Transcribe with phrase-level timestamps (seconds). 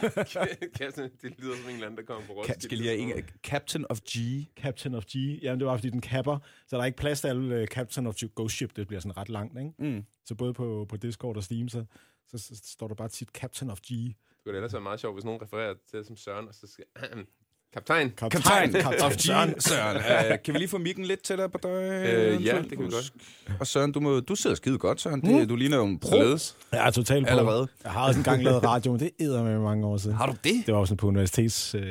[0.78, 2.60] Captain, det lyder som en eller anden, der kommer på Roskilde.
[2.60, 4.16] Skal lige have en, Captain of G.
[4.56, 5.16] Captain of G.
[5.42, 8.06] Jamen, det var, fordi den kapper, så der er ikke plads til alle uh, Captain
[8.06, 8.34] of G.
[8.34, 9.72] Ghost Ship, det bliver sådan ret langt, ikke?
[9.78, 10.04] Mm.
[10.24, 11.84] Så både på, på Discord og Steam, så,
[12.26, 13.88] så, så står der bare tit Captain of G.
[13.88, 16.66] Det kunne ellers være meget sjovt, hvis nogen refererer til det som Søren, og så
[16.66, 16.84] skal...
[17.72, 18.10] Kaptajn.
[18.16, 19.20] Kaptajn of G.
[19.20, 19.60] Søren.
[19.60, 19.96] Søren.
[19.96, 21.68] Uh, kan vi lige få mikken lidt tættere på dig?
[21.70, 23.12] Øh, ja, det kan vi godt.
[23.60, 25.20] Og Søren, du, må, du sidder skide godt, Søren.
[25.22, 26.56] Det, Du ligner jo en pro Således.
[26.72, 27.30] Jeg er totalt på.
[27.30, 27.68] allerede.
[27.84, 30.16] Jeg har også engang lavet radio, men det æder med mange år siden.
[30.16, 30.62] Har du det?
[30.66, 31.82] Det var sådan på universitets øh,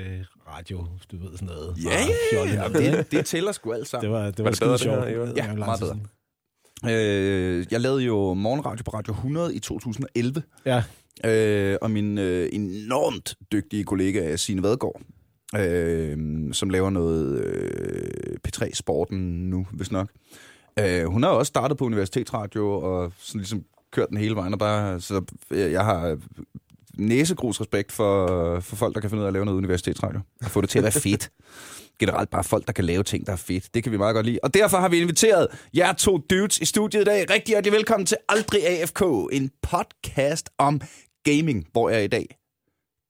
[0.56, 1.76] radio, du ved sådan noget.
[1.84, 1.90] Ja,
[2.34, 2.98] Meget ja, ja.
[2.98, 4.12] Det, det tæller sgu alt Det sammen.
[4.12, 5.08] var, det var, Var det skide bedre, det sjovt.
[5.10, 5.26] her?
[5.26, 6.00] Det Ja, er lang meget bedre.
[7.60, 10.44] Øh, jeg lavede jo morgenradio på Radio 100 i 2011.
[10.66, 10.84] Ja,
[11.26, 15.02] Øh, og min øh, enormt dygtige kollega Signe Vadgaard,
[15.56, 16.18] øh,
[16.54, 20.10] som laver noget øh, P3-sporten nu, hvis nok.
[20.80, 24.54] Øh, hun har også startet på Universitetsradio og sådan ligesom kørt den hele vejen.
[24.54, 26.18] Og bare, så øh, jeg har
[26.98, 30.20] næsegrus respekt for, for folk, der kan finde ud af at lave noget universitetsradio.
[30.44, 31.32] Og få det til at være fedt.
[32.00, 33.74] Generelt bare folk, der kan lave ting, der er fedt.
[33.74, 34.40] Det kan vi meget godt lide.
[34.44, 37.30] Og derfor har vi inviteret jer to dudes i studiet i dag.
[37.30, 39.02] Rigtig hjertelig velkommen til Aldrig AFK.
[39.32, 40.82] En podcast om
[41.24, 42.37] gaming, hvor jeg i dag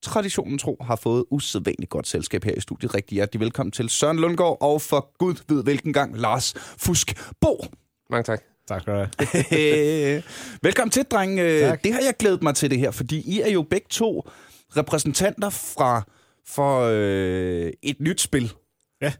[0.02, 2.94] traditionen tro har fået usædvanligt godt selskab her i studiet.
[2.94, 7.64] Rigtig hjertelig velkommen til Søren Lundgaard og for Gud ved hvilken gang Lars Fusk Bo.
[8.10, 8.40] Mange tak.
[8.68, 10.22] tak skal du have.
[10.62, 11.38] Velkommen til, dreng.
[11.38, 11.84] Øh, Tak.
[11.84, 14.28] Det har jeg glædet mig til det her, fordi I er jo begge to
[14.76, 16.02] repræsentanter fra
[16.46, 18.52] for øh, et nyt spil.
[19.02, 19.12] Ja.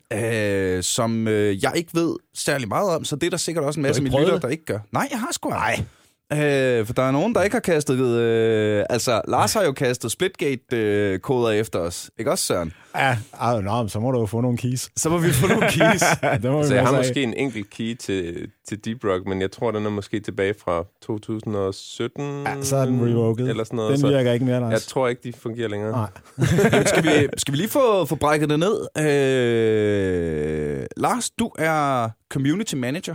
[0.77, 3.81] Øh, som øh, jeg ikke ved særlig meget om, så det er der sikkert også
[3.81, 4.43] en masse af mine prøvet lytter, det?
[4.43, 4.79] der ikke gør.
[4.93, 5.85] Nej, jeg har sgu Nej.
[6.33, 7.99] Øh, for der er nogen, der ikke har kastet...
[8.01, 12.11] Øh, altså, Lars har jo kastet Splitgate-koder efter os.
[12.19, 12.73] Ikke også, Søren?
[12.97, 14.89] Ja, ah, nå, så må du jo få nogle keys.
[14.97, 16.03] Så må vi få nogle keys.
[16.43, 16.97] det må vi Så jeg har af.
[16.99, 20.55] måske en enkelt key til, til Deep Rock, men jeg tror, den er måske tilbage
[20.65, 22.43] fra 2017.
[22.47, 23.49] Ja, så er den revoked.
[23.49, 23.91] Eller sådan noget.
[23.93, 24.73] Den så virker ikke mere, Lars.
[24.73, 25.91] jeg tror ikke, de fungerer længere.
[25.91, 26.09] Nej.
[26.87, 28.87] skal, vi, skal vi lige få, få brækket det ned?
[29.07, 33.15] Øh, Lars, du er community manager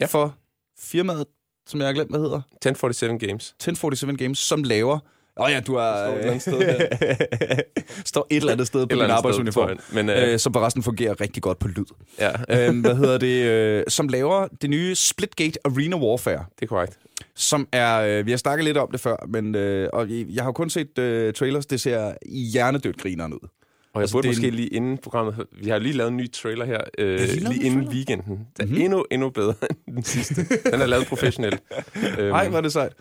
[0.00, 0.06] Ja.
[0.06, 0.34] for
[0.80, 1.24] firmaet,
[1.66, 2.40] som jeg har glemt, hvad hedder.
[2.52, 3.48] 1047 Games.
[3.48, 4.98] 1047 Games, som laver...
[5.40, 6.04] Åh oh ja, du er...
[6.04, 7.58] Står et eller andet sted
[8.04, 9.78] står et eller andet sted på din arbejdsuniform.
[9.92, 11.84] Men øh, Øh, som forresten fungerer rigtig godt på lyd.
[12.18, 12.30] ja,
[12.68, 13.44] øh, hvad hedder det?
[13.44, 16.44] Øh, som laver det nye Splitgate Arena Warfare.
[16.58, 16.98] det er korrekt.
[17.34, 18.00] Som er...
[18.00, 20.98] Øh, vi har snakket lidt om det før, men øh, og jeg har kun set
[20.98, 21.66] øh, trailers.
[21.66, 22.12] Det ser
[22.52, 23.48] hjernedødt grineren ud.
[23.92, 25.46] Og jeg Altså, burde det måske lige inden programmet...
[25.62, 27.90] Vi har lige lavet en ny trailer her, øh, lige inden trailer?
[27.92, 28.26] weekenden.
[28.36, 28.68] Den er Mhm.
[28.70, 28.84] mm-hmm.
[28.84, 29.54] endnu, endnu bedre
[29.88, 30.34] end den sidste.
[30.72, 31.62] Den er lavet professionelt.
[32.18, 32.92] øhm, er det sejt.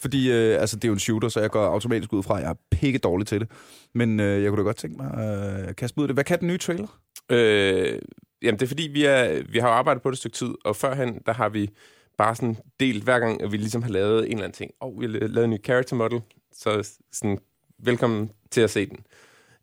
[0.00, 2.42] Fordi øh, altså, det er jo en shooter, så jeg går automatisk ud fra, at
[2.42, 3.50] jeg er pikke dårlig til det.
[3.94, 6.16] Men øh, jeg kunne da godt tænke mig at øh, kaste mig ud det.
[6.16, 7.00] Hvad kan den nye trailer?
[7.30, 7.98] Øh,
[8.42, 10.76] jamen, det er fordi, vi, er, vi har arbejdet på det et stykke tid, og
[10.76, 11.70] førhen, der har vi
[12.18, 14.70] bare sådan delt hver gang, at vi ligesom har lavet en eller anden ting.
[14.80, 16.20] Og oh, vi har lavet en ny character model,
[16.52, 17.38] så sådan,
[17.84, 18.96] velkommen til at se den.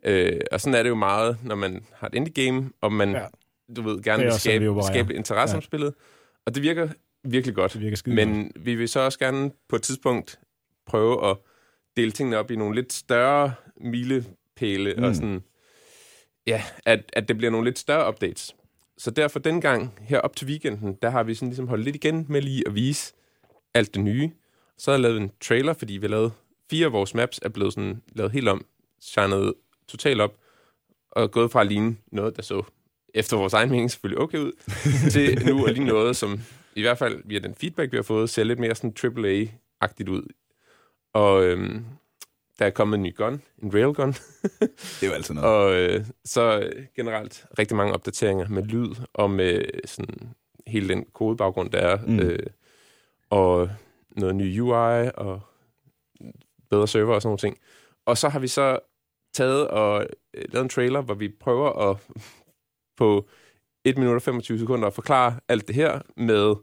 [0.06, 3.12] Øh, og sådan er det jo meget, når man har et indie game, og man,
[3.12, 3.26] Ja.
[3.76, 5.58] du ved, gerne er vil sådan, vi skabe, skabe interesse Ja.
[5.58, 5.94] om spillet.
[6.46, 6.90] Og det virker
[7.24, 7.74] virkelig godt.
[7.74, 8.28] Det virker skide godt.
[8.28, 10.40] Men vi vil så også gerne på et tidspunkt
[10.86, 11.38] prøve at
[11.98, 15.04] dele tingene op i nogle lidt større milepæle, mm.
[15.04, 15.44] Og sådan,
[16.48, 18.56] ja, at, at det bliver nogle lidt større updates.
[18.98, 21.96] Så derfor den gang her op til weekenden, der har vi sådan ligesom holdt lidt
[21.96, 23.14] igen med lige at vise
[23.74, 24.32] alt det nye.
[24.78, 26.32] Så har jeg lavet en trailer, fordi vi har lavet
[26.70, 28.66] fire af vores maps, er blevet sådan lavet helt om,
[29.02, 29.54] shined
[29.92, 30.38] totalt op,
[31.12, 32.64] og gået fra at ligne noget, der så
[33.14, 34.52] efter vores egen mening selvfølgelig okay ud,
[35.12, 36.40] til nu at ligne noget, som
[36.76, 40.24] i hvert fald via den feedback, vi har fået, ser lidt mere sådan AAA-agtigt ud.
[41.14, 41.86] Og øhm,
[42.60, 44.14] der er kommet en ny gun, en railgun,
[45.00, 45.50] Det er jo altid noget.
[45.50, 50.34] og øh, så generelt rigtig mange opdateringer med lyd og med sådan
[50.68, 51.98] hele den kodebaggrund, der er.
[52.06, 52.20] Mm.
[52.20, 52.48] Øh,
[53.30, 53.70] og
[54.12, 55.42] noget ny UI og
[56.70, 57.58] bedre server og sådan nogle ting.
[58.06, 58.80] Og så har vi så
[59.34, 61.98] taget og øh, lavet en trailer, hvor vi prøver at
[62.98, 63.28] på
[63.86, 66.56] 1 minut og 25 sekunder at forklare alt det her med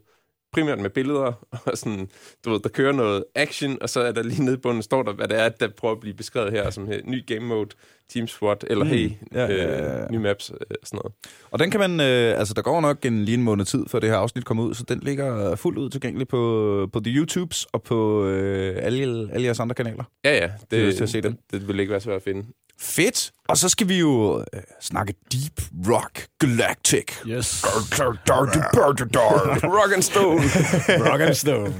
[0.51, 1.33] primært med billeder,
[1.65, 2.09] og sådan,
[2.45, 5.03] du ved, der kører noget action, og så er der lige nede i bunden, står
[5.03, 7.69] der, hvad det er, der prøver at blive beskrevet her, som her, ny game mode,
[8.13, 8.89] team SWAT, eller Mm.
[8.89, 10.03] hey, Ja, ja, ja, ja, ja.
[10.03, 11.13] øh, nye maps, øh, sådan noget.
[11.51, 13.99] Og den kan man, øh, altså der går nok en, lige en måned tid, før
[13.99, 17.65] det her afsnit kommer ud, så den ligger fuldt ud tilgængelig på, på The YouTubes
[17.73, 20.03] og på øh, alle, alle jeres andre kanaler.
[20.25, 21.31] Ja, ja, Det er det, til at se den.
[21.31, 22.43] det, det vil ikke være svært at finde.
[22.81, 23.31] Fedt!
[23.49, 27.05] Og så skal vi jo øh, snakke Deep Rock Galactic.
[27.27, 27.63] Yes.
[27.99, 30.41] Rock and Stone!
[31.11, 31.71] Rock and Stone.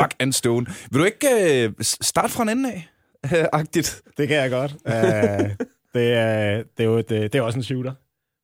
[0.00, 0.66] Rock and Stone.
[0.90, 2.88] Vil du ikke øh, starte fra en ende af?
[3.52, 4.02] Agtigt.
[4.16, 4.72] Det kan jeg godt.
[4.72, 5.50] Uh,
[5.94, 7.92] det, er, det, er jo et, øh, det er også en shooter.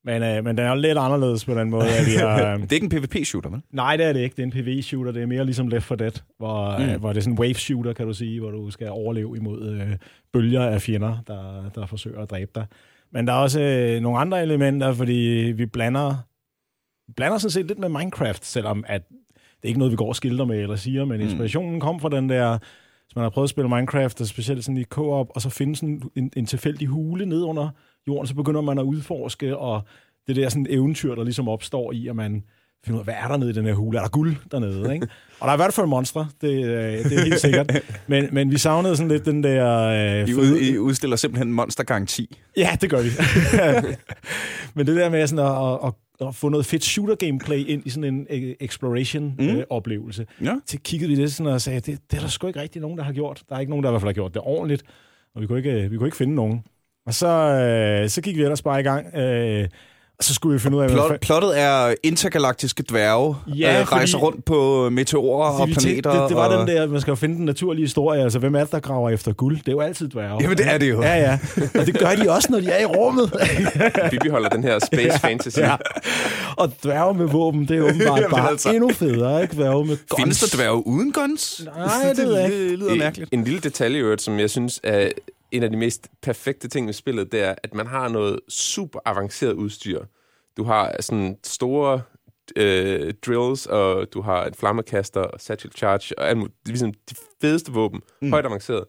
[0.05, 1.85] Men, øh, men den er jo lidt anderledes på den måde.
[1.85, 3.61] At vi har, øh, Det er ikke en PvP-shooter, vel?
[3.73, 4.37] nej, det er det ikke.
[4.37, 5.13] Det er en PvE-shooter.
[5.13, 6.85] Det er mere ligesom Left 4 Dead, hvor, mm.
[6.85, 9.69] øh, hvor det er sådan en wave-shooter, kan du sige, hvor du skal overleve imod
[9.69, 9.97] øh,
[10.33, 12.67] bølger af fjender, der, der forsøger at dræbe dig.
[13.13, 16.27] Men der er også øh, nogle andre elementer, fordi vi blander,
[17.17, 20.17] blander sådan set lidt med Minecraft, selvom at det er ikke noget, vi går og
[20.17, 22.59] skilter med eller siger, men inspirationen kom fra den der,
[23.07, 25.77] hvis man har prøvet at spille Minecraft, og specielt sådan i co-op, og så finde
[25.77, 27.69] sådan en, en tilfældig hule ned under
[28.09, 29.83] jorden, så begynder man at udforske, og
[30.27, 32.45] det der sådan eventyr, der ligesom opstår i, at man
[32.85, 33.99] finder ud af, hvad er der nede i den her hule?
[33.99, 34.95] Er der guld dernede?
[34.95, 35.07] Ikke?
[35.41, 37.83] Og der er i hvert fald monstre, det, øh, det er helt sikkert.
[38.07, 39.87] Men, men vi savnede sådan lidt den der...
[40.23, 42.39] Øh, I, ud, I udstiller simpelthen monstergaranti.
[42.57, 43.09] Ja, det gør vi.
[44.75, 47.91] Men det der med sådan at, at, at, at få noget fedt shooter-gameplay ind i
[47.91, 50.55] sådan en øh, exploration-oplevelse, Ja.
[50.67, 52.99] så kiggede vi lidt sådan og sagde, det, det er der sgu ikke rigtig nogen,
[52.99, 53.43] der har gjort.
[53.49, 54.83] Der er ikke nogen, der i hvert fald har gjort det ordentligt,
[55.35, 56.65] og vi kunne ikke, vi kunne ikke finde nogen.
[57.07, 59.69] Og så, øh, så gik vi ellers bare i gang, øh, og
[60.25, 60.89] så skulle vi finde ud af...
[60.89, 65.69] hvad Plot, fa- plottet er intergalaktiske dværge, Ja, øh, rejser fordi- rundt på meteorer og
[65.69, 66.21] vi planeter.
[66.21, 66.59] det, det var og...
[66.69, 68.23] den der, man skal jo finde den naturlige historie.
[68.23, 69.57] Altså, hvem er det, der graver efter guld?
[69.59, 70.43] Det er jo altid dværge.
[70.43, 71.03] Jamen, det er det jo.
[71.03, 71.39] Ja, ja.
[71.81, 73.33] Og det gør de også, når de er i rummet.
[74.11, 75.59] Bibi holder den her space fantasy.
[75.59, 75.77] ja.
[76.57, 78.71] Og dværge med våben, det er åbenbart Jamen, bare altså.
[78.73, 79.55] endnu federe, ikke?
[79.57, 80.21] Dværge med guns.
[80.23, 81.63] Findes der dværge uden guns?
[81.77, 82.17] Nej, det.
[82.17, 83.33] Det lyder mærkeligt.
[83.33, 85.09] En lille detalje, i øvrigt, som jeg synes er
[85.55, 89.01] en af de mest perfekte ting ved spillet, det er, at man har noget super
[89.05, 90.05] avanceret udstyr.
[90.57, 92.03] Du har sådan store
[92.57, 96.57] øh, drills, og du har en flammekaster, og satchel charge, og alt muligt.
[96.63, 98.01] Det er ligesom de fedeste våben.
[98.23, 98.31] Mm.
[98.31, 98.85] Højt avanceret.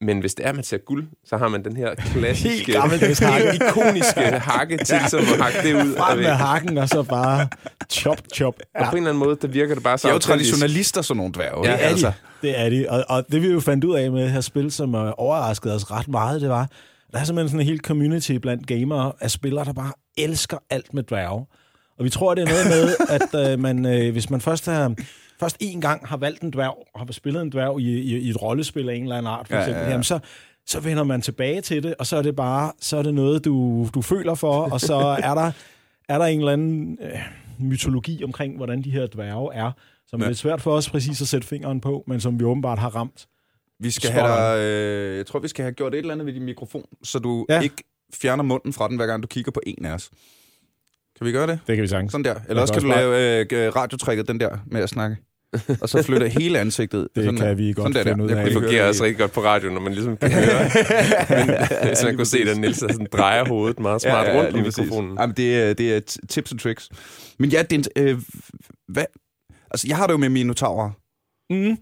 [0.00, 2.66] Men hvis det er, at man ser guld, så har man den her klassiske, Helt
[2.66, 3.50] gammeldags hakke.
[3.50, 4.20] helt ikoniske
[4.50, 5.92] hakke til ligesom at hakke det ud.
[5.92, 7.48] af Frem med hakken, og så bare
[7.90, 8.54] chop, chop.
[8.74, 11.02] Og på en eller anden måde, der virker det bare så De er jo traditionalister,
[11.02, 11.66] sådan nogle dværge.
[11.68, 11.72] Ja?
[11.72, 12.06] Det er altså.
[12.06, 12.12] de.
[12.48, 12.86] Det er de.
[12.88, 15.74] Og, og det vi jo fandt ud af med det her spil, som uh, overraskede
[15.74, 16.68] os ret meget, det var,
[17.12, 20.94] der er simpelthen sådan en hel community blandt gamere af spillere, der bare elsker alt
[20.94, 21.46] med dværge.
[21.98, 22.96] Og vi tror, det er noget med,
[23.44, 24.94] at uh, man, uh, hvis man først har
[25.40, 28.30] først en gang har valgt en dværg, og har spillet en dværg i, i, i
[28.30, 29.90] et rollespil af en eller anden art, for Ja, eksempel, ja, ja, ja.
[29.90, 30.18] Jamen, så,
[30.66, 33.44] så vender man tilbage til det, og så er det bare så er det noget,
[33.44, 35.52] du, du føler for, og så er der,
[36.08, 37.18] er der en eller anden øh,
[37.58, 39.72] mytologi omkring, hvordan de her dværge er,
[40.06, 40.28] som er Ja.
[40.30, 43.26] lidt svært for os præcis at sætte fingeren på, men som vi åbenbart har ramt.
[43.80, 46.26] Vi skal Spot have dig, øh, jeg tror, vi skal have gjort et eller andet
[46.26, 47.60] ved din mikrofon, så du ja.
[47.60, 47.76] ikke
[48.14, 50.10] fjerner munden fra den, hver gang du kigger på en af os.
[51.18, 51.58] Kan vi gøre det?
[51.66, 52.12] Det kan vi sagtens.
[52.12, 52.34] Sådan der.
[52.48, 55.16] Eller også kan kan du lave øh, radiotrækket, den der med at snakke.
[55.80, 57.08] Og så flytte hele ansigtet.
[57.14, 57.54] Det sådan kan der.
[57.54, 58.36] vi godt sådan der, finde ud der.
[58.38, 58.44] af.
[58.44, 60.70] Det fungerer også i- rigtig godt på radio, når man ligesom kan høre.
[61.46, 64.64] Men, hvis man kunne se, at Niels sådan drejer hovedet meget smart rundt om lige
[64.64, 64.78] præcis.
[64.78, 65.16] mikrofonen.
[65.20, 66.88] Jamen, det, er, det er tips and tricks.
[67.38, 68.18] Men ja, det er øh,
[68.88, 69.04] hvad?
[69.70, 70.90] Altså, jeg har det jo med minotaurer.
[71.50, 71.56] Mm.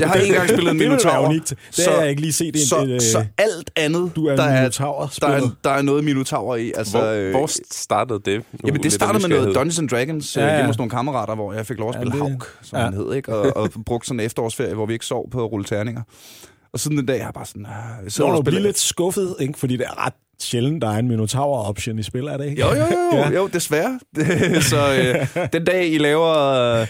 [0.00, 1.26] Jeg har ikke engang spillet en Det minotaur.
[1.28, 1.48] unikt.
[1.48, 2.58] Det Så- har jeg ikke lige set.
[2.68, 5.70] Så, et, et, så alt andet, du er der, en er, minotaur der, er, der
[5.70, 6.72] er noget minotaurer i.
[6.76, 8.36] Altså, Hvor, øh, hvor startede det?
[8.52, 9.54] Nu, Jamen, det startede med noget.
[9.54, 10.54] Dungeons and Dragons Ja, ja, ja.
[10.54, 12.78] hjemme hos nogle kammerater, hvor jeg fik lov at Ja, spille det- ja, Hauk, som
[12.78, 12.84] ja.
[12.84, 13.34] han hed, ikke?
[13.36, 16.02] Og, og brugte sådan en efterårsferie, hvor vi ikke sov på at rulle terninger.
[16.72, 17.62] Og siden den dag, jeg har bare sådan...
[17.62, 17.68] Øh,
[18.04, 19.58] jeg så sidder du bliver lidt skuffet, ikke?
[19.58, 20.12] fordi det er ret
[20.42, 22.60] sjældent, der er en minotaur-option i spil, er det ikke?
[22.62, 22.74] Jo, jo,
[23.12, 23.30] jo, ja.
[23.30, 24.00] jo desværre.
[24.62, 24.94] så
[25.34, 26.34] øh, den dag, I laver
[26.80, 26.86] øh,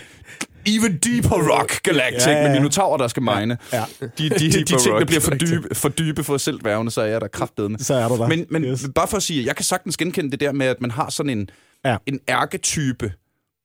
[0.66, 2.42] Even Deeper Rock Galactic Ja, ja, ja.
[2.42, 2.48] ja.
[2.50, 3.58] med minotaurer, der skal mine.
[3.72, 3.84] Ja.
[4.00, 6.60] De, de, de, de Deeper ting, der bliver for dybe, for dybe for selv
[6.90, 7.84] så er jeg der kraftedende.
[7.84, 8.28] Så er du der.
[8.28, 8.86] Men, men Yes.
[8.94, 11.30] bare for at sige, jeg kan sagtens genkende det der med, at man har sådan
[11.38, 11.50] en,
[11.84, 11.90] Ja.
[11.90, 11.96] ja.
[12.06, 13.12] en ærketype,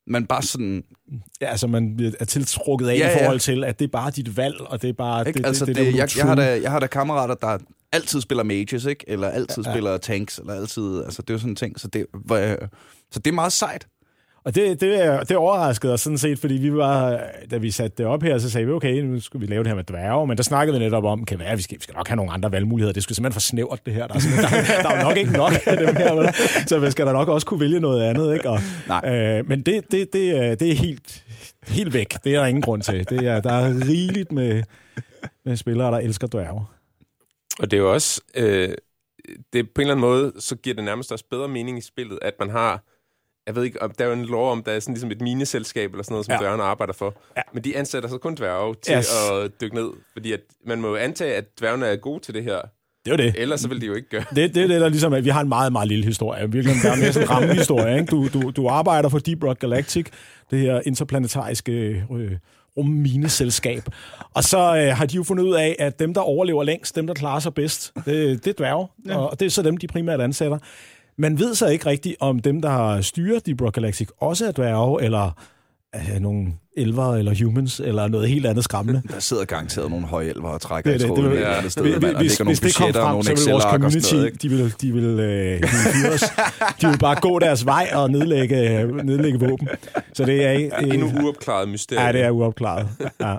[0.07, 0.83] man bare sådan...
[1.41, 3.19] Ja, altså man er tiltrukket af Ja, i ja.
[3.21, 5.27] forhold til, at det er bare dit valg, og det er bare...
[5.27, 5.37] Ikke?
[5.39, 7.57] Det, altså, det, det, det, jeg, jeg, har da, jeg har da kammerater, der
[7.91, 9.05] altid spiller mages, ikke?
[9.07, 9.75] Eller altid Ja, ja, ja.
[9.75, 11.03] spiller tanks, eller altid...
[11.03, 11.79] Altså, det er jo sådan en ting.
[11.79, 12.57] Så det, jeg-
[13.11, 13.87] så det er meget sejt.
[14.45, 17.21] Og det, det, det overraskede os sådan set, fordi vi var,
[17.51, 19.67] da vi satte det op her, så sagde vi, okay, nu skal vi lave det
[19.67, 21.95] her med dværge, men der snakkede vi netop om, kan være, vi skal, vi skal
[21.95, 22.93] nok have nogle andre valgmuligheder.
[22.93, 24.07] Det skulle simpelthen for snævert, det her.
[24.07, 26.33] Der er, der, der er jo nok ikke nok af dem her, vel?
[26.67, 28.49] så vi skal da nok også kunne vælge noget andet, ikke?
[28.49, 29.13] Og, Nej.
[29.39, 31.23] Øh, men det, det, det, er- det er helt,
[31.67, 32.13] helt væk.
[32.23, 33.09] Det er der ingen grund til.
[33.09, 34.63] Det er, der er rigeligt med,
[35.45, 36.65] med spillere, der elsker dværge.
[37.59, 38.21] Og det er jo også...
[38.35, 38.69] Øh,
[39.53, 42.19] det på en eller anden måde, så giver det nærmest også bedre mening i spillet,
[42.21, 42.83] at man har...
[43.47, 45.21] Jeg ved ikke, om der er jo en lov om, der er sådan ligesom et
[45.21, 46.39] mineselskab eller sådan noget, som Ja.
[46.39, 47.13] dværgene arbejder for.
[47.37, 47.41] Ja.
[47.53, 49.09] Men de ansætter så kun dværge til Yes.
[49.31, 49.89] at dykke ned.
[50.13, 52.57] Fordi at man må jo antage, at dværgene er gode til det her.
[53.05, 53.35] Det er jo det.
[53.37, 54.23] Ellers så vil de jo ikke gøre.
[54.35, 56.51] Det, det er det, der ligesom, at vi har en meget, meget lille historie.
[56.51, 57.99] Virkelig, der er mere sådan en rammehistorie.
[57.99, 58.11] Ikke?
[58.11, 60.05] Du, du, du arbejder for Deep Rock Galactic,
[60.51, 61.71] det her interplanetariske
[62.11, 62.31] øh,
[62.77, 63.83] rummineselskab.
[64.33, 67.07] Og så øh, har de jo fundet ud af, at dem, der overlever længst, dem,
[67.07, 68.87] der klarer sig bedst, det, det er dværge.
[69.07, 69.17] Ja.
[69.17, 70.57] Og det er så dem, de primært ansætter.
[71.17, 75.31] Man ved så ikke rigtigt, om dem, der styrer Deep Galactic, også er dværge, eller
[75.95, 79.01] øh, nogle elver eller humans, eller noget helt andet skræmmende.
[79.13, 81.17] Der sidder garanteret nogle høje elver og trækker Det i er det.
[81.17, 81.83] Det et vil- eller andet sted.
[82.17, 84.91] Hvis, hvis, hvis det kom frem, nogle så ville vores community, noget, de vil, de
[84.93, 85.67] vil, øh, de
[86.03, 86.23] vil os.
[86.81, 89.67] De vil bare gå deres vej og nedlægge, nedlægge våben.
[90.13, 92.05] Så det er, Ja, det, endnu uopklaret mysterie.
[92.05, 92.87] ja, det er uopklaret.
[93.21, 93.35] Ja.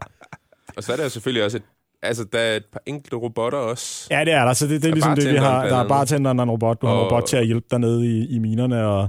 [0.76, 1.62] Og så er der selvfølgelig også et,
[2.02, 4.06] altså, der er et par enkelte robotter også.
[4.10, 4.52] ja, det er der.
[4.52, 5.66] Så det, det er Og ligesom det, vi har.
[5.66, 6.82] Der er bartenderen og en robot.
[6.82, 8.86] Du har en Og- robot til at hjælpe dig nede i, i minerne.
[8.86, 9.08] Og,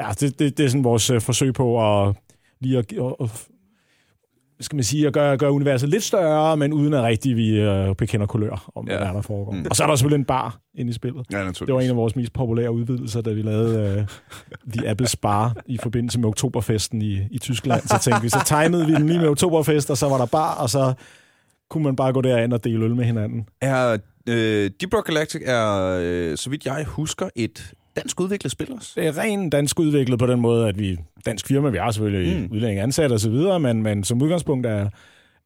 [0.00, 2.14] ja, det, det, det er sådan vores øh, forsøg på at
[2.60, 3.46] lige at, at, at
[4.56, 7.60] hvad skal man sige, at gøre, gøre universet lidt større, men uden at rigtig vi
[7.60, 8.96] øh, bekender kulør om, Ja.
[8.96, 9.52] hvad der foregår.
[9.52, 9.66] Mm.
[9.70, 11.26] Og så er der selvfølgelig en bar inde i spillet.
[11.32, 11.44] Ja.
[11.66, 14.04] Det var en af vores mest populære udvidelser, da vi lavede uh,
[14.72, 17.82] The Apple Bar i forbindelse med Oktoberfesten i, i Tyskland.
[17.82, 20.54] Så tænkte vi, så tegnede vi den lige med Oktoberfest, og så var der bar,
[20.54, 20.92] og så
[21.70, 23.48] kunne man bare gå derind og dele øl med hinanden.
[23.60, 23.96] Er
[24.28, 28.92] øh, Deep Rock Galactic er, øh, så vidt jeg husker, et dansk udviklet spil også?
[28.96, 32.38] Det er rent dansk udviklet på den måde, at vi dansk firma, vi har selvfølgelig
[32.42, 32.48] Mm.
[32.52, 34.88] udlændinge ansat og så videre, men, men som udgangspunkt er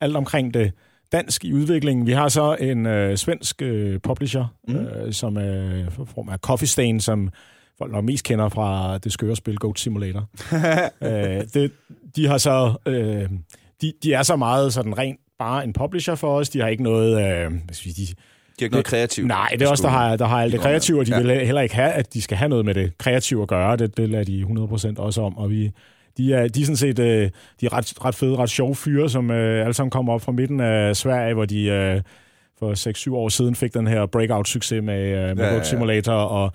[0.00, 0.72] alt omkring det
[1.12, 2.06] dansk i udviklingen.
[2.06, 4.74] Vi har så en øh, svensk øh, publisher, Mm.
[4.76, 7.30] øh, som er for form af Coffee Stain, som
[7.78, 10.28] folk nok mest kender fra det skøre spil Goat Simulator.
[11.04, 11.72] øh, det,
[12.16, 12.74] de har så...
[12.86, 13.28] Øh,
[13.82, 16.49] de, de er så meget sådan rent bare en publisher for os.
[16.49, 17.11] De har ikke noget...
[17.12, 18.14] Øh, hvad skal vi sige, de, De
[18.59, 19.26] har ikke noget kreativt.
[19.28, 21.20] Nej, det er også der har, der har alt det kreative, og de Ja.
[21.20, 21.26] ja.
[21.37, 23.76] vil heller ikke have, at de skal have noget med det kreative at gøre.
[23.76, 24.42] Det, det lader de
[24.97, 25.70] 100% også om, og vi,
[26.16, 27.30] de er, de er sådan set øh,
[27.61, 30.32] de er ret, ret fede, ret sjove fyre, som øh, alle sammen kommer op fra
[30.32, 32.00] midten af Sverige, hvor de øh,
[32.59, 35.62] for 6-7 år siden fik den her breakout-succes med, øh, med Ja, ja, ja, ja.
[35.62, 36.52] Simulator, og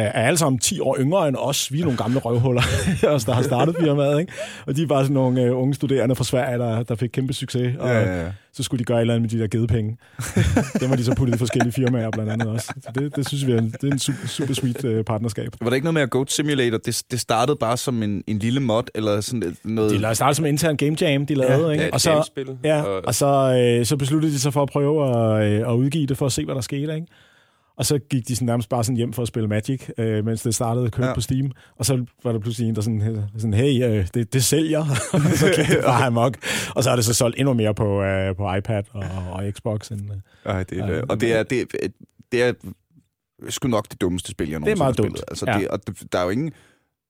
[0.00, 1.72] er, alle sammen 10 år yngre end os.
[1.72, 2.62] Vi er nogle gamle røvhuller,
[3.08, 4.32] os der har startet firmaet, ikke?
[4.66, 7.32] Og de er bare sådan nogle øh, unge studerende fra Sverige, der, der fik kæmpe
[7.32, 8.28] succes, og Ja, ja, ja.
[8.52, 9.96] så skulle de gøre et eller andet med de der gedepenge.
[10.80, 12.72] Dem har de så puttet i forskellige firmaer blandt andet også.
[12.82, 15.48] Så det, det synes vi er en, det er en super, super sweet uh, partnerskab.
[15.60, 16.78] Var der ikke noget med at Goat Simulator?
[16.78, 19.90] Det, det startede bare som en, en lille mod, eller sådan et- noget...
[19.90, 21.84] De lavede startede som intern game jam, de lavede, Ja, ikke?
[21.84, 22.30] Ja, og så,
[22.64, 23.26] ja, og så,
[23.80, 26.32] øh, så besluttede de sig for at prøve at, øh, at udgive det, for at
[26.32, 27.06] se, hvad der skete, ikke?
[27.76, 30.42] Og så gik de sådan nærmest bare sådan hjem for at spille Magic, øh, mens
[30.42, 31.14] det startede at køre Ja.
[31.14, 31.50] på Steam.
[31.76, 34.84] Og så var der pludselig en, der sådan, sådan hey, øh, det, det sælger.
[35.40, 36.36] så gik det bare amok.
[36.76, 39.88] Og så er det så solgt endnu mere på, øh, på iPad og, og Xbox.
[39.90, 40.16] End, øh.
[40.44, 41.02] Ej, det er, Ja.
[41.08, 41.88] og det er, det, er,
[42.32, 42.52] det er
[43.48, 45.18] sgu nok det dummeste spil, jeg Det er nogensinde meget har dumt.
[45.18, 45.24] spillet.
[45.28, 45.58] Altså, Ja.
[45.58, 46.52] det, og der er jo ingen...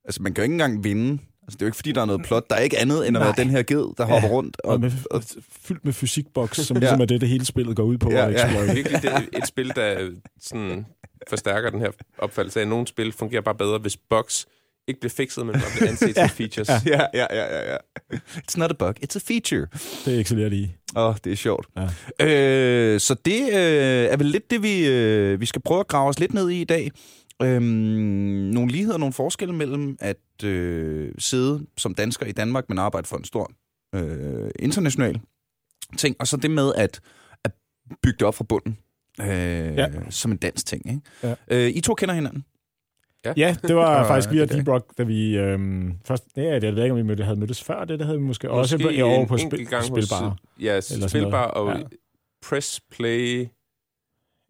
[0.04, 1.18] Altså, man kan jo ikke engang vinde.
[1.46, 2.50] Altså, det er jo ikke, fordi der er noget plot.
[2.50, 3.22] Der er ikke andet, end at Nej.
[3.26, 4.56] være den her ged, der hopper rundt.
[4.64, 5.22] Og, Og, med, og,
[5.64, 6.80] fyldt med fysikboks, som Ja.
[6.80, 8.10] ligesom er det, det hele spillet går ud på.
[8.10, 8.44] Ja, ja.
[8.44, 8.74] explore.
[8.74, 10.10] virkelig, det er et spil, der
[10.40, 10.86] sådan
[11.28, 14.46] forstærker den her opfattelse af, at nogle spil fungerer bare bedre, hvis bugs
[14.88, 16.68] ikke bliver fikset, men bare bliver anset som features.
[16.68, 16.80] Ja.
[16.86, 17.76] ja, ja, ja, ja, ja.
[18.16, 19.66] It's not a bug, it's a feature.
[20.04, 20.70] Det excellerer de i.
[20.96, 21.66] Åh, oh, det er sjovt.
[22.20, 22.26] Ja.
[22.26, 26.08] Øh, så det øh, er vel lidt det, vi, øh, vi skal prøve at grave
[26.08, 26.90] os lidt ned i i dag.
[27.44, 27.62] Øhm,
[28.54, 33.16] nogle ligheder, nogle forskelle mellem at øh, sidde som dansker i Danmark, men arbejde for
[33.16, 33.50] en stor
[33.94, 35.20] øh, international
[35.96, 37.00] ting, og så det med at,
[37.44, 37.52] at
[38.02, 38.78] bygge det op fra bunden.
[39.20, 39.88] Øh, ja.
[40.10, 40.90] Som en dansk ting.
[40.90, 41.00] Ikke?
[41.22, 41.34] Ja.
[41.48, 42.44] Øh, I to kender hinanden.
[43.36, 44.54] Ja, det var Og faktisk via der.
[44.54, 46.24] Deep Rock, da vi øhm, først...
[46.36, 47.98] Ja, jeg ved ikke, om vi mødte, havde mødtes før det.
[47.98, 50.28] Det havde vi måske, også på, i år på spil, gang Spilbar.
[50.28, 51.82] Hos, ja, spilbar og Ja.
[52.42, 53.46] press play.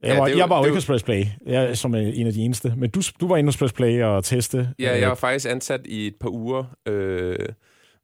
[0.08, 2.26] Jeg var, er jo- jeg var jo ikke hos Press Play, jeg som øh, en
[2.26, 2.72] af de eneste.
[2.76, 4.68] Men du, du var inde hos Press Play og teste.
[4.78, 7.36] Ja, øh, jeg var faktisk ansat i et par uger, øh,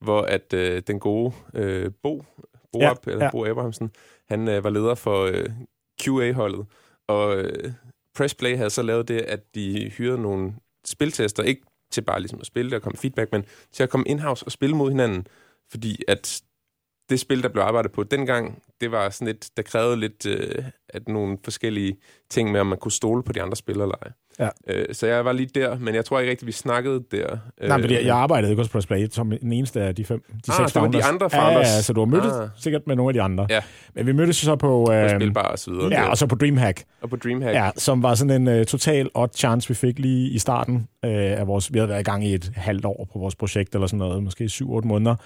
[0.01, 2.25] hvor at øh, den gode øh, Bo,
[2.73, 3.31] Bo, Ja, ja, eller ja.
[3.31, 3.91] Bo Abrahamsen,
[4.29, 5.47] han øh, var leder for øh,
[6.03, 6.67] QA-holdet.
[7.09, 7.73] Og øh,
[8.17, 10.53] Pressplay havde så lavet det, at de hyrede nogle
[10.87, 14.47] spiltester, ikke til bare ligesom at spille og komme feedback, men til at komme in-house
[14.47, 15.27] og spille mod hinanden.
[15.71, 16.43] Fordi at
[17.11, 20.65] det spil, der blev arbejdet på dengang, det var sådan lidt, der krævede lidt øh,
[20.89, 21.97] at nogle forskellige
[22.31, 24.11] ting med, om man kunne stole på de andre spillere eller ej.
[24.39, 24.49] Ja.
[24.75, 27.37] Øh, så jeg var lige der, men jeg tror ikke rigtigt, vi snakkede der.
[27.69, 30.23] Nej, fordi jeg, jeg arbejdede ikke hos Press Play som den eneste af de fem.
[30.47, 31.09] De Ah, seks det var de founders.
[31.09, 31.67] andre Ja, founders.
[31.67, 32.49] Ja, så du har mødt Ah.
[32.59, 33.47] sikkert med nogle af de andre.
[33.51, 33.61] Ja.
[33.95, 34.85] Men vi mødtes jo så på...
[34.87, 35.89] på Øh, Spilbar og så videre.
[35.91, 36.83] ja, og så på Dreamhack.
[37.01, 37.55] og på Dreamhack.
[37.55, 41.11] Ja, som var sådan en uh, total odd chance, vi fik lige i starten uh,
[41.13, 41.73] af vores...
[41.73, 44.23] Vi havde været i gang i et halvt år på vores projekt, eller sådan noget,
[44.23, 45.17] måske 7-8 måneder.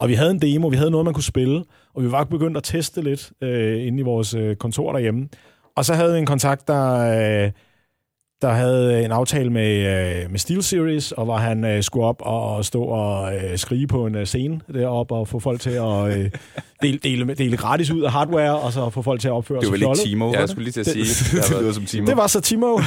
[0.00, 1.64] Og vi havde en demo, vi havde noget, man kunne spille,
[1.94, 5.28] og vi var begyndt at teste lidt øh, inde i vores øh, kontor derhjemme.
[5.76, 7.44] Og så havde vi en kontakt, der...
[7.44, 7.50] Øh,
[8.42, 9.76] der havde en aftale med,
[10.24, 13.86] øh, med SteelSeries, og hvor han øh, skulle op og, og stå og øh, skrige
[13.86, 16.30] på en øh, scene deroppe og få folk til at øh,
[16.82, 19.64] dele, dele, dele gratis ud af hardware, og så få folk til at opføre Det
[19.66, 20.08] sig var vel ikke.
[20.08, 20.50] Timo, Ja, var jeg det?
[20.50, 21.38] skulle lige til at Det- sige.
[21.40, 22.06] det der har lyder som Timo.
[22.06, 22.66] Det var så Timo.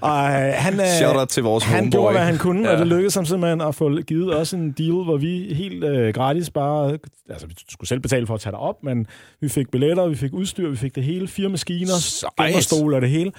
[0.00, 1.90] og øh, han, øh, Shout out til vores han homeboy.
[1.90, 2.72] gjorde, hvad han kunne, ja.
[2.72, 6.14] og det lykkedes ham simpelthen at få givet os en deal, hvor vi helt øh,
[6.14, 6.98] gratis bare...
[7.30, 9.06] Altså, vi skulle selv betale for at tage dig op, men
[9.40, 13.10] vi fik billetter, vi fik udstyr, vi fik det hele, fire maskiner, gamerstol og det
[13.10, 13.32] hele.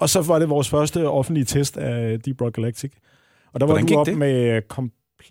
[0.00, 2.92] Og så var det vores første offentlige test af Deep Rock Galactic.
[3.52, 4.18] Og der var Hvordan du gik op det?
[4.18, 4.62] med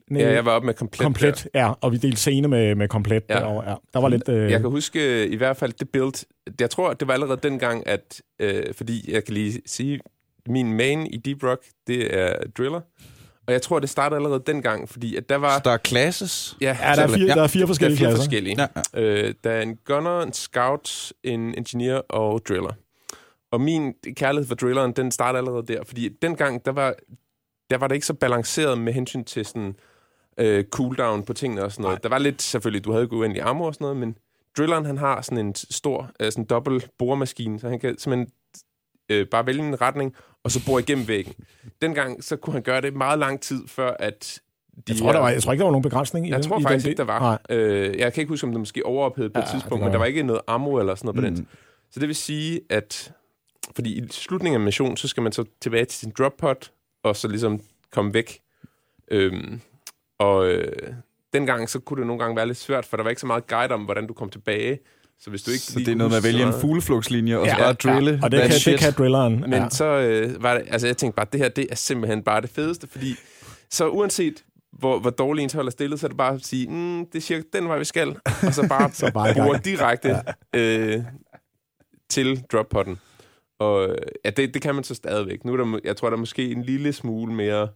[0.10, 1.02] Nej, Ja, jeg var oppe med komplet.
[1.02, 3.34] komplet, ja, og vi delte scene med, med komplet Ja.
[3.38, 3.40] ja.
[3.44, 3.70] derovre.
[3.70, 3.76] Ja.
[3.94, 4.30] Der var lidt...
[4.30, 6.26] Øh, Jeg kan huske øh, i hvert fald det build.
[6.60, 8.22] Jeg tror, det var allerede dengang, at...
[8.40, 10.00] Øh, fordi jeg kan lige sige,
[10.48, 12.82] min main i Deep Rock, det er Driller.
[13.48, 15.54] Og jeg tror, det startede allerede dengang, fordi at der var...
[15.58, 16.58] Så der er classes.
[16.62, 17.34] Ja, ja, der er fire, Ja.
[17.34, 18.24] der er fire der er forskellige fire klasser.
[18.24, 18.62] forskellige.
[18.62, 19.02] Ja, ja.
[19.02, 22.74] Øh, der er en gunner, en scout, en engineer og driller.
[23.52, 26.96] Og min kærlighed for drilleren, den starter allerede der, fordi dengang, der var,
[27.70, 29.76] der var det ikke så balanceret med hensyn til sådan
[30.38, 32.04] øh, cooldown på tingene og sådan noget.
[32.04, 34.18] Der var lidt, selvfølgelig, du havde jo uendelig armor og sådan noget, men
[34.58, 38.32] drilleren, han har sådan en stor, øh, sådan dobbelt boremaskine, så han kan simpelthen
[39.10, 41.34] øh, bare vælge en retning, og så bore igennem væggen.
[41.82, 44.40] Dengang, så kunne han gøre det meget lang tid, før at
[44.76, 46.50] de Jeg tror, der var, jeg tror ikke, der var nogen begrænsning i jeg den,
[46.50, 47.20] tror i faktisk den ikke, der var.
[47.50, 47.58] Nej.
[47.58, 49.98] Øh, jeg kan ikke huske, om det måske overophedet på Ja, et tidspunkt, men der
[50.00, 51.36] var ikke noget ammo eller sådan noget på Mm.
[51.36, 51.48] den.
[51.92, 53.14] Så det vil sige, at
[53.76, 56.70] fordi i slutningen af missionen, så skal man så tilbage til sin drop pod,
[57.04, 58.40] og så ligesom komme væk.
[59.12, 59.62] Øhm,
[60.20, 60.94] og øh,
[61.34, 63.48] dengang, så kunne det nogle gange være lidt svært, for der var ikke så meget
[63.48, 64.80] guide om, hvordan du kom tilbage.
[65.20, 67.52] Så hvis du ikke Så det er noget med at vælge en fugleflugtslinje, og så
[67.52, 68.20] Ja, bare drille.
[68.24, 68.72] Og det kan, shit.
[68.72, 69.40] det kan drilleren.
[69.42, 69.64] Men ja.
[69.64, 69.70] ja.
[69.70, 72.50] så øh, var det, altså jeg tænkte bare, det her, det er simpelthen bare det
[72.50, 73.16] fedeste, fordi
[73.70, 74.44] så uanset
[74.80, 77.16] hvor, hvor dårligt ens hold er stillet, så er det bare at sige, mm, det
[77.16, 79.46] er cirka den vej, vi skal, og så bare, Så bare i gang.
[79.46, 80.22] bruge direkte
[80.54, 80.60] ja.
[80.60, 81.04] øh,
[82.10, 83.00] til drop-potten.
[83.60, 85.46] Og øh, ja, det, det kan man så stadigvæk.
[85.46, 87.68] Nu er der, jeg tror, der er måske en lille smule mere...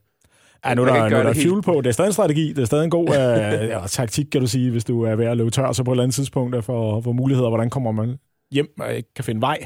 [0.65, 1.81] Ja, nu er der, nu er der det helt- fuel på.
[1.81, 2.53] Det er stadig en strategi.
[2.53, 5.25] Det er stadig en god øh, ja, taktik, kan du sige, hvis du er ved
[5.25, 7.91] at løbe tør, så på et eller andet tidspunkt er for, for muligheder, hvordan kommer
[7.91, 8.17] man
[8.51, 9.57] hjem og ikke kan finde vej.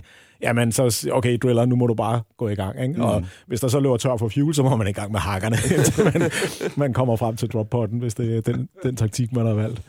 [0.41, 2.81] Jamen, så okay, driller, nu må du bare gå i gang.
[2.81, 2.93] Ikke?
[2.93, 3.01] Mm.
[3.01, 5.55] Og hvis der så løber tør for fuel, så må man i gang med hakkerne,
[5.77, 6.31] indtil man,
[6.75, 9.81] man kommer frem til drop-potten, hvis det er den, den taktik, man har valgt.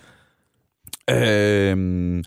[1.10, 2.24] Øhm,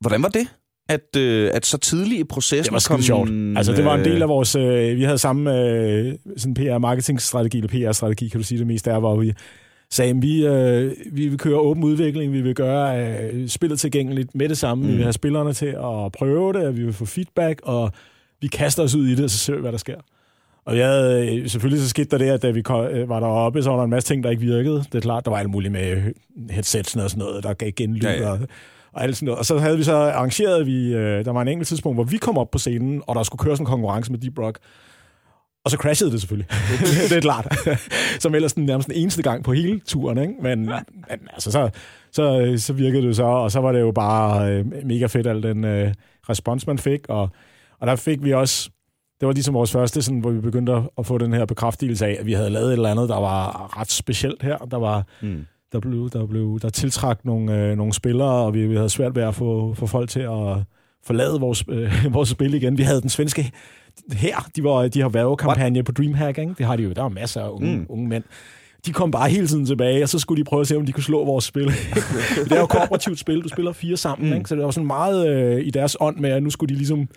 [0.00, 0.48] hvordan var det?
[0.88, 3.30] At, øh, at så tidligt i processen Det var skide sjovt.
[3.56, 4.56] Altså, det var en del af vores...
[4.56, 8.98] Øh, vi havde samme øh, sådan PR-marketing-strategi, eller PR-strategi, kan du sige det mest, der
[8.98, 9.32] hvor vi
[9.90, 14.34] sagde, at vi, øh, vi vil køre åben udvikling, vi vil gøre øh, spillet tilgængeligt
[14.34, 14.90] med det samme, mm.
[14.90, 17.92] vi vil have spillerne til at prøve det, vi vil få feedback, og
[18.40, 19.96] vi kaster os ud i det, og så ser vi, hvad der sker.
[20.64, 23.20] Og vi havde, øh, selvfølgelig så skete der det, at da vi kom, øh, var
[23.20, 24.76] deroppe, så var der en masse ting, der ikke virkede.
[24.76, 26.12] Det er klart, der var alt muligt med
[26.50, 28.12] headsets og sådan noget, der gav genlyd ja.
[28.12, 28.30] ja.
[28.30, 28.38] Og,
[28.98, 29.38] og alt sådan noget.
[29.38, 32.16] Og så havde vi så arrangeret, vi, øh, der var en enkelt tidspunkt, hvor vi
[32.16, 34.58] kom op på scenen, og der skulle køres en konkurrence med Deep Rock.
[35.64, 36.48] Og så crashede det selvfølgelig.
[37.10, 37.56] det er klart.
[38.22, 40.34] Som ellers den nærmest den eneste gang på hele turen, ikke?
[40.42, 41.70] Men, men altså, så,
[42.12, 45.42] så, så virkede det så, og så var det jo bare øh, mega fedt, al
[45.42, 45.94] den øh,
[46.28, 47.00] respons, man fik.
[47.08, 47.28] Og,
[47.80, 48.70] og der fik vi også,
[49.20, 52.06] det var ligesom vores første, sådan, hvor vi begyndte at- at få den her bekræftelse
[52.06, 54.56] af, at vi havde lavet et eller andet, der var ret specielt her.
[54.58, 55.46] Der var, Mm.
[55.72, 59.14] Der blev, der blev der tiltrak nogle, øh, nogle spillere, og vi, vi havde svært
[59.16, 60.56] ved at få, få folk til at
[61.06, 62.78] forlade vores, øh, vores spil igen.
[62.78, 63.52] Vi havde den svenske
[64.12, 66.54] her, de, var, de har værvekampagne på Dreamhack, ikke?
[66.58, 67.86] det har de jo, der var masser af unge, Mm.
[67.88, 68.24] unge mænd.
[68.86, 70.92] De kom bare hele tiden tilbage, og så skulle de prøve at se, om de
[70.92, 71.66] kunne slå vores spil.
[72.44, 74.36] det er jo et kooperativt spil, du spiller fire sammen, Mm.
[74.36, 74.48] ikke?
[74.48, 77.08] så det var sådan meget øh, i deres ånd med, at nu skulle de ligesom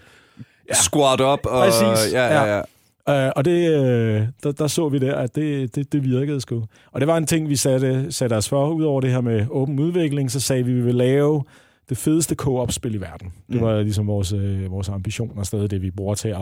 [0.69, 0.73] Ja.
[0.73, 1.39] Squat op.
[1.45, 2.61] Og, Præcis, Ja, ja, ja.
[3.09, 6.63] Uh, og det, uh, der, der så vi der, at det, det, det virkede sgu.
[6.91, 8.69] Og det var en ting, vi satte, satte os for.
[8.69, 11.43] Udover det her med åben udvikling, så sagde vi, at vi vil lave
[11.89, 13.33] det fedeste co-op-spil i verden.
[13.47, 13.61] Det Mm.
[13.61, 16.37] var ligesom vores, øh, vores ambition og stadig det, vi bruger til at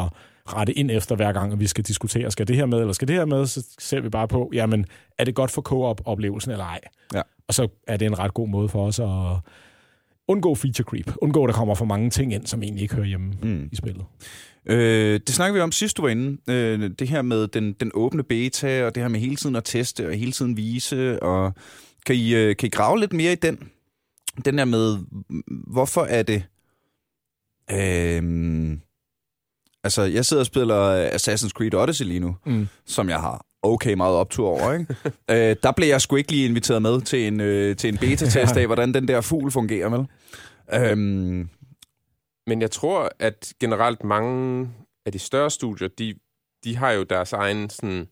[0.47, 3.07] rette ind efter hver gang, at vi skal diskutere, skal det her med, eller skal
[3.07, 4.85] det her med, så ser vi bare på, jamen,
[5.17, 6.79] er det godt for co-op-oplevelsen eller ej?
[7.13, 7.21] Ja.
[7.47, 9.07] Og så er det en ret god måde for os at
[10.27, 11.11] undgå feature creep.
[11.21, 13.69] Undgå, at der kommer for mange ting ind, som egentlig ikke hører hjemme Mm.
[13.71, 14.05] i spillet.
[14.69, 16.37] Øh, det snakker vi om sidst, du var inde.
[16.53, 19.63] Øh, det her med den, den åbne beta, og det her med hele tiden at
[19.63, 21.23] teste, og hele tiden vise.
[21.23, 21.53] Og
[22.05, 23.69] kan, I, øh, kan I grave lidt mere i den?
[24.45, 24.97] Den der med,
[25.67, 26.43] hvorfor er det...
[27.71, 28.77] Øh,
[29.83, 32.67] altså, jeg sidder og spiller Assassin's Creed Odyssey lige nu, Mm.
[32.85, 34.73] som jeg har okay meget optur over.
[34.73, 34.95] Ikke?
[35.49, 38.57] øh, der blev jeg sgu ikke lige inviteret med til en, øh, til en beta-test
[38.61, 40.07] af, hvordan den der fugl fungerer, vel?
[40.73, 41.49] Øhm,
[42.49, 44.69] Men jeg tror, at generelt mange
[45.05, 46.13] af de større studier, de,
[46.63, 48.07] de har jo deres egen sådan,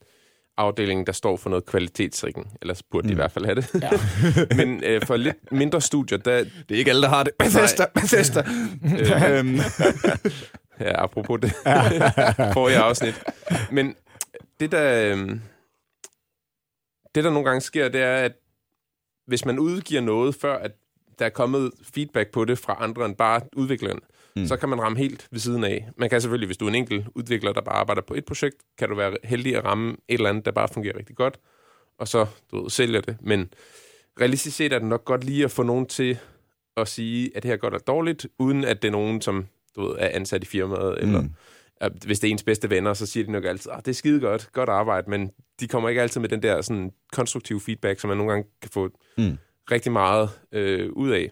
[0.57, 2.57] afdeling, der står for noget kvalitetssikring.
[2.61, 3.13] Ellers burde de Mm.
[3.13, 3.81] i hvert fald have det.
[3.81, 3.89] Ja.
[4.65, 6.37] Men øh, for lidt mindre studier, der...
[6.43, 7.33] det er ikke alle, der har det.
[7.39, 8.43] Bethesda, Bethesda.
[8.99, 9.55] Øh, øhm,
[10.85, 11.51] ja, apropos det.
[12.53, 13.23] får jeg også lidt.
[13.71, 13.95] Men
[14.59, 15.15] det, der...
[15.15, 15.29] Øh,
[17.15, 18.31] det, der nogle gange sker, det er, at
[19.27, 20.71] hvis man udgiver noget, før at
[21.19, 24.16] der er kommet feedback på det fra andre end bare udvikleren, Mm.
[24.37, 24.45] Mm.
[24.47, 25.89] så kan man ramme helt ved siden af.
[25.97, 28.55] Man kan selvfølgelig, hvis du er en enkelt udvikler, der bare arbejder på et projekt,
[28.77, 31.39] kan du være heldig at ramme et eller andet, der bare fungerer rigtig godt,
[31.99, 33.17] og så du ved, sælger det.
[33.21, 33.49] Men
[34.21, 36.17] realistisk set er det nok godt lige at få nogen til
[36.77, 39.45] at sige, at det her godt er dårligt, uden at det er nogen, som
[39.75, 41.29] du ved, er ansat i firmaet, eller, Mm.
[41.81, 43.95] at hvis det er ens bedste venner, så siger de nok altid, at det er
[43.95, 47.99] skide godt, godt arbejde, men de kommer ikke altid med den der sådan, konstruktive feedback,
[47.99, 49.37] som man nogle gange kan få Mm.
[49.71, 51.31] rigtig meget øh, ud af.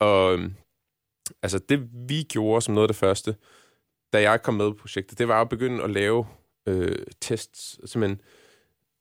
[0.00, 0.54] Og øhm,
[1.42, 3.34] altså det, vi gjorde som noget af det første,
[4.12, 6.26] da jeg kom med på projektet, det var at begynde at lave
[6.66, 8.20] øh, tests, simpelthen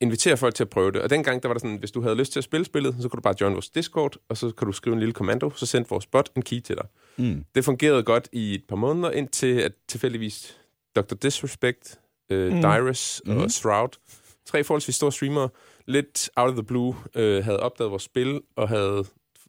[0.02, 1.02] invitere folk til at prøve det.
[1.02, 3.10] Og dengang, der var der sådan, hvis du havde lyst til at spille spillet, så
[3.10, 5.66] kunne du bare join vores Discord, og så kan du skrive en lille kommando, så
[5.66, 6.86] sendte vores bot en key til dig.
[7.18, 7.46] Mm.
[7.56, 10.58] Det fungerede godt i et par måneder, indtil at tilfældigvis
[10.96, 11.16] Dr.
[11.16, 12.56] Disrespect, øh, Mm.
[12.56, 12.62] mm.
[12.62, 13.38] Dyrus Mhm.
[13.38, 13.90] og Shroud,
[14.46, 15.50] tre forholdsvis store streamere,
[15.86, 19.04] lidt out of the blue, øh, havde opdaget vores spil, og havde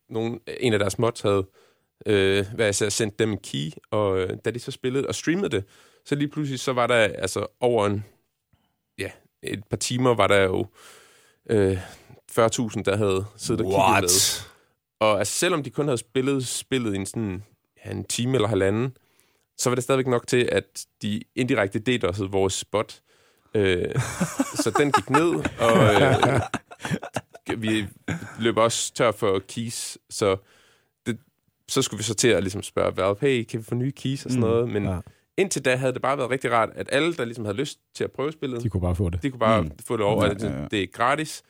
[0.08, 1.46] nogen, en af deres mods havde
[2.06, 5.14] øh, hvad jeg sagde, sendt dem en key, og øh, da de så spillede og
[5.14, 5.64] streamede det,
[6.04, 8.04] så lige pludselig så var der altså over en,
[8.98, 9.10] ja,
[9.42, 10.66] et par timer var der jo
[11.50, 11.78] øh,
[12.30, 14.52] 40.000, der havde siddet og kigget med.
[15.00, 17.44] Og altså, selvom de kun havde spillet spillet i en, sådan,
[17.84, 18.96] ja, en time eller halvanden,
[19.58, 23.00] så var det stadigvæk nok til, at de indirekte os vores spot.
[23.54, 23.94] Øh,
[24.54, 27.86] så den gik ned, og øh, vi
[28.38, 30.36] løb også tør for keys, så
[31.72, 34.24] så skulle vi så til at ligesom spørge Valve, hey, kan vi få nye keys
[34.24, 34.68] og sådan Mm, noget?
[34.68, 34.98] Men ja.
[35.36, 38.04] indtil da havde det bare været rigtig rart, at alle, der ligesom havde lyst til
[38.04, 39.22] at prøve spillet, De kunne bare få det.
[39.22, 39.70] de kunne bare Mm.
[39.86, 40.24] få det over.
[40.24, 41.42] Ja, Ja, det, ja, det er gratis.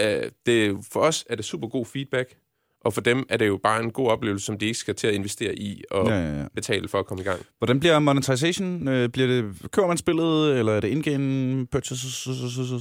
[0.00, 0.04] Uh,
[0.46, 2.34] det, for os er det super god feedback,
[2.84, 5.06] og for dem er det jo bare en god oplevelse, som de ikke skal til
[5.06, 6.30] at investere i og Ja, ja.
[6.32, 6.46] ja, ja.
[6.54, 7.40] betale for at komme i gang.
[7.58, 8.88] Hvordan bliver monetization?
[8.88, 12.26] Øh, Bliver det, køber man spillet, eller er det in-game purchases?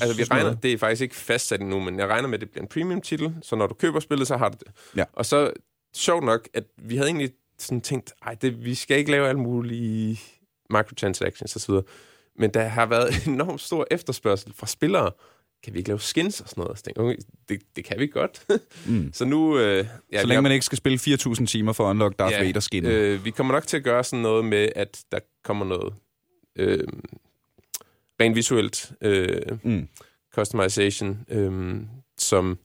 [0.02, 2.50] Altså, vi regner, det er faktisk ikke fastsat endnu, men jeg regner med, at det
[2.50, 4.68] bliver en premium-titel, så når du køber spillet, så har du det.
[4.98, 5.04] Ja.
[5.14, 5.52] Og så,
[5.96, 9.42] sjovt nok, at vi havde egentlig sådan tænkt, ej, det, vi skal ikke lave alle
[9.42, 10.20] mulige
[10.70, 11.74] microtransactions osv.,
[12.36, 15.12] men der har været enormt stor efterspørgsel fra spillere.
[15.64, 16.78] Kan vi ikke lave skins og sådan noget?
[16.78, 17.18] Så tænkte, okay,
[17.50, 18.46] det, det kan vi godt.
[18.88, 19.14] Mm.
[19.14, 19.58] så nu...
[19.60, 22.60] Øh, ja, Så længe man ikke skal spille 4.000 timer for at unlock Darth Vader
[22.60, 22.86] skin.
[22.86, 25.94] Øh, vi kommer nok til at gøre sådan noget med, at der kommer noget
[26.56, 26.88] øh,
[28.22, 29.88] rent visuelt øh, Mm.
[30.36, 31.76] customization, øh,
[32.18, 32.58] som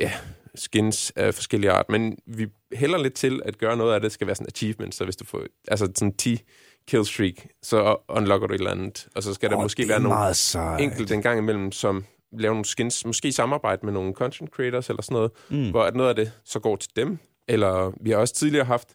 [0.00, 0.12] ja,
[0.54, 1.88] skins af forskellige art.
[1.88, 5.04] Men vi hælder lidt til at gøre noget af det, skal være sådan achievements, så
[5.04, 6.40] hvis du får altså sådan 10
[6.86, 10.00] kill streak, så unlocker du et eller andet, og så skal der Åh, måske være
[10.00, 10.80] nogle sejt.
[10.80, 12.04] enkelte en gang imellem, som
[12.38, 15.70] laver nogle skins, måske i samarbejde med nogle content creators eller sådan noget, Mm.
[15.70, 17.18] hvor at noget af det så går til dem.
[17.48, 18.88] Eller vi har også tidligere haft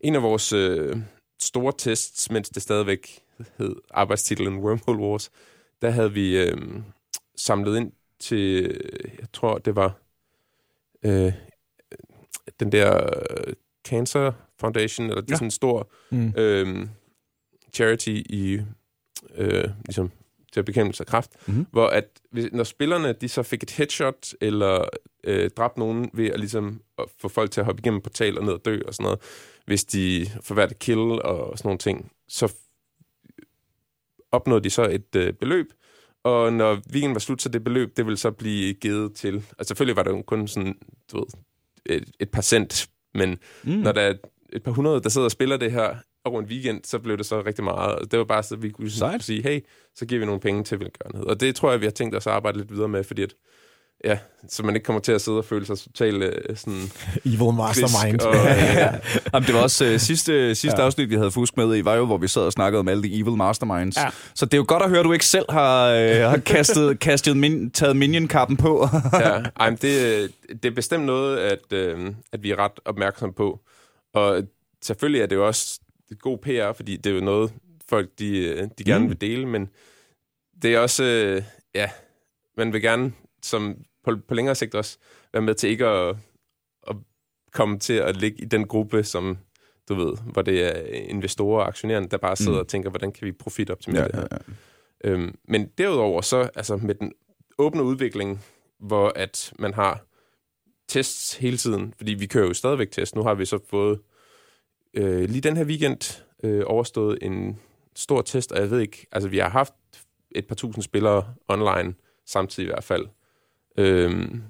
[0.00, 0.96] en af vores øh,
[1.40, 3.20] store tests, mens det stadigvæk
[3.58, 5.30] hed arbejdstitlen Wormhole Wars,
[5.82, 6.56] der havde vi øh,
[7.36, 8.62] samlet ind til,
[9.20, 9.96] jeg tror det var
[11.04, 11.32] øh,
[12.60, 13.04] den der
[13.46, 13.54] øh,
[13.88, 15.36] Cancer Foundation, eller det er Ja.
[15.36, 16.32] sådan en stor Mm.
[16.36, 16.86] øh,
[17.72, 18.60] charity i
[19.34, 20.10] øh, ligesom
[20.52, 21.54] til bekæmpelse af kræft, Mhm.
[21.56, 21.66] mm-hmm.
[21.72, 24.84] hvor at hvis, når spillerne de så fik et headshot eller
[25.24, 28.52] øh, dræbte nogen ved at ligesom at få folk til at hoppe igennem portaler ned
[28.52, 29.18] og dø og sådan noget,
[29.66, 32.54] hvis de får hvert kill og sådan nogle ting, så
[34.32, 35.66] opnåede de så et øh, beløb,
[36.24, 39.68] og når weekenden var slut, så det beløb, det ville så blive givet til, altså
[39.68, 40.74] selvfølgelig var det jo kun sådan,
[41.12, 41.26] du ved,
[41.86, 43.70] et, et par cent, men Mm.
[43.70, 44.14] når der er
[44.52, 47.26] et par hundrede, der sidder og spiller det her over en weekend, så blev det
[47.26, 47.94] så rigtig meget.
[47.94, 49.24] Og det var bare så, vi kunne Sejt.
[49.24, 49.60] sige, hey,
[49.94, 51.24] så giver vi nogle penge til velgørenhed.
[51.26, 53.34] Og det tror jeg, vi har tænkt os at arbejde lidt videre med, fordi at,
[54.04, 56.80] ja, så man ikke kommer til at sidde og føle sig totalt øh, sådan
[57.26, 58.20] Evil mastermind.
[58.20, 58.34] Og,
[58.80, 58.94] ja,
[59.34, 60.86] Jamen, det var også øh, sidste, sidste Ja.
[60.86, 63.02] afsnit, vi havde fusk med i, var jo, hvor vi sad og snakkede om alle
[63.02, 63.96] de evil masterminds.
[63.96, 64.08] Ja.
[64.34, 66.98] Så det er jo godt at høre, at du ikke selv har, øh, har kastet,
[67.00, 68.88] kastet min, taget minion-kappen på.
[69.12, 69.42] ja.
[69.60, 70.28] Ej, men det, øh,
[70.62, 73.60] det er bestemt noget, at, øh, at vi er ret opmærksomme på.
[74.14, 74.42] Og
[74.82, 75.80] selvfølgelig er det jo også
[76.20, 77.52] god PR, fordi det er jo noget,
[77.88, 79.08] folk de, øh, de gerne Mm.
[79.10, 79.68] vil dele, men
[80.62, 81.42] det er også, øh,
[81.74, 81.90] ja,
[82.56, 83.76] man vil gerne som
[84.16, 84.98] på, på længere sigt også
[85.32, 86.16] være med til ikke at,
[86.88, 86.96] at
[87.52, 89.38] komme til at ligge i den gruppe, som
[89.88, 92.58] du ved, hvor det er investorer og aktionærerne, der bare sidder Mm.
[92.58, 94.26] og tænker, hvordan kan vi profitoptimere ja, det her.
[94.30, 94.36] ja,
[95.04, 95.10] ja.
[95.10, 97.12] Øhm, men derudover så, altså med den
[97.58, 98.44] åbne udvikling,
[98.80, 100.04] hvor at man har
[100.88, 103.14] tests hele tiden, fordi vi kører jo stadigvæk test.
[103.14, 104.00] Nu har vi så fået
[104.94, 107.58] øh, lige den her weekend øh, overstået en
[107.96, 109.72] stor test, og jeg ved ikke, altså vi har haft
[110.30, 111.94] et par tusind spillere online
[112.26, 113.06] samtidig i hvert fald.
[113.76, 114.42] Øhm,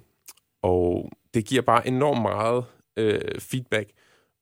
[0.62, 2.64] og det giver bare enormt meget
[2.96, 3.90] øh, feedback,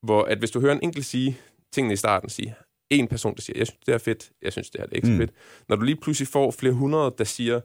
[0.02, 1.38] hvor at hvis du hører en enkelt sige
[1.72, 2.54] tingene i starten, sige,
[2.90, 5.12] en person, der siger, jeg synes, det er fedt, jeg synes, det er ikke så
[5.12, 5.18] Mm.
[5.18, 5.30] fedt.
[5.68, 7.60] Når du lige pludselig får flere hundrede, der siger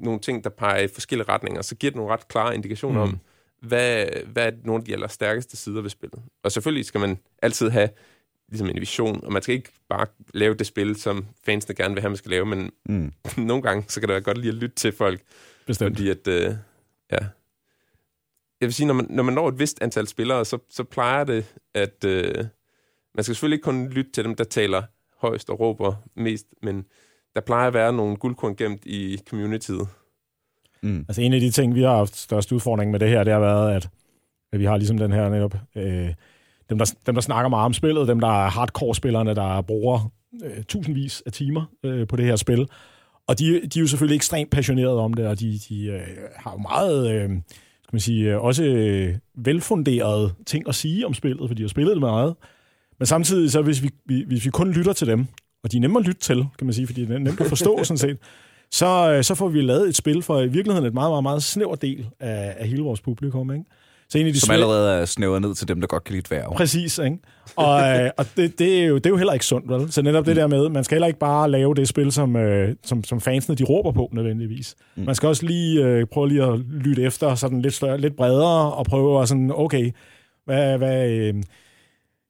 [0.00, 3.12] nogle ting, der peger i forskellige retninger, så giver det nogle ret klare indikationer mm.
[3.12, 3.18] om,
[3.62, 6.22] hvad, hvad er nogle af de allerstærkeste sider ved spillet.
[6.42, 7.88] Og selvfølgelig skal man altid have
[8.48, 12.00] ligesom en vision, og man skal ikke bare lave det spil, som fansene gerne vil
[12.00, 13.12] have, man skal lave, men Mm.
[13.36, 15.20] nogle gange, så kan det være godt lige at lytte til folk,
[15.68, 15.96] Bestemt.
[15.96, 16.54] fordi at, øh,
[17.12, 17.18] ja.
[18.60, 21.24] Jeg vil sige, når man, når man når et vist antal spillere, så, så plejer
[21.24, 22.34] det, at øh,
[23.14, 24.82] man skal selvfølgelig ikke kun lytte til dem, der taler
[25.20, 26.84] højst og råber mest, men
[27.34, 29.88] der plejer at være nogle guldkorn gemt i communityet.
[30.82, 31.04] Mm.
[31.08, 33.40] Altså en af de ting, vi har haft største udfordring med det her, det har
[33.40, 33.88] været, at,
[34.52, 36.14] at vi har ligesom den her netop, øh,
[36.70, 40.12] dem, der, dem der snakker meget om spillet, dem der er hardcore-spillerne, der bruger
[40.44, 42.68] øh, tusindvis af timer øh, på det her spil,
[43.28, 46.00] og de, de er jo selvfølgelig ekstremt passionerede om det, og de, de øh,
[46.36, 47.28] har jo meget, øh,
[47.82, 51.68] skal man sige, øh, også øh, velfunderede ting at sige om spillet, for de har
[51.68, 52.34] spillet det meget.
[52.98, 55.26] Men samtidig, så hvis vi, hvis vi kun lytter til dem,
[55.64, 57.46] og de er nemme at lytte til, kan man sige, fordi det er nemt at
[57.46, 58.18] forstå sådan set,
[58.70, 61.42] så, øh, så får vi lavet et spil for i virkeligheden et meget, meget, meget
[61.42, 63.52] snæver del af, af hele vores publikum.
[63.52, 63.64] Ikke?
[64.10, 66.26] Så en af de Som allerede er snævret ned til dem, der godt kan lide
[66.28, 66.56] dværge.
[66.56, 67.18] Præcis, ikke?
[67.56, 69.92] Og, øh, og det, det, er jo, det er jo heller ikke sundt, vel?
[69.92, 70.40] Så netop det mm.
[70.40, 73.56] der med, man skal heller ikke bare lave det spil, som, øh, som, som fansene
[73.56, 74.74] de råber på nødvendigvis.
[74.96, 75.04] Mm.
[75.04, 78.74] Man skal også lige øh, prøve lige at lytte efter sådan lidt, større, lidt bredere,
[78.74, 79.90] og prøve at sådan, okay,
[80.44, 81.34] hvad, hvad, øh,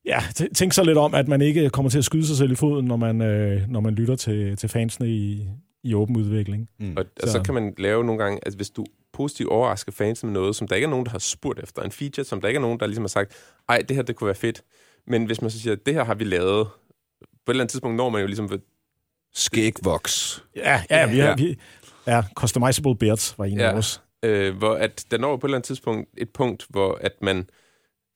[0.04, 0.18] ja,
[0.54, 2.86] tænk så lidt om, at man ikke kommer til at skyde sig selv i foden,
[2.86, 5.48] når man, øh, når man lytter til, til fansene i,
[5.84, 6.68] i åben udvikling.
[6.80, 6.94] Mm.
[6.96, 7.32] Og, og så.
[7.32, 8.84] så kan man lave nogle gange, altså hvis du
[9.18, 11.82] positivt overrasker fans med noget, som der ikke er nogen, der har spurgt efter.
[11.82, 13.32] En feature, som der ikke er nogen, der ligesom har sagt,
[13.68, 14.62] ej, det her, det kunne være fedt.
[15.06, 16.66] Men hvis man så siger, det her har vi lavet,
[17.46, 18.60] på et eller andet tidspunkt når man jo ligesom...
[19.34, 20.44] Skægvoks.
[20.56, 21.34] Ja, ja, vi har, ja.
[21.34, 21.58] Vi,
[22.06, 24.02] ja, customizable beards var en ja, af vores.
[24.22, 27.50] Øh, hvor at der når på et eller andet tidspunkt et punkt, hvor at man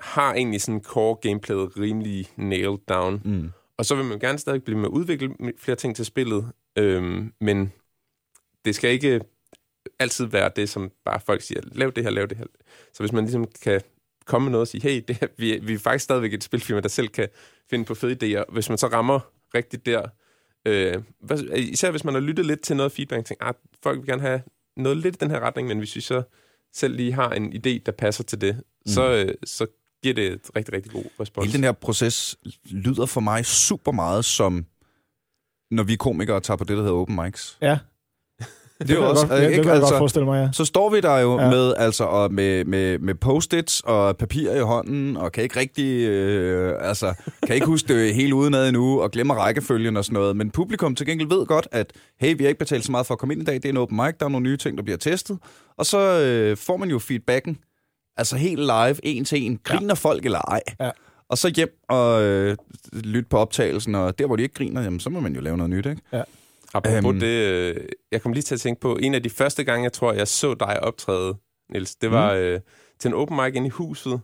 [0.01, 3.21] har egentlig sådan core gameplayet rimelig nailed down.
[3.25, 3.51] Mm.
[3.79, 6.47] Og så vil man gerne stadig blive med at udvikle flere ting til spillet,
[6.79, 7.73] øhm, men
[8.65, 9.21] det skal ikke
[9.99, 12.45] altid være det, som bare folk siger, lav det her, lav det her.
[12.95, 13.81] Så hvis man ligesom kan
[14.25, 16.81] komme med noget og sige, hey, det her, vi, vi er faktisk stadigvæk et spilfirma,
[16.81, 17.29] der selv kan
[17.71, 18.53] finde på fede idéer.
[18.53, 19.21] Hvis man så rammer
[19.55, 20.07] rigtigt der,
[20.67, 21.03] øh,
[21.57, 24.23] især hvis man har lyttet lidt til noget feedback, og tænker, ah, folk vil gerne
[24.23, 24.43] have
[24.77, 26.23] noget lidt i den her retning, men hvis vi så
[26.73, 28.93] selv lige har en idé, der passer til det, mm.
[28.93, 29.67] så, øh, så
[30.03, 31.47] giver det et rigtig, rigtig god respons.
[31.47, 34.67] Hele den her proces lyder for mig super meget som,
[35.71, 37.59] når vi komikere tager på det, der hedder open mics.
[37.61, 37.79] Ja.
[38.79, 40.53] Det, det, er også, godt, ikke, det altså, godt forestille mig, ja.
[40.53, 41.51] Så står vi der jo ja.
[41.51, 46.09] med, altså, og med, med, med post-its og papir i hånden, og kan ikke rigtig,
[46.09, 47.15] øh, altså,
[47.47, 50.37] kan ikke huske det helt udenad endnu, og glemmer rækkefølgen og sådan noget.
[50.37, 53.15] Men publikum til gengæld ved godt, at hey, vi har ikke betalt så meget for
[53.15, 54.77] at komme ind i dag, det er en open mic, der er nogle nye ting,
[54.77, 55.39] der bliver testet.
[55.79, 57.59] Og så øh, får man jo feedbacken
[58.17, 59.61] Altså helt live, en til en.
[59.65, 59.95] Griner ja.
[59.95, 60.61] folk eller ej?
[60.81, 60.91] Ja.
[61.29, 62.57] Og så hjem og øh,
[62.93, 65.57] lytte på optagelsen, og der, hvor de ikke griner, jamen, så må man jo lave
[65.57, 66.03] noget nyt, ikke?
[66.13, 66.23] Ja.
[66.75, 67.77] Apropos um, det, øh,
[68.13, 70.29] jeg kom lige til at tænke på, en af de første gange, jeg tror, jeg
[70.29, 71.37] så dig optræde,
[71.73, 72.39] Niels, det var mm.
[72.39, 72.61] øh,
[72.99, 74.21] til en open mic inde i huset.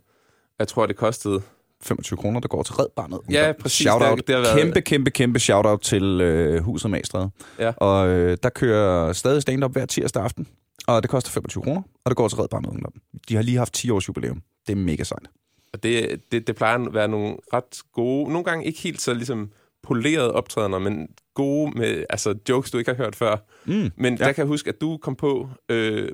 [0.59, 1.43] Jeg tror, det kostede
[1.83, 3.21] 25 kroner, der går til Red Barnet.
[3.31, 3.87] Ja, præcis.
[3.87, 4.27] Shout-out.
[4.27, 4.59] Det, har været...
[4.59, 7.29] Kæmpe, kæmpe, kæmpe shout-out til øh, Huset Magstred.
[7.59, 7.73] Ja.
[7.77, 10.49] Og øh, der kører stadig stand-up hver tirsdag aften
[10.89, 12.93] og det koster 25 kroner, og det går til Red Barnet Ungdom.
[13.29, 14.43] De har lige haft 10 års jubilæum.
[14.67, 15.29] Det er mega sejt.
[15.73, 19.15] Og det, det, det plejer at være nogle ret gode, nogle gange ikke helt så
[19.15, 19.51] ligesom
[19.83, 23.37] polerede optrædener, men gode med altså jokes, du ikke har hørt før.
[23.65, 24.25] Mm, men ja.
[24.25, 26.09] der kan jeg huske, at du kom på øh,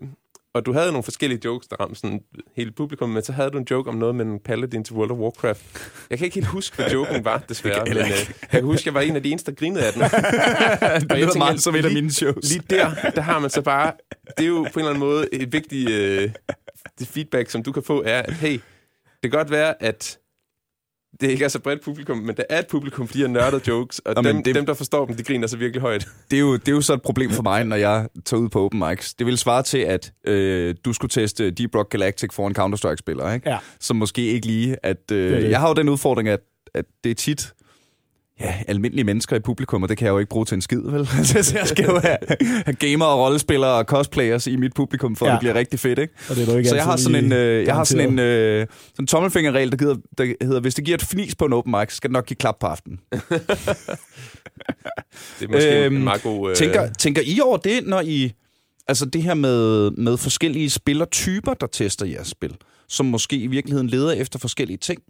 [0.54, 2.20] og du havde nogle forskellige jokes, der ramte sådan
[2.56, 5.10] hele publikum, men så havde du en joke om noget med en paladin til World
[5.10, 5.62] of Warcraft.
[6.10, 7.84] Jeg kan ikke helt huske, hvad joken var, desværre.
[7.84, 9.92] Men, uh, jeg kan huske, at jeg var en af de eneste, der grinede af
[9.92, 10.02] den.
[11.10, 12.52] det lyder meget som et af mine shows.
[12.52, 13.92] Lige der, der har man så bare...
[14.38, 16.30] Det er jo på en eller anden måde et vigtigt uh,
[16.98, 18.52] det feedback, som du kan få, er, at hey,
[19.22, 20.18] det kan godt være, at
[21.20, 23.98] det ikke er så bredt publikum, men der er et publikum, fordi jeg nørder jokes,
[23.98, 26.09] og Jamen, dem, det, dem, der forstår dem, de griner så virkelig højt.
[26.31, 28.48] Det er, jo, det er jo så et problem for mig, når jeg tager ud
[28.48, 29.14] på open mics.
[29.14, 33.33] Det vil svare til, at øh, du skulle teste Deep Rock Galactic for en Counter-Strike-spiller,
[33.33, 33.50] ikke?
[33.50, 33.59] Ja.
[33.81, 34.77] Som måske ikke lige...
[34.83, 35.50] At, øh, det det.
[35.50, 36.40] Jeg har jo den udfordring, at,
[36.74, 37.53] at det er tit
[38.40, 40.81] ja, almindelige mennesker i publikum, og det kan jeg jo ikke bruge til en skid,
[40.85, 41.07] vel?
[41.27, 45.27] så jeg skal jo have, have gamer og rollespillere og cosplayers i mit publikum, for
[45.27, 45.33] ja.
[45.33, 46.14] at det bliver rigtig fedt, ikke?
[46.31, 48.66] Og det er ikke så jeg har sådan en, øh, jeg har sådan en øh,
[48.94, 51.90] sådan tommelfingerregel, der, giver, der hedder, hvis det giver et fnis på en open mic,
[51.90, 53.01] så skal det nok give klap på aftenen.
[53.11, 53.20] det
[55.42, 56.51] er måske øhm, en meget god...
[56.51, 56.57] Øh...
[56.57, 58.33] Tænker, tænker I over det, når I...
[58.88, 62.57] Altså det her med, med forskellige spillertyper, der tester jeres spil,
[62.88, 65.03] som måske i virkeligheden leder efter forskellige ting?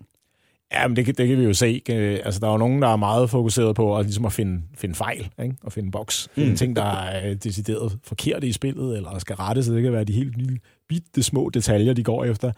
[0.72, 1.82] Ja, men det, det kan vi jo se.
[2.24, 4.94] Altså, der er jo nogen, der er meget fokuseret på at, ligesom at finde, finde
[4.94, 5.56] fejl, ikke?
[5.62, 6.28] og finde boks.
[6.36, 6.42] Mm.
[6.42, 9.66] Finde ting, der er decideret forkerte i spillet, eller skal rettes.
[9.66, 12.52] Det kan være de helt lille, bitte små detaljer, de går efter.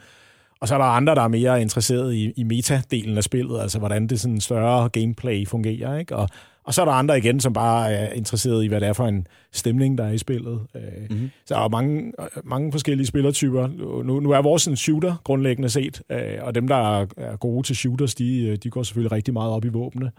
[0.61, 3.79] Og så er der andre, der er mere interesseret i, i metadelen af spillet, altså
[3.79, 5.99] hvordan det sådan større gameplay fungerer.
[5.99, 6.17] Ikke?
[6.17, 6.29] Og,
[6.67, 9.07] og så er der andre igen, som bare er interesseret i, hvad det er for
[9.07, 10.61] en stemning, der er i spillet.
[10.75, 11.31] Mm-hmm.
[11.47, 12.13] Så der er mange,
[12.45, 13.69] mange forskellige spillertyper.
[14.05, 17.77] Nu, nu er vores en shooter grundlæggende set, øh, og dem, der er gode til
[17.77, 20.11] shooters, de, de går selvfølgelig rigtig meget op i våbne.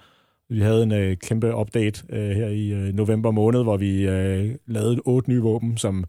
[0.49, 4.55] Vi havde en uh, kæmpe update uh, her i uh, november måned, hvor vi uh,
[4.67, 6.03] lavede otte nye våben, som,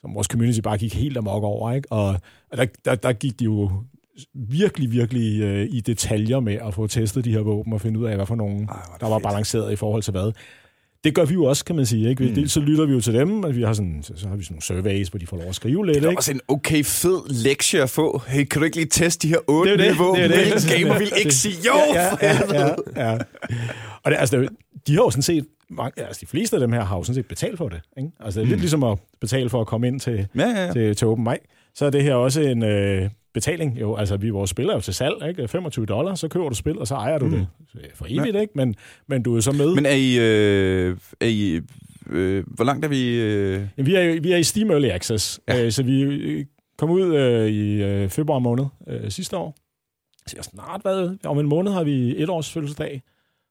[0.00, 1.72] som vores community bare gik helt amok over.
[1.72, 1.92] Ikke?
[1.92, 2.08] Og,
[2.50, 3.70] og der, der, der gik de jo
[4.34, 8.04] virkelig, virkelig øh, i detaljer med at få testet de her våben og finde ud
[8.06, 9.22] af, hvad for nogen, Ej, det der var fedt.
[9.28, 10.32] balanceret i forhold til hvad.
[11.04, 12.08] Det gør vi jo også, kan man sige.
[12.08, 12.24] Ikke?
[12.24, 12.34] Mm.
[12.34, 14.54] Dels så lytter vi jo til dem, og vi har sådan, så, har vi sådan
[14.54, 15.94] nogle surveys, hvor de får lov at skrive lidt.
[15.96, 16.18] Det er Ikke?
[16.18, 18.22] også en okay fed lektie at få.
[18.26, 20.14] Hey, kan du ikke lige teste de her otte Det det, niveau?
[20.16, 20.38] det det.
[20.38, 21.72] Hvilken gamer vil ikke sige jo?
[21.94, 23.18] ja, ja, ja, ja.
[24.02, 24.48] Og det, altså, det,
[24.86, 27.14] de har jo sådan set, mange, altså de fleste af dem her har jo sådan
[27.14, 27.80] set betalt for det.
[27.98, 28.10] Ikke?
[28.20, 28.50] Altså det er mm.
[28.50, 30.72] lidt ligesom at betale for at komme ind til, Ja, ja, ja.
[30.72, 31.38] til, til Open Mic.
[31.74, 33.80] Så er det her også en øh, betaling.
[33.80, 35.48] Jo, altså vi vores spil er jo til salg, ikke?
[35.48, 37.30] 25 dollar, så køber du spil, og så ejer du mm.
[37.30, 37.46] det
[37.94, 38.52] for evigt, ikke?
[38.54, 38.74] Men,
[39.06, 39.74] men du er så med.
[39.74, 40.18] Men er I...
[40.18, 41.60] Øh, er I
[42.10, 43.20] øh, hvor langt er vi...
[43.20, 43.62] Øh...
[43.76, 45.64] Vi, er, vi er i Steam Early Access, ja.
[45.64, 46.44] øh, så vi øh,
[46.78, 49.54] kom ud øh, i øh, februar måned øh, sidste år.
[50.26, 53.02] Så jeg snart været, om en måned har vi et års fødselsdag,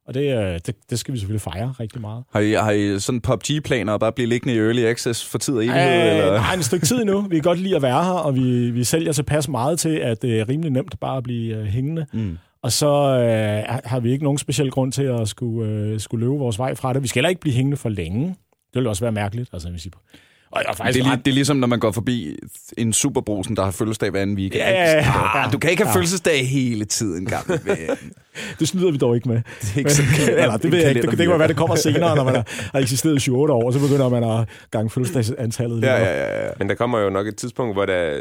[0.08, 2.24] og det, øh, det, det skal vi selvfølgelig fejre rigtig meget.
[2.32, 5.54] Har I, har I sådan PUBG-planer og bare blive liggende i Early Access for tid
[5.54, 6.12] og evighed?
[6.12, 6.34] Øh, eller?
[6.34, 7.22] nej, en stykke tid endnu.
[7.22, 10.22] Vi kan godt lide at være her, og vi, vi sælger tilpas meget til, at
[10.22, 12.06] det er rimelig nemt bare at blive øh, hængende.
[12.14, 12.38] Mm.
[12.62, 16.38] Og så øh, har vi ikke nogen speciel grund til at skulle, øh, skulle løbe
[16.38, 17.04] vores vej fra det.
[17.04, 18.28] Vi skal heller ikke blive hængende for længe.
[18.28, 19.50] Det ville også være mærkeligt.
[19.54, 19.90] Altså, hvis I,
[20.54, 22.36] og, og faktisk Det er, ret- det er ligesom, når man går forbi
[22.78, 24.64] en superbrusen, der har fødselsdag hver anden weekend.
[24.64, 25.46] Ja, ja, ja.
[25.46, 26.00] Ah, du kan ikke have Ja.
[26.02, 27.60] fødselsdag hele tiden, gammel.
[28.60, 29.36] Det snyder vi dog ikke med.
[29.62, 31.02] Det er ikke sådan, Eller, det ved jeg ikke.
[31.02, 33.66] Det, det kan være, det kommer senere, når man har, har eksisteret i 7-8 år,
[33.66, 35.76] og så begynder man at gange fødselsdagsantallet.
[35.80, 36.46] lidt Ja, ja, ja.
[36.46, 36.50] ja.
[36.60, 38.20] Men der kommer jo nok et tidspunkt, hvor der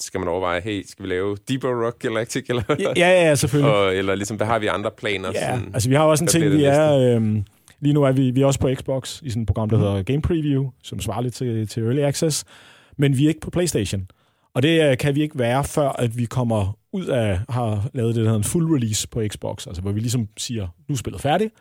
[0.00, 3.74] skal man overveje, hey, skal vi lave Deeper Rock Galactic, eller, Ja, ja, ja, selvfølgelig.
[3.74, 5.28] og, eller ligesom, hvad har vi andre planer?
[5.34, 5.70] Ja, sådan?
[5.74, 6.92] altså vi har også en ting, vi er...
[6.98, 7.44] Øhm,
[7.80, 10.02] lige nu er vi, vi er også på Xbox i sådan et program, der hedder
[10.02, 12.44] Game Preview, som svarer lidt til, til Early Access,
[12.96, 14.08] men vi er ikke på Playstation.
[14.54, 18.14] Og det øh, kan vi ikke være, før at vi kommer ud af, har lavet
[18.14, 20.96] det, der hedder en full release på Xbox, altså hvor vi ligesom siger, nu er
[20.96, 21.54] spillet færdigt,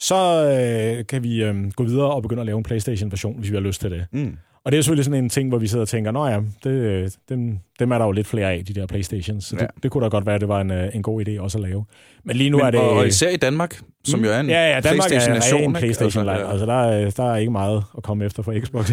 [0.00, 3.56] så øh, kan vi øh, gå videre og begynde at lave en Playstation-version, hvis vi
[3.56, 4.06] har lyst til det.
[4.12, 4.36] Mm.
[4.64, 7.16] Og det er selvfølgelig sådan en ting, hvor vi sidder og tænker, nå ja, det,
[7.28, 9.44] dem, dem er der jo lidt flere af, de der Playstations.
[9.44, 9.60] Så Ja.
[9.66, 11.58] det, det kunne da godt være, at det var en, øh, en god idé også
[11.58, 11.84] at lave.
[12.24, 12.80] Men lige nu Men, er det...
[12.80, 14.24] og, og især i Danmark, som Mm.
[14.26, 15.60] jo er en ja, ja, Danmark er PlayStation-nation.
[15.62, 15.78] en ikke?
[15.78, 16.38] Playstation-land.
[16.38, 18.90] Altså, Altså, der, er, der er ikke meget at komme efter for Xbox.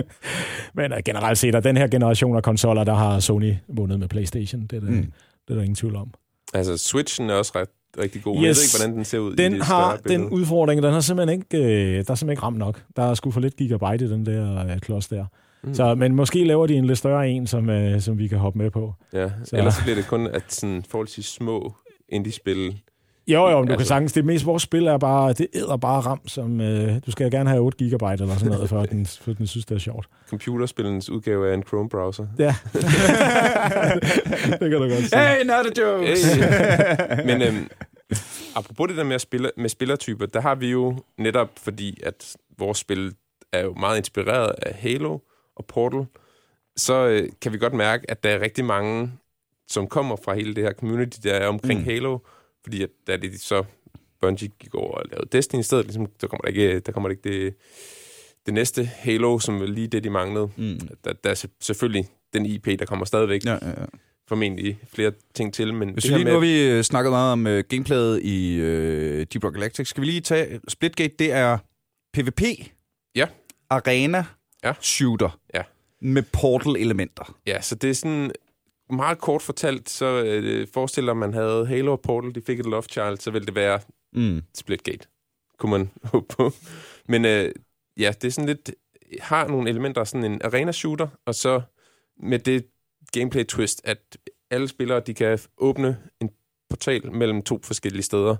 [0.74, 4.08] Men uh, generelt set, at den her generation af konsoller, der har Sony vundet med
[4.08, 4.62] Playstation.
[4.62, 4.96] Det er der, mm.
[5.48, 6.10] det er der ingen tvivl om.
[6.54, 8.36] Altså, Switchen er også ret, rigtig god.
[8.36, 8.42] Yes.
[8.42, 10.22] Jeg ved ikke, hvordan den ser ud i Den det har billede.
[10.22, 12.82] den udfordring, den har simpelthen ikke, øh, der er simpelthen ikke ramt nok.
[12.96, 15.24] Der er sgu for lidt gigabyte i den der øh, klods der.
[15.64, 15.74] Mm.
[15.74, 18.58] Så, men måske laver de en lidt større en, som, øh, som vi kan hoppe
[18.58, 18.94] med på.
[19.12, 21.74] Ja, Så- ellers så bliver det kun at sådan forholdsvis små
[22.08, 22.80] indie-spil.
[23.28, 25.76] Jo, jo, men du Altså- kan sagtens, det mest vores spil er bare, det æder
[25.76, 28.90] bare ram, som, øh, du skal gerne have 8 gigabyte eller sådan noget, for at
[28.90, 30.06] den, for den synes, det er sjovt.
[30.30, 32.26] Computerspillens udgave af en Chrome-browser.
[32.38, 32.54] Ja.
[34.60, 35.18] det kan du godt sige.
[35.18, 36.06] Hey, not a joke!
[36.06, 37.26] Hey.
[37.26, 37.68] Men øhm,
[38.56, 42.36] apropos det der med, at spille, med spillertyper, der har vi jo netop, fordi at
[42.58, 43.12] vores spil
[43.52, 45.18] er jo meget inspireret af Halo
[45.56, 46.06] og Portal,
[46.76, 49.12] så øh, kan vi godt mærke, at der er rigtig mange,
[49.68, 51.84] som kommer fra hele det her community, der er omkring mm.
[51.86, 52.18] Halo,
[52.64, 53.64] fordi at da det så
[54.20, 57.08] Bungie gik over og lavede Destiny i stedet, ligesom, der kommer der ikke, der kommer
[57.08, 57.54] der ikke det,
[58.46, 60.48] det næste Halo, som er lige det, de manglede.
[60.56, 60.78] Mm.
[61.04, 63.84] Der, der er se- selvfølgelig den IP, der kommer stadigvæk Ja, ja, ja.
[64.28, 67.32] formentlig flere ting til, men Hvis det lige, med, nu har vi øh, snakket meget
[67.32, 69.88] om øh, gameplayet i øh, Deep Rock Galactic.
[69.88, 71.14] Skal vi lige tage Splitgate?
[71.18, 71.58] Det er
[72.14, 72.42] PvP.
[73.14, 73.26] Ja.
[73.70, 74.24] Arena.
[74.64, 74.72] Ja.
[74.80, 75.38] Shooter.
[75.54, 75.62] Ja.
[76.00, 77.36] Med portal-elementer.
[77.46, 78.32] Ja, så det er sådan
[78.92, 82.82] meget kort fortalt, så øh, forestiller man havde Halo og Portal, de fik et love
[82.82, 83.80] child, så ville det være
[84.14, 84.42] Mm.
[84.54, 85.06] Splitgate,
[85.58, 86.52] kunne man håbe på.
[87.08, 87.52] Men øh,
[87.98, 88.70] ja, det er sådan lidt,
[89.20, 91.62] har nogle elementer af sådan en arena shooter, og så
[92.20, 92.66] med det
[93.12, 94.18] gameplay twist, at
[94.50, 96.30] alle spillere, de kan åbne en
[96.70, 98.36] portal mellem to forskellige steder.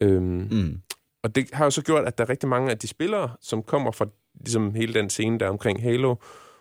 [0.00, 0.80] Øhm, Mm.
[1.22, 3.62] Og det har jo så gjort, at der er rigtig mange af de spillere, som
[3.62, 4.06] kommer fra
[4.40, 6.10] ligesom hele den scene, der er omkring Halo,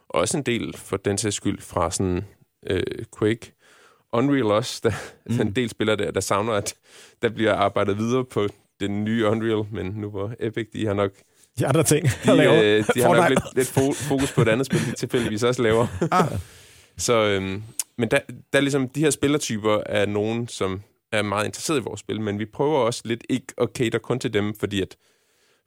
[0.10, 2.26] og også en del for den sags skyld fra sådan
[2.68, 2.84] øh,
[3.20, 3.54] Quake.
[4.14, 4.92] Unreal også, der,
[5.26, 5.36] mm.
[5.36, 6.76] der er en del spillere der, der savner, at
[7.22, 8.48] der bliver arbejdet videre på
[8.80, 11.12] den nye Unreal, men nu hvor Epic, de har nok,
[11.60, 14.66] De andre ting, de, øh, de har nok lidt, lidt fo- fokus på et andet
[14.66, 15.88] spil, de tilfældigvis også laver.
[16.12, 16.32] Ah.
[16.98, 17.64] Så, øhm,
[17.98, 18.20] men der,
[18.54, 22.22] der er ligesom, de her spillertyper er nogen, som er meget interesseret i vores spil,
[22.22, 24.98] men vi prøver også lidt ikke at cater kun til dem, fordi at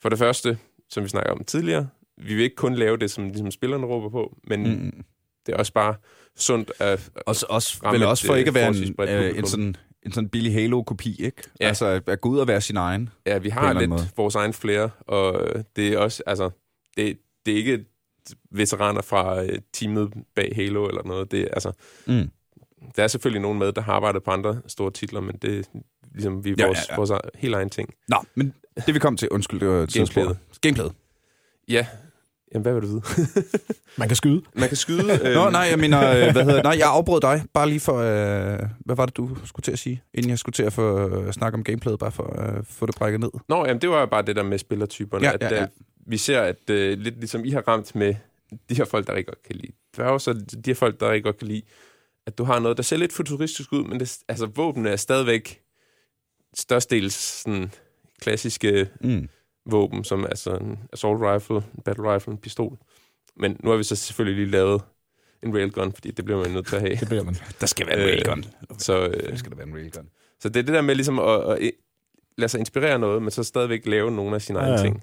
[0.03, 0.59] for det første,
[0.91, 4.09] som vi snakker om tidligere, vi vil ikke kun lave det, som ligesom spillerne råber
[4.09, 5.05] på, men mm.
[5.47, 5.95] Det er også bare
[6.37, 7.11] sundt at...
[7.27, 9.77] Også, også, vel et, også for øh, ikke at være en, øh, en, sådan,
[10.07, 11.43] en sådan billig Halo-kopi, ikke?
[11.61, 11.67] Ja.
[11.69, 13.09] Altså at, at gå ud og være sin egen.
[13.27, 14.09] Ja, vi har lidt måde.
[14.17, 16.51] vores egen flere, og det er også, altså,
[16.97, 17.85] det, det er ikke
[18.51, 21.31] veteraner fra øh, teamet bag Halo eller noget.
[21.31, 21.73] Det altså,
[22.07, 22.31] Mm.
[22.97, 25.63] der er selvfølgelig nogen med, der har arbejdet på andre store titler, men det er
[26.15, 26.97] ligesom, vi er Ja, vores, ja, ja.
[26.97, 27.95] vores helt egen ting.
[28.09, 28.55] Nå, men
[28.87, 30.07] det vi kom til, undskyld, det var et Gameplayet.
[30.29, 30.37] sidespor.
[30.61, 30.93] Gameplayet.
[31.69, 31.87] Ja,
[32.55, 33.03] Jamen, hvad vil du vide?
[33.99, 34.43] Man kan skyde.
[34.55, 35.13] Man kan skyde...
[35.25, 37.97] Øh, Nå, nej, jeg mener, øh, hvad hedder, nej, jeg afbrød dig, bare lige for,
[37.97, 41.09] øh, hvad var det, du skulle til at sige, inden jeg skulle til at få
[41.09, 43.31] øh, snakke om gameplayet, bare for at øh, få det brækket ned.
[43.49, 45.27] Nå, jamen, det var bare det der med spillertyperne.
[45.27, 45.63] Ja, at, ja, ja.
[45.63, 45.69] øh,
[46.07, 48.15] vi ser, at øh, lidt ligesom I har ramt med
[48.69, 51.25] de her folk, der rigtig godt kan lide dværge, så de her folk, der rigtig
[51.25, 51.63] godt kan lide,
[52.27, 55.61] at du har noget, der ser lidt futuristisk ud, men det, altså, våbnene er stadigvæk
[56.55, 57.73] størstedels sådan,
[58.21, 59.29] klassiske Mm.
[59.67, 62.79] Våben, som altså en assault rifle, en battle rifle, en pistol.
[63.37, 64.83] Men nu har vi så selvfølgelig lige lavet
[65.43, 66.95] en railgun, fordi det bliver man nødt til at have.
[66.97, 67.37] Det bliver man.
[67.61, 68.45] Der skal være en Øh, railgun.
[68.79, 70.09] Så, øh, Der skal der være en railgun.
[70.41, 71.71] så det er det der med ligesom at, at
[72.39, 75.03] lade sig inspirere noget, men så stadigvæk lave nogle af sine Ja, egne ting.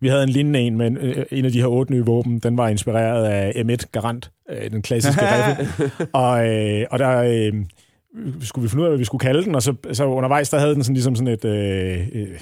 [0.00, 2.56] Vi havde en lignende en, men øh, en af de her otte nye våben, den
[2.56, 5.90] var inspireret af M1 Garant, øh, den klassiske rifle.
[6.12, 7.64] Og, øh, og der øh,
[8.40, 10.58] skulle vi finde ud af, hvad vi skulle kalde den, og så, så undervejs, der
[10.58, 12.40] havde den sådan ligesom sådan et øh, øh,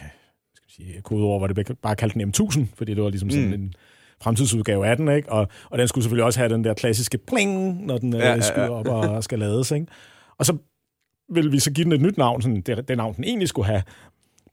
[1.03, 3.53] kodeord, hvor det bare kaldte den M1000, fordi det var ligesom sådan Mm.
[3.53, 3.73] en
[4.23, 5.33] fremtidsudgave af den, ikke?
[5.33, 8.27] Og, og den skulle selvfølgelig også have den der klassiske pling, når den øh, Ja,
[8.29, 8.41] ja, ja.
[8.41, 9.87] skyder op og skal lades, ikke?
[10.39, 10.57] Og så
[11.35, 13.67] ville vi så give den et nyt navn, sådan det, det navn, den egentlig skulle
[13.67, 13.83] have.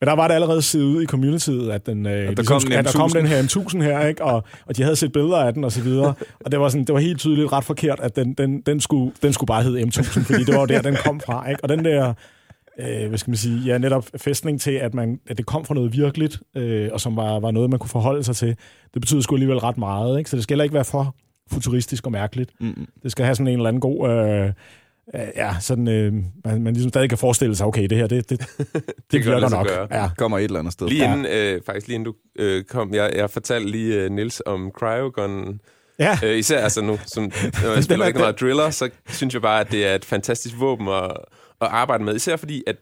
[0.02, 2.62] Men der var det allerede set ud i communityet, at, den, øh, ligesom kom en
[2.62, 3.18] skulle- at der kom M1000.
[3.18, 4.24] den her M1000 her, ikke?
[4.24, 6.14] Og, og de havde set billeder af den og så videre.
[6.40, 9.12] Og det var, sådan, det var helt tydeligt ret forkert, at den, den, den, skulle,
[9.22, 11.50] den skulle bare hedde M1000, fordi det var der, den kom fra.
[11.50, 11.64] Ikke?
[11.64, 12.14] Og den der,
[12.80, 15.74] øh, hvad skal man sige, ja, netop fæstning til, at, man, at det kom fra
[15.74, 18.48] noget virkeligt, øh, og som var, var noget, man kunne forholde sig til,
[18.94, 20.18] det betyder sgu alligevel ret meget.
[20.18, 20.30] Ikke?
[20.30, 21.16] Så det skal heller ikke være for
[21.52, 22.52] futuristisk og mærkeligt.
[22.60, 22.88] Mm.
[23.04, 24.10] Det skal have sådan en eller anden god...
[24.10, 24.46] Øh,
[25.16, 26.14] øh, ja, sådan, øh,
[26.46, 29.50] man, man ligesom stadig kan forestille sig, okay, det her, det, det, det, det virker
[29.50, 29.68] nok.
[29.68, 29.88] gøre.
[29.92, 30.10] Ja.
[30.18, 30.88] Kommer et eller andet sted.
[30.88, 31.14] Lige Ja.
[31.14, 34.72] inden, øh, faktisk lige inden du øh, kom, jeg, jeg fortalte lige øh, Nils om
[34.78, 35.60] cryogun.
[36.00, 37.24] Ja, Øh, især altså nu, som,
[37.64, 40.56] når jeg spiller rigtig meget driller, så synes jeg bare, at det er et fantastisk
[40.60, 41.12] våben at,
[41.62, 42.16] at arbejde med.
[42.16, 42.76] Især fordi, at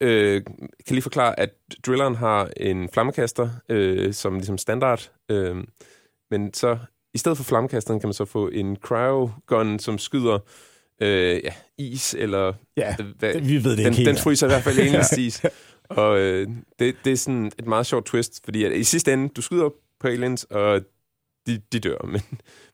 [0.00, 0.42] øh,
[0.86, 1.50] kan lige forklare, at
[1.86, 5.56] drilleren har en flammekaster øh, som ligesom standard, øh,
[6.30, 6.78] men så
[7.14, 10.38] i stedet for flammekasteren kan man så få en cryogun, som skyder
[11.00, 14.08] øh, ja, is eller ja hvad, det, vi ved det den, ikke helt.
[14.08, 15.42] den fryser i hvert fald enhedstis.
[15.88, 19.28] Og øh, det, det er sådan et meget sjovt twist, fordi at i sidste ende,
[19.28, 19.68] du skyder
[20.00, 20.80] på aliens, og
[21.46, 22.06] de, de dør.
[22.12, 22.20] Men,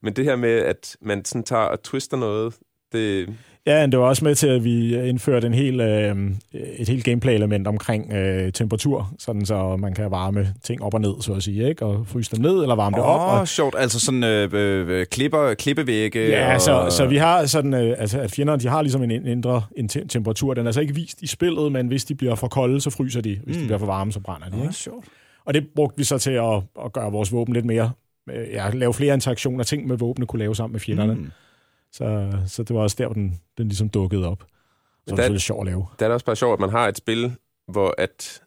[0.03, 2.55] men det her med, at man sådan tager og twister noget,
[2.93, 3.29] det,
[3.67, 6.17] Ja, men det var også med til, at vi indførte en hel, øh,
[6.53, 11.15] et helt gameplay-element omkring øh, temperatur, sådan så man kan varme ting op og ned,
[11.21, 11.85] så at sige, ikke?
[11.87, 13.21] og fryse dem ned, eller varme det op.
[13.21, 13.75] Åh, Og, oh, sjovt.
[13.79, 16.29] Altså sådan øh, øh, klipper, klippevægge.
[16.29, 19.11] ja, og, så, så vi har sådan, øh, altså, at fjenderne, de har ligesom en
[19.11, 20.55] en indre en te- temperatur.
[20.55, 23.21] Den er altså ikke vist i spillet, men hvis de bliver for kolde, så fryser
[23.21, 23.39] de.
[23.45, 23.61] Hvis mm.
[23.63, 24.57] de bliver for varme, så brænder de.
[24.57, 24.75] Åh, Ikke?
[24.75, 25.07] sjovt.
[25.45, 27.91] Og det brugte vi så til at, at gøre vores våben lidt mere,
[28.31, 31.15] øh, ja, lave flere interaktioner, ting med våbne kunne lave sammen med fjenderne.
[31.15, 31.31] Mm.
[31.93, 34.45] Så, så det var også der, hvor den, den ligesom dukkede op.
[35.07, 35.87] Så det lidt sjovt at lave.
[35.99, 37.37] der er det også bare sjovt, at man har et spil,
[37.69, 38.43] hvor at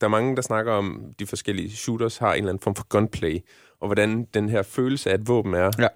[0.00, 2.86] der er mange, der snakker om, de forskellige shooters har en eller anden form for
[2.88, 3.38] gunplay,
[3.80, 5.70] og hvordan den her følelse af et våben er.
[5.78, 5.88] Ja.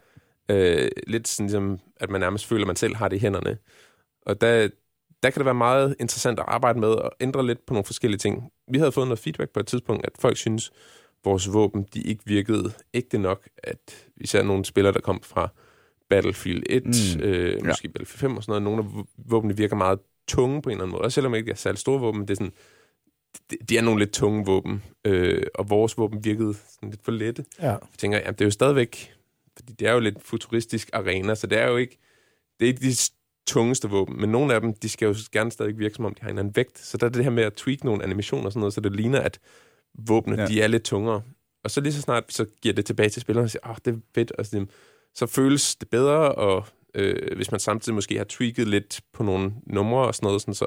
[0.49, 3.59] Øh, lidt sådan ligesom, at man nærmest føler, at man selv har det i hænderne.
[4.27, 4.69] Og der,
[5.23, 8.19] der kan det være meget interessant at arbejde med og ændre lidt på nogle forskellige
[8.19, 8.51] ting.
[8.73, 10.71] Vi havde fået noget feedback på et tidspunkt, at folk synes,
[11.25, 13.49] vores våben, de ikke virkede ægte nok.
[13.63, 15.49] At vi ser nogle spillere, der kom fra
[16.11, 17.21] Battlefield 1, Mm.
[17.23, 17.59] øh, Ja.
[17.65, 18.63] måske Battlefield 5 og sådan noget.
[18.63, 19.99] Nogle af vå- våbnene virker meget
[20.29, 21.03] tunge på en eller anden måde.
[21.03, 22.53] Også selvom ikke er særlig store våben, det er sådan,
[23.51, 24.83] de, de er nogle lidt tunge våben.
[25.05, 27.45] Øh, og vores våben virkede sådan lidt for lette.
[27.61, 27.71] Ja.
[27.71, 29.13] Jeg tænker, jamen, det er jo stadigvæk,
[29.57, 31.99] fordi det er jo lidt futuristisk arena, så det er jo ikke,
[32.61, 32.97] det er ikke de
[33.47, 36.21] tungeste våben, men nogle af dem, de skal jo gerne stadig virke, som om de
[36.23, 36.79] har en eller anden vægt.
[36.79, 38.93] Så der er det her med at tweak nogle animationer og sådan noget, så det
[38.97, 39.39] ligner, at
[39.99, 40.49] våbnene, Ja.
[40.49, 41.23] de er lidt tungere.
[41.65, 43.95] Og så lige så snart, så giver det tilbage til spillerne og siger, åh, det
[43.95, 44.67] er fedt, og så,
[45.15, 49.53] så føles det bedre, og øh, hvis man samtidig måske har tweaked lidt på nogle
[49.67, 50.67] numre og sådan noget, sådan så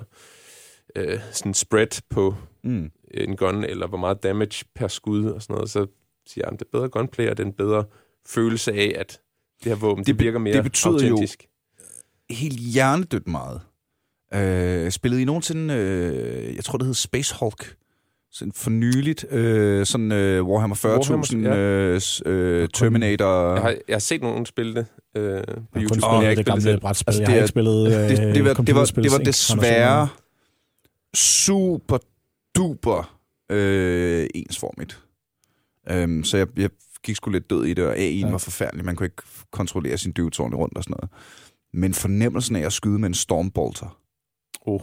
[0.96, 2.92] øh, sådan spread på Mm.
[3.12, 5.88] en gun, eller hvor meget damage per skud og sådan noget, så
[6.28, 7.84] siger jeg, at det er bedre gunplay, og det er en bedre
[8.26, 9.20] følelse af, at
[9.64, 11.48] det her våben, det, Det virker mere det betyder jo- autentisk.
[12.30, 13.62] Helt hjernedødt meget.
[14.34, 17.76] Øh, spillede I nogensinde, øh, jeg tror det hed Space Hulk,
[18.38, 21.56] sådan for nyligt, øh, sådan øh, Warhammer 40.000, Warhammer,
[21.94, 23.54] øh, s- øh, Terminator.
[23.54, 24.86] Jeg har, jeg har set nogen spille det
[25.16, 27.10] øh, på Jeg har kun YouTube, jeg spillet har det ikke spillet gamle brætspil.
[27.10, 30.08] Altså, jeg det har ikke spillet øh, det, det, var, det, var, det, var desværre
[31.16, 31.98] super
[32.56, 33.18] duper
[33.52, 35.00] øh, ensformigt.
[36.04, 36.70] Um, så jeg, jeg
[37.04, 38.26] gik sgu lidt død i det, og AI'en Ja.
[38.26, 38.30] ja.
[38.32, 38.86] var forfærdelig.
[38.86, 41.10] Man kunne ikke kontrollere sin ordentligt rundt og sådan noget.
[41.74, 43.98] Men fornemmelsen af at skyde med en stormbolter,
[44.66, 44.82] Oh.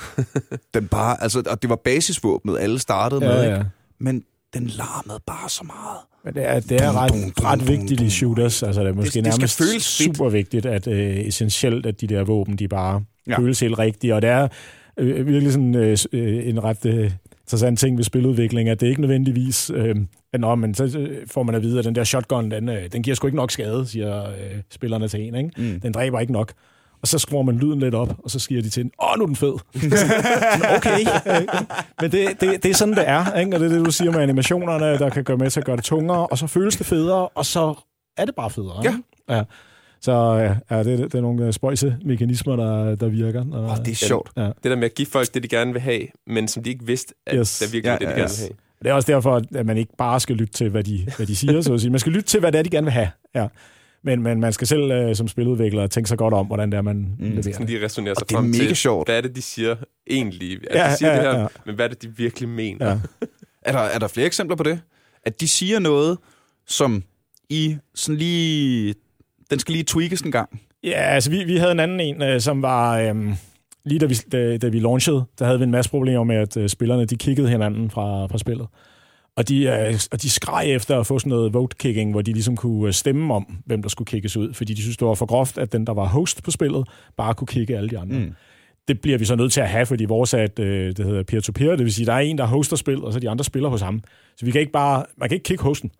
[0.74, 3.54] den bare, altså, og det var basisvåbnet, alle startede med, Ja, ikke?
[3.56, 3.62] ja.
[3.98, 4.24] men
[4.54, 5.98] den larmede bare så meget.
[6.24, 8.62] Men det er, det er ret, Dum, dum, dum, ret vigtigt i shooters.
[8.62, 12.06] Altså, det er måske Det- det nærmest føles super vigtigt, at øh, essentielt, at de
[12.06, 13.38] der våben, de bare Ja.
[13.38, 14.14] føles helt rigtige.
[14.14, 14.48] Og det er
[14.96, 17.10] øh, virkelig sådan øh, øh, en ret øh,
[17.42, 19.70] interessant ting ved spiludvikling, at det ikke nødvendigvis...
[19.74, 19.96] Øh,
[20.38, 23.02] Nå, men så øh, får man at vide, at den der shotgun, den, øh, den
[23.02, 24.34] giver sgu ikke nok skade, siger øh,
[24.70, 25.34] spillerne til en.
[25.34, 25.50] Ikke?
[25.56, 25.80] Mm.
[25.80, 26.52] Den dræber ikke nok.
[27.02, 29.22] Og så skruer man lyden lidt op, og så siger de til en, åh, nu
[29.22, 29.54] er den fed.
[30.76, 30.98] okay.
[32.00, 33.34] Men det, det, det er sådan, det er.
[33.38, 33.56] Ikke?
[33.56, 35.76] Og det er det, du siger med animationerne, der kan gøre med til at gøre
[35.76, 37.74] det tungere, og så føles det federe, og så
[38.16, 38.80] er det bare federe.
[38.84, 38.90] Ja.
[38.90, 39.02] Ikke?
[39.28, 39.42] ja.
[40.00, 40.12] Så
[40.70, 43.44] ja, det, det er nogle spøjse mekanismer, der, der virker.
[43.52, 44.30] Og, oh, det er sjovt.
[44.36, 44.42] Ja.
[44.46, 46.86] Det der med at give folk det, de gerne vil have, men som de ikke
[46.86, 47.40] vidste, at Yes.
[47.40, 47.58] yes.
[47.58, 48.40] der virkelig Ja, var det, de ja, gerne yes.
[48.40, 48.56] vil have.
[48.82, 51.36] Det er også derfor, at man ikke bare skal lytte til, hvad de, hvad de
[51.36, 51.90] siger, så at sige.
[51.90, 53.08] Man skal lytte til, hvad det er, de gerne vil have.
[53.34, 53.46] Ja.
[54.04, 56.82] Men, men man skal selv øh, som spiludvikler tænke sig godt om, hvordan det er,
[56.82, 57.14] man mm.
[57.18, 57.42] leverer.
[57.42, 57.80] Sådan det.
[57.80, 59.08] de resonerer sig det er frem mega til, sjovt.
[59.08, 59.76] hvad er det, de siger
[60.10, 60.58] egentlig?
[60.70, 61.46] At Ja, de siger ja, det her, ja.
[61.66, 62.86] men hvad er det, de virkelig mener?
[62.90, 62.98] Ja.
[63.64, 64.80] Er der, er der flere eksempler på det?
[65.26, 66.18] At de siger noget,
[66.66, 67.02] som
[67.48, 68.94] I sådan lige...
[69.50, 70.60] Den skal lige tweakes en gang.
[70.84, 72.98] Ja, altså vi, vi havde en anden en, øh, som var...
[72.98, 73.14] Øh,
[73.84, 76.56] lige da vi, da, da vi launchede, der havde vi en masse problemer med, at
[76.56, 78.66] øh, spillerne de kiggede hinanden fra, fra spillet.
[79.36, 82.56] Og de, øh, og de skreg efter at få sådan noget vote-kicking, hvor de ligesom
[82.56, 85.26] kunne øh, stemme om, hvem der skulle kickes ud, fordi de synes, det var for
[85.26, 88.18] groft, at den, der var host på spillet, bare kunne kigge alle de andre.
[88.18, 88.32] Mm.
[88.88, 91.22] Det bliver vi så nødt til at have, fordi vores er et, øh, det hedder
[91.22, 93.68] peer-to-peer, det vil sige, der er en, der hoster spil, og så de andre spiller
[93.68, 94.02] hos ham.
[94.36, 95.90] Så vi kan ikke bare, man kan ikke kicke hosten.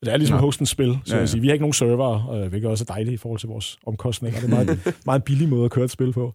[0.00, 0.40] Det er ligesom Nå.
[0.40, 1.26] hostens spil, så Ja, ja, ja.
[1.26, 1.40] Sige.
[1.40, 4.40] vi har ikke nogen server, øh, hvilket også er dejligt i forhold til vores omkostninger.
[4.40, 6.34] Det er en meget, meget billig måde at køre et spil på.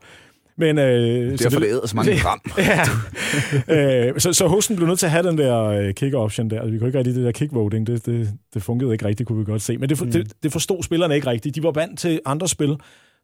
[0.57, 2.41] Men, øh, så Derfor det æder så mange gram.
[2.57, 4.07] ja.
[4.09, 6.65] øh, så, så hosten blev nødt til at have den der øh, kick-option der.
[6.65, 9.45] Vi kunne ikke rigtig det der kick-voting, det, det, det fungerede ikke rigtigt, kunne vi
[9.45, 9.77] godt se.
[9.77, 10.11] Men det, for, mm.
[10.11, 11.55] det, det forstod spillerne ikke rigtigt.
[11.55, 12.69] De var vant til andre spil.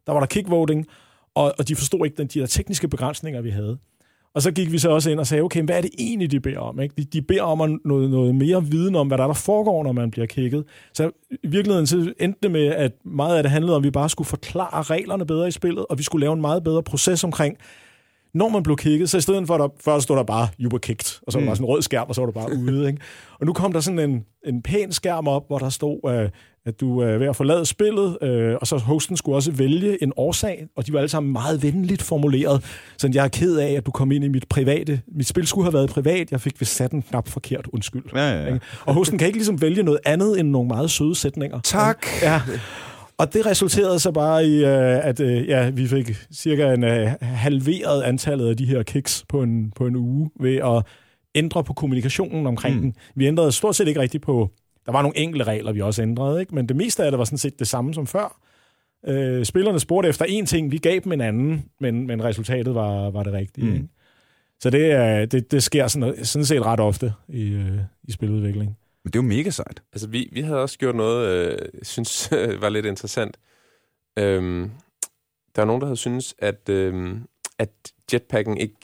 [0.06, 0.84] Der var der kick-voting,
[1.34, 3.78] og, og de forstod ikke den, de der tekniske begrænsninger, vi havde.
[4.38, 6.40] Og så gik vi så også ind og sagde, okay, hvad er det egentlig, de
[6.40, 6.80] beder om?
[6.80, 6.94] Ikke?
[6.98, 9.92] De, de beder om noget, noget mere viden om, hvad der, er, der foregår, når
[9.92, 10.64] man bliver kigget.
[10.92, 13.90] Så i virkeligheden så endte det med, at meget af det handlede om, at vi
[13.90, 17.24] bare skulle forklare reglerne bedre i spillet, og vi skulle lave en meget bedre proces
[17.24, 17.56] omkring,
[18.34, 20.70] når man blev kigget, så i stedet for, at der, før stod der bare, you
[20.70, 22.32] were kicked, og så var der bare sådan en rød skærm, og så var du
[22.32, 22.86] bare ude.
[22.86, 23.00] Ikke?
[23.40, 26.30] Og nu kom der sådan en, en pæn skærm op, hvor der stod, øh,
[26.68, 30.12] at du er ved at forlade spillet, øh, og så hosten skulle også vælge en
[30.16, 32.64] årsag, og de var alle sammen meget venligt formuleret.
[32.98, 35.00] Så jeg er ked af, at du kom ind i mit private.
[35.16, 38.02] Mit spil skulle have været privat, jeg fik vist sat en knap forkert, undskyld.
[38.14, 38.58] Ja, ja, ja.
[38.86, 41.60] Og hosten kan ikke ligesom vælge noget andet end nogle meget søde sætninger.
[41.60, 42.06] Tak.
[42.22, 42.40] Ja.
[43.18, 47.10] Og det resulterede så bare i, øh, at øh, ja, vi fik cirka en øh,
[47.20, 50.82] halveret antallet af de her kicks på en, på en uge ved at
[51.34, 52.82] ændre på kommunikationen omkring mm.
[52.82, 52.94] den.
[53.14, 54.50] Vi ændrede stort set ikke rigtigt på...
[54.88, 56.54] Der var nogle enkelte regler, vi også ændrede, ikke?
[56.54, 58.40] men det meste af det var sådan set det samme som før.
[59.06, 63.10] Øh, spillerne spurgte efter én ting, vi gav dem en anden, men, men resultatet var,
[63.10, 63.66] var det rigtige.
[63.66, 63.74] Mm.
[63.74, 63.88] Ikke?
[64.60, 68.78] Så det, er- det, det sker sådan, sådan set ret ofte i, øh, i spiludvikling.
[69.04, 69.82] Men det er jo mega sejt.
[69.92, 72.28] Altså, vi, vi havde også gjort noget, øh, jeg synes
[72.62, 73.36] var lidt interessant.
[74.18, 74.70] Øhm,
[75.56, 77.22] der var nogen, der havde synes, at, øhm,
[77.58, 77.70] at
[78.12, 78.74] jetpacken ikke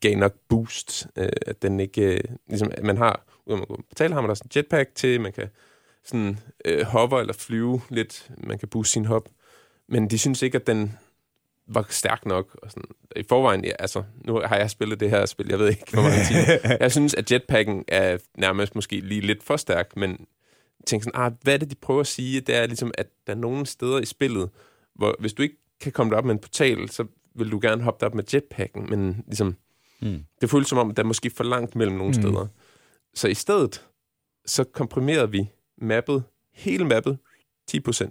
[0.00, 1.06] gav nok boost.
[1.16, 4.34] Øh, at den ikke, øh, ligesom, at man har, ud man betale, har man der
[4.34, 5.48] sådan en jetpack til, man kan
[6.04, 9.28] sådan øh, hover eller flyve lidt, man kan booste sin hop.
[9.88, 10.98] Men de synes ikke, at den
[11.66, 12.58] var stærk nok.
[12.62, 12.84] Og sådan.
[13.16, 16.02] I forvejen, ja, altså, nu har jeg spillet det her spil, jeg ved ikke, hvor
[16.02, 16.76] mange timer.
[16.80, 20.26] Jeg synes, at jetpacken er nærmest måske lige lidt for stærk, men
[20.86, 22.40] tænker sådan, ah, hvad er det, de prøver at sige?
[22.40, 24.50] Det er ligesom, at der er nogle steder i spillet,
[24.94, 28.00] hvor hvis du ikke kan komme derop med en portal, så vil du gerne hoppe
[28.00, 29.56] derop med jetpacken, men ligesom,
[30.02, 30.24] Mm.
[30.40, 32.22] det føles som om, at der er måske for langt mellem nogle mm.
[32.22, 32.46] steder.
[33.14, 33.86] Så i stedet,
[34.46, 37.18] så komprimerede vi mappet, hele mappet,
[37.70, 38.10] 10%.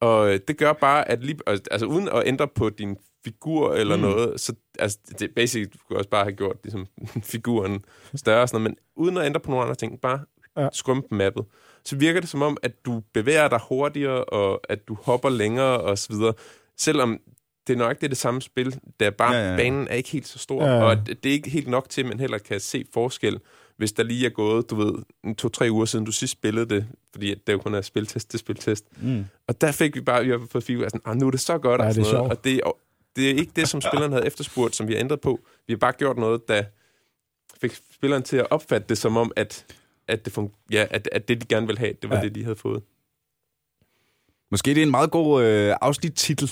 [0.00, 3.96] Og øh, det gør bare, at lige, altså uden at ændre på din figur eller
[3.96, 4.02] Mm.
[4.02, 6.86] noget, så altså, det basic, du kunne også bare have gjort ligesom,
[7.32, 10.20] figuren større sådan noget, men uden at ændre på nogle andre ting, bare
[10.56, 10.68] Ja.
[10.72, 11.44] skrumpe mappet,
[11.84, 15.80] så virker det som om, at du bevæger dig hurtigere, og at du hopper længere
[15.80, 16.34] og så videre,
[16.76, 17.20] selvom
[17.66, 19.94] det er nok det, er det samme spil, der bare Ja, ja, ja, banen er
[19.94, 22.20] ikke helt så stor, Ja, ja, og det er ikke helt nok til, at man
[22.20, 23.40] heller kan se forskel,
[23.82, 24.94] hvis der lige er gået, du ved,
[25.34, 28.84] to-tre uger siden, du sidst spillede det, fordi det jo kun er spiltest til spiltest.
[29.00, 29.24] Mm.
[29.48, 31.58] Og der fik vi bare, vi har fået figur, sådan, ah, nu er det så
[31.58, 32.28] godt, Ja, og det er sådan noget.
[32.30, 32.38] sjovt.
[32.38, 32.78] Og det, og
[33.16, 35.40] det er ikke det, som spilleren havde efterspurgt, som vi har ændret på.
[35.66, 36.62] Vi har bare gjort noget, der
[37.60, 39.64] fik spilleren til at opfatte det som om, at,
[40.08, 42.22] at, det, fun- ja, at, at det, de gerne ville have, det var Ja.
[42.22, 42.26] ja.
[42.28, 42.82] det, de havde fået.
[44.50, 46.50] Måske det er en meget god øh, afsnittitel.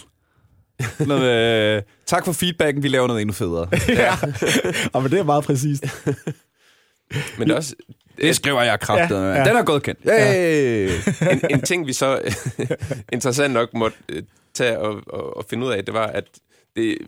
[1.07, 3.69] Noget, øh, tak for feedbacken, vi laver noget endnu federe.
[3.89, 4.13] ja.
[4.95, 5.85] Og men det er meget præcist.
[7.39, 7.75] Men det er også
[8.21, 9.11] Det skriver jeg kraftigt.
[9.19, 9.39] Ja, Ja, ja.
[9.39, 9.45] ja.
[9.49, 10.01] Den er godt kendt.
[10.05, 10.91] Hey!
[11.33, 12.21] en, en ting, vi så
[13.13, 14.23] interessant nok måtte øh,
[14.55, 16.25] tage og, og, og finde ud af, det var, at
[16.77, 16.99] det,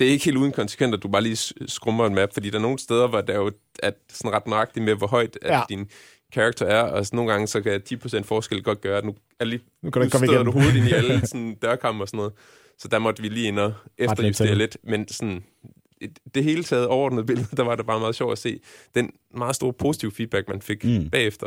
[0.00, 2.58] det er ikke helt uden konsekvent, at du bare lige skrummer en map, fordi der
[2.58, 5.56] er nogle steder, hvor der jo er sådan ret nøjagtigt med, hvor højt at Ja.
[5.56, 5.62] ja.
[5.68, 5.88] din
[6.34, 9.44] karakter er, og så nogle gange så kan 10% forskel godt gøre, at nu er
[9.44, 10.52] lige Nu kan nu komme støder igennem.
[10.52, 12.32] du hovedet ind i alle sådan, dørkammer og sådan noget.
[12.78, 15.44] Så der måtte vi lige ind og efterjustere lidt, men sådan,
[16.34, 18.60] det hele taget overordnet billede, der var det bare meget sjovt at se
[18.94, 21.10] den meget store positive feedback, man fik mm.
[21.10, 21.46] bagefter.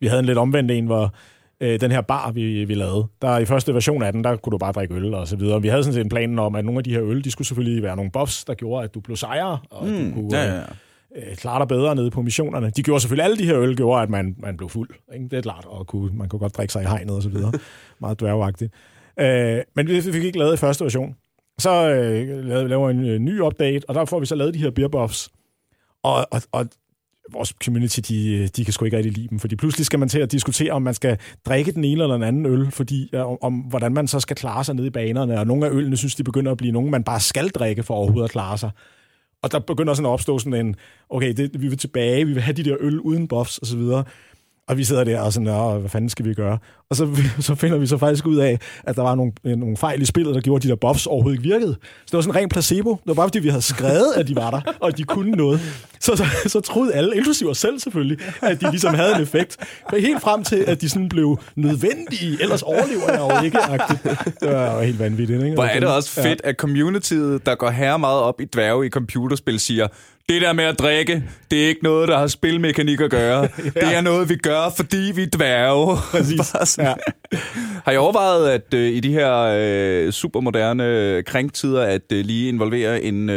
[0.00, 1.14] Vi havde en lidt omvendt en, hvor
[1.60, 4.50] øh, den her bar, vi, vi lavede, der i første version af den, der kunne
[4.50, 5.62] du bare drikke øl og så videre.
[5.62, 7.48] Vi havde sådan set en plan om, at nogle af de her øl, de skulle
[7.48, 10.08] selvfølgelig være nogle buffs, der gjorde, at du blev sejre, og mm.
[10.08, 10.62] du kunne ja, ja.
[11.16, 12.70] Øh, klare dig bedre nede på missionerne.
[12.70, 14.90] De gjorde selvfølgelig, alle de her øl gjorde, at man, man blev fuld.
[15.14, 15.28] Ikke?
[15.28, 17.52] Det er klart, og kunne, man kunne godt drikke sig i hegnet og så videre.
[18.00, 18.74] Meget dværgagtigt.
[19.20, 21.16] Øh, men vi fik ikke lavet i første version.
[21.58, 24.58] Så øh, laver vi en øh, ny update, og der får vi så lavet de
[24.58, 25.30] her beer buffs.
[26.02, 26.66] Og, og, og
[27.32, 30.08] vores community, de, øh, de kan sgu ikke rigtig lide dem, fordi pludselig skal man
[30.08, 33.24] til at diskutere, om man skal drikke den ene eller den anden øl, fordi ja,
[33.24, 35.96] om, om hvordan man så skal klare sig nede i banerne, og nogle af ølene
[35.96, 38.70] synes, de begynder at blive nogle, man bare skal drikke for overhovedet at klare sig.
[39.42, 40.76] Og der begynder sådan at opstå sådan en,
[41.10, 43.80] okay, det, vi vil tilbage, vi vil have de der øl uden buffs osv.,
[44.68, 46.58] og vi sidder der og sådan, hvad fanden skal vi gøre?
[46.90, 47.08] Og så,
[47.40, 50.34] så finder vi så faktisk ud af, at der var nogle, nogle fejl i spillet,
[50.34, 51.76] der gjorde, at de der buffs overhovedet ikke virkede.
[51.80, 52.90] Så det var sådan en ren placebo.
[52.90, 55.30] Det var bare, fordi vi havde skrevet, at de var der, og at de kunne
[55.30, 55.60] noget.
[56.00, 59.56] Så, så, så troede alle, inklusive os selv selvfølgelig, at de ligesom havde en effekt.
[59.92, 63.58] Men helt frem til, at de sådan blev nødvendige, ellers overlever jeg jo ikke.
[63.58, 64.24] -agtigt.
[64.40, 65.42] Det var jo helt vanvittigt.
[65.42, 65.54] Ikke?
[65.54, 66.48] Hvor er det også fedt, ja.
[66.48, 69.88] at communityet, der går her meget op i dværge i computerspil, siger,
[70.28, 73.40] det der med at drikke, det er ikke noget, der har spilmekanik at gøre.
[73.76, 73.80] ja.
[73.80, 75.96] Det er noget, vi gør, fordi vi er dværge.
[76.10, 76.78] Præcis.
[76.78, 76.92] ja.
[77.84, 83.02] Har I overvejet, at uh, i de her uh, supermoderne krænktider, at uh, lige involvere
[83.02, 83.34] en, uh,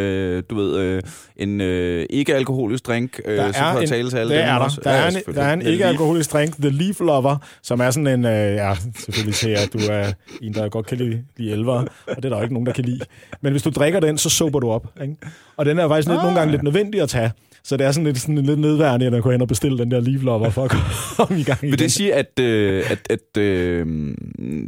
[0.49, 1.01] du ved, uh,
[1.37, 4.67] en uh, ikke-alkoholisk drink, uh, der som kan tale til alle det dem er der.
[4.83, 8.25] Der er, en, der er en ikke-alkoholisk drink, The Leaf Lover, som er sådan en,
[8.25, 10.11] uh, ja, selvfølgelig til, at du er
[10.41, 11.73] en, der godt kan lide, lide elver,
[12.07, 12.99] og det er der jo ikke nogen, der kan lide.
[13.41, 14.87] Men hvis du drikker den, så sober du op.
[15.01, 15.15] Ikke?
[15.57, 16.23] Og den er faktisk lidt, ah.
[16.23, 17.31] nogle gange lidt nødvendig at tage.
[17.63, 19.99] Så det er sådan lidt, sådan lidt nedværende, at gå hen og bestille den der
[19.99, 20.71] Leaf Lover for at
[21.17, 21.71] komme i gang igen.
[21.71, 23.87] Vil det sige, at, øh, at, at øh,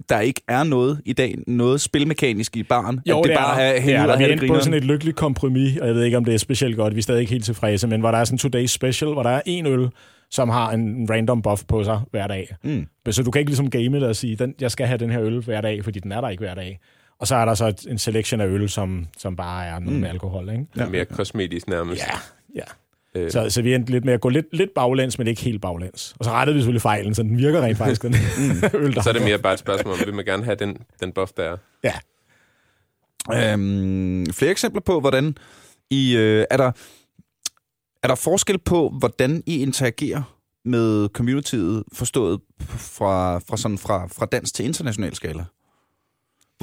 [0.09, 2.99] der ikke er noget i dag, noget spilmekanisk i barn?
[3.09, 4.17] Jo, at det, det bare er, det er der.
[4.17, 6.75] Vi er på sådan et lykkeligt kompromis, og jeg ved ikke, om det er specielt
[6.75, 6.95] godt.
[6.95, 9.23] Vi er stadig ikke helt tilfredse, men hvor der er sådan en Today's Special, hvor
[9.23, 9.89] der er en øl,
[10.31, 12.55] som har en random buff på sig hver dag.
[12.63, 12.85] Mm.
[13.09, 15.21] Så du kan ikke ligesom game det og sige, den, jeg skal have den her
[15.21, 16.79] øl hver dag, fordi den er der ikke hver dag.
[17.23, 20.01] Og så er der så en selection af øl, som, som bare er noget mm.
[20.01, 20.49] med alkohol.
[20.49, 20.65] Ikke?
[20.77, 20.89] Ja.
[20.89, 22.01] Mere kosmetisk nærmest.
[22.01, 22.17] Ja,
[22.55, 23.21] ja.
[23.21, 23.31] Øh.
[23.31, 26.15] Så, så vi endte lidt med at gå lidt, lidt baglæns, men ikke helt baglæns.
[26.19, 28.69] Og så rettede vi selvfølgelig fejlen, så den virker rent faktisk, den mm.
[28.79, 30.77] øl, der Så er det mere bare et spørgsmål, om vil man gerne have den,
[30.99, 31.57] den buff, der er.
[31.83, 33.53] Ja.
[33.53, 35.37] Øhm, flere eksempler på, hvordan
[35.89, 36.15] I...
[36.17, 36.71] Øh, er, der,
[38.03, 44.25] er der forskel på, hvordan I interagerer med communityet, forstået fra, fra, sådan, fra, fra
[44.25, 45.45] dansk til international skala?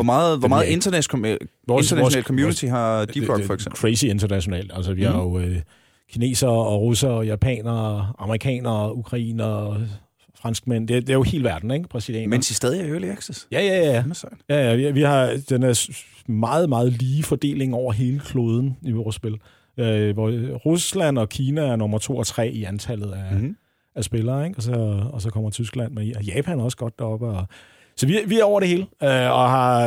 [0.00, 1.38] Hvor meget, hvor meget international,
[1.68, 3.80] vores, international community vores, har Deep Rock, for eksempel?
[3.80, 4.70] Crazy international.
[4.74, 5.12] Altså, vi mm.
[5.12, 5.60] har jo øh,
[6.12, 9.86] kinesere og russere, og japanere, amerikanere, ukrainere,
[10.34, 10.88] franskmænd.
[10.88, 11.88] Det, det er jo hele verden, ikke?
[11.88, 12.28] Brasilianer.
[12.28, 13.48] Mens I stadig er early access?
[13.52, 14.04] Ja, ja, ja.
[14.48, 15.90] ja, ja vi, vi har den er
[16.26, 19.36] meget, meget lige fordeling over hele kloden i vores spil.
[19.78, 23.56] Øh, hvor Rusland og Kina er nummer to og tre i antallet af, mm-hmm.
[23.94, 24.58] af spillere, ikke?
[24.58, 26.16] Og, så, og så kommer Tyskland med.
[26.16, 27.46] Og Japan er også godt deroppe, og
[28.00, 29.86] så vi, vi er over det hele, øh, og har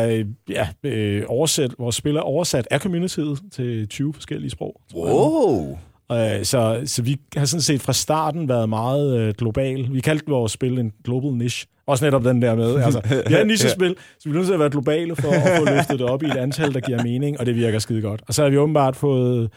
[0.50, 4.82] ja, øh, oversat, vores spil er oversat af communityet til 20 forskellige sprog.
[4.96, 5.78] Wow!
[6.12, 9.94] Øh, så, så vi har sådan set fra starten været meget øh, global.
[9.94, 11.68] Vi kaldte vores spil en global niche.
[11.88, 12.76] Også netop den der med.
[12.86, 13.94] Altså, vi har en niche-spil, ja.
[14.20, 16.26] så vi er nødt til at være globale for at få løftet det op i
[16.26, 18.22] et antal, der giver mening, og det virker skide godt.
[18.28, 19.50] Og så har vi åbenbart fået,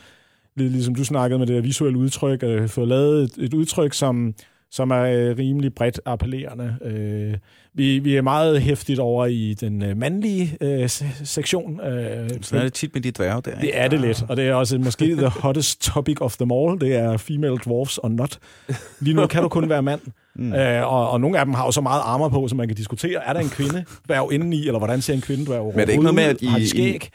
[0.56, 4.34] ligesom du snakkede med det der visuelle udtryk, øh, fået lavet et, et udtryk, som
[4.70, 6.76] som er øh, rimelig bredt appellerende.
[6.84, 7.34] Øh,
[7.74, 10.88] vi, vi er meget hæftigt over i den øh, mandlige øh,
[11.24, 11.80] sektion.
[11.80, 13.60] Øh, så er det tit med de dværge der.
[13.60, 16.80] Det er det lidt, og det er også måske the hottest topic of them all.
[16.80, 18.38] Det er female dwarfs or not.
[19.00, 20.00] Lige nu kan du kun være mand.
[20.38, 20.52] Mm.
[20.52, 22.76] Øh, og, og nogle af dem har jo så meget armor på, så man kan
[22.76, 25.84] diskutere, er der en kvinde dværg indeni, eller hvordan ser en kvinde dværg Men er
[25.84, 26.48] det ikke noget med, at i,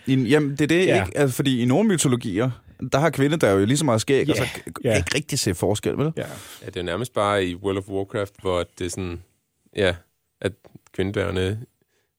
[0.08, 1.06] i, i, jamen, det er det ja.
[1.06, 2.50] ikke, altså, fordi i nogle mytologier,
[2.92, 4.30] der har kvinde der jo lige så meget skæg, yeah.
[4.30, 4.44] og så
[4.86, 4.98] yeah.
[4.98, 6.14] ikke rigtig se forskel, vel?
[6.18, 6.26] Ja.
[6.62, 9.24] ja, det er nærmest bare i World of Warcraft, hvor det er sådan,
[9.76, 9.96] ja,
[10.42, 10.54] at
[10.94, 11.60] kvindedværende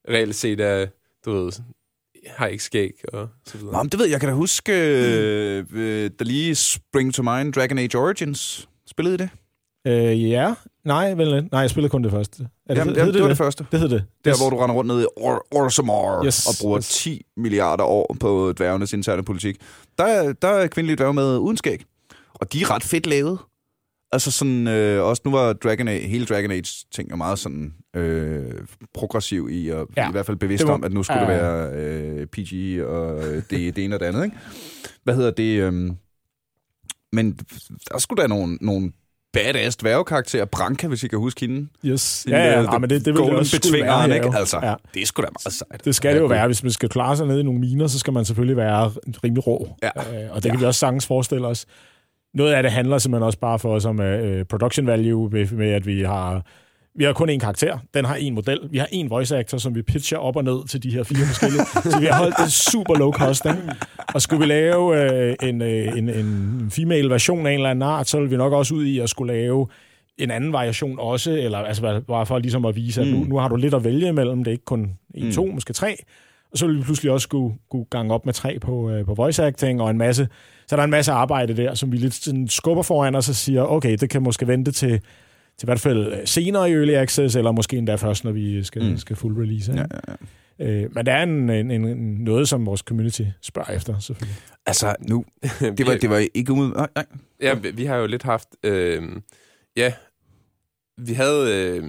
[0.08, 0.86] reelt set er,
[1.24, 1.52] du ved,
[2.26, 3.72] har ikke skæg og så videre.
[3.72, 4.12] Nå, men det ved jeg.
[4.12, 5.78] Jeg kan da huske, mm.
[5.78, 8.68] øh, der lige spring to mind Dragon Age Origins.
[8.86, 9.30] Spillede I det?
[9.86, 10.54] Øh, ja.
[10.84, 12.42] Nej, vel, nej, jeg spillede kun det første.
[12.42, 13.66] Er det, jamen, jamen, det, det var det første.
[13.72, 14.04] Det hed det.
[14.24, 14.40] Der, yes.
[14.40, 16.46] hvor du render rundt ned i Or Orsamar yes.
[16.46, 16.88] og bruger yes.
[16.88, 19.56] 10 milliarder år på dværgenes interne politik.
[19.98, 21.84] Der er, der er kvindelige dværge med uden skæg.
[22.34, 23.38] Og de er ret fedt lavet.
[24.12, 27.74] Altså sådan, øh, også nu var Dragon Age, hele Dragon Age ting er meget sådan
[27.96, 28.52] øh,
[28.94, 30.08] progressiv i, og ja.
[30.08, 31.32] i hvert fald bevidst var, om, at nu skulle ja.
[31.32, 34.36] det være øh, PG og det, det ene og det andet, ikke?
[35.04, 35.62] Hvad hedder det?
[35.62, 35.72] Øh,
[37.12, 37.38] men
[37.92, 38.92] der skulle der nogle, nogle
[39.32, 41.68] badass dværgekarakter, Branka, hvis I kan huske hende.
[41.84, 42.26] Yes.
[42.28, 44.38] Ja, ja, der, ja, men det, det vil det også betvingeren, være ikke?
[44.38, 44.74] Altså, ja.
[44.94, 45.84] det er sgu da meget sejt.
[45.84, 46.46] Det skal det jo Ja, være.
[46.46, 48.92] Hvis man skal klare sig nede i nogle miner, så skal man selvfølgelig være
[49.24, 49.76] rimelig rå.
[49.82, 49.90] Ja.
[50.24, 51.66] Øh, og det kan vi også sagtens forestille os.
[52.34, 55.70] Noget af det handler simpelthen også bare for os om uh, production value, med, med
[55.70, 56.46] at vi har
[56.94, 57.78] vi har kun én karakter.
[57.94, 58.60] Den har en model.
[58.70, 61.26] Vi har en voice actor, som vi pitcher op og ned til de her fire
[61.26, 61.64] forskellige.
[61.92, 63.44] så vi har holdt det super low cost.
[63.46, 63.58] Ikke?
[64.14, 67.82] Og skulle vi lave øh, en, øh, en, en female version af en eller anden
[67.82, 69.66] art, så ville vi nok også ud i at skulle lave
[70.18, 73.48] en anden variation også, eller altså bare for ligesom at vise, at nu, nu har
[73.48, 74.38] du lidt at vælge imellem.
[74.38, 75.32] Det er ikke kun en, mm.
[75.32, 75.96] to, måske tre.
[76.52, 79.14] Og så vil vi pludselig også skulle, skulle gange op med tre på, øh, på
[79.14, 80.28] voice acting og en masse.
[80.66, 83.34] Så der er en masse arbejde der, som vi lidt sådan skubber foran os og
[83.34, 85.00] siger, okay, det kan måske vente til,
[85.62, 88.90] til i hvert fald senere i Early Access, eller måske endda først, når vi skal,
[88.90, 88.96] mm.
[88.96, 89.72] skal full release.
[89.72, 90.14] Ja, ja,
[90.58, 90.82] ja.
[90.84, 94.36] Øh, men der er en, en, en, noget, som vores community spørger efter, selvfølgelig.
[94.66, 95.24] Altså, nu,
[95.78, 96.90] det var, det var ikke umiddelbart...
[96.94, 97.18] Nej, nej.
[97.40, 98.48] Ja, vi, vi har jo lidt haft...
[98.64, 99.02] Øh,
[99.76, 99.92] ja,
[100.96, 101.84] vi havde øh,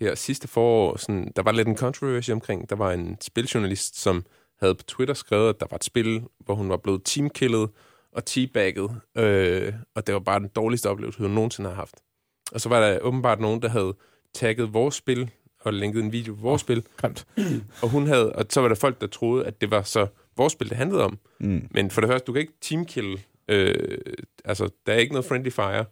[0.00, 4.24] her sidste forår, sådan, der var lidt en controversy omkring, der var en spiljournalist, som
[4.60, 7.70] havde på Twitter skrevet, at der var et spil, hvor hun var blevet teamkillet
[8.12, 11.94] og teabagget, øh, og det var bare den dårligste oplevelse, hun nogensinde har haft.
[12.52, 13.94] Og så var der åbenbart nogen, der havde
[14.34, 15.30] tagget vores spil
[15.60, 17.26] og linket en video på vores oh, spil, Grimt.
[17.82, 20.52] og hun havde, og så var der folk, der troede, at det var så vores
[20.52, 21.18] spil, det handlede om.
[21.40, 21.68] Mm.
[21.70, 23.20] Men for det første, du kan ikke teamkill.
[23.48, 23.98] Øh,
[24.44, 25.84] altså, der er ikke noget friendly fire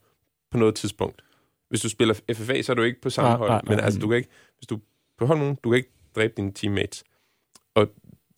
[0.50, 1.22] på noget tidspunkt.
[1.68, 3.50] Hvis du spiller FFA, så er du ikke på samme Nej, hold.
[3.50, 3.74] nej, nej.
[3.74, 4.28] Men altså, du kan ikke,
[4.58, 4.80] hvis du
[5.18, 7.04] på hold nogen, du kan ikke dræbe dine teammates.
[7.74, 7.88] Og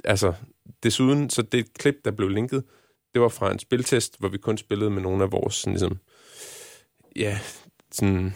[0.04, 0.32] altså,
[0.82, 2.64] desuden, så det klip, der blev linket,
[3.14, 5.98] det var fra en spiltest, hvor vi kun spillede med nogle af vores, sådan, ligesom,
[7.16, 7.38] ja,
[7.94, 8.34] sådan,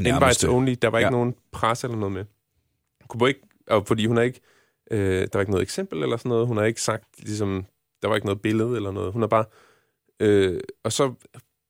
[0.00, 0.74] invites only.
[0.82, 1.10] Der var ikke Ja.
[1.10, 2.24] nogen pres eller noget med.
[3.08, 4.40] Kunne ikke, og fordi hun har ikke,
[4.90, 6.46] øh, der var ikke noget eksempel eller sådan noget.
[6.46, 7.66] Hun har ikke sagt, ligesom,
[8.02, 9.12] der var ikke noget billede eller noget.
[9.12, 9.44] Hun har bare,
[10.20, 11.14] øh, og så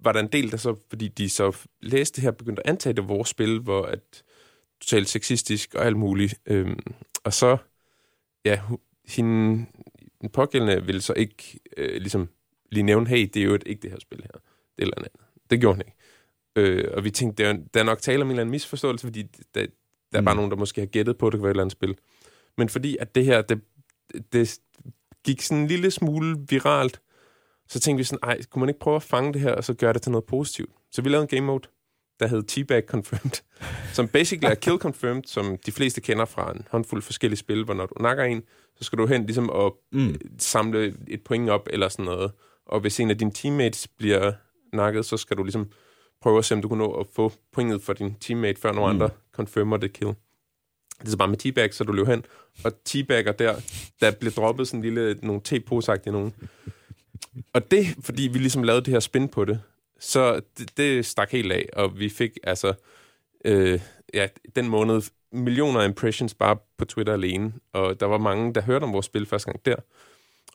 [0.04, 2.92] var der en del, der så, fordi de så læste det her, begyndte at antage,
[2.92, 4.22] det vores spil, hvor at
[4.80, 6.34] totalt sexistisk og alt muligt.
[6.46, 6.76] Øh,
[7.24, 7.56] og så,
[8.44, 8.60] ja,
[9.08, 9.66] hende,
[10.20, 12.28] den pågældende ville så ikke øh, ligesom
[12.72, 14.28] lige nævne, hey, det er jo ikke det her spil her.
[14.32, 14.38] Det
[14.78, 15.12] er et eller andet.
[15.50, 15.96] Det gjorde hun ikke.
[16.56, 19.06] Øh, og vi tænkte, der, er- der er nok tale om en eller anden misforståelse,
[19.06, 19.66] fordi der,
[20.12, 20.36] der er bare Mm.
[20.36, 21.96] nogen, der måske har gættet på, at det kan være et eller andet spil.
[22.58, 23.60] Men fordi at det her, det,
[24.32, 24.58] det
[25.24, 27.00] gik sådan en lille smule viralt,
[27.68, 29.74] så tænkte vi sådan, ej, kunne man ikke prøve at fange det her, og så
[29.74, 30.70] gøre det til noget positivt?
[30.92, 31.68] Så vi lavede en game mode,
[32.20, 33.42] der hed Teabag Confirmed,
[33.96, 37.74] som basically er kill confirmed, som de fleste kender fra en håndfuld forskellige spil, hvor
[37.74, 38.42] når du nakker en,
[38.76, 40.14] så skal du hen ligesom og Mm.
[40.38, 42.32] samle et point op eller sådan noget.
[42.66, 44.32] Og hvis en af dine teammates bliver
[44.72, 45.70] nakket, så skal du ligesom
[46.20, 48.92] prøve at se, om du kan nå at få pointet for din teammate, før nogle
[48.92, 49.02] Mm.
[49.02, 50.14] andre confirmer det kill.
[50.98, 52.24] Det er så bare med teabag, så du løber hen,
[52.64, 53.54] og teabagger der,
[54.00, 55.56] der bliver droppet sådan en lille, nogle te
[56.06, 56.34] i nogen.
[57.52, 59.60] Og det, fordi vi ligesom lavede det her spin på det,
[59.98, 62.74] så det, det stak helt af, og vi fik altså,
[63.44, 63.80] øh,
[64.14, 65.02] ja, den måned
[65.32, 69.06] millioner af impressions bare på Twitter alene, og der var mange, der hørte om vores
[69.06, 69.76] spil første gang der.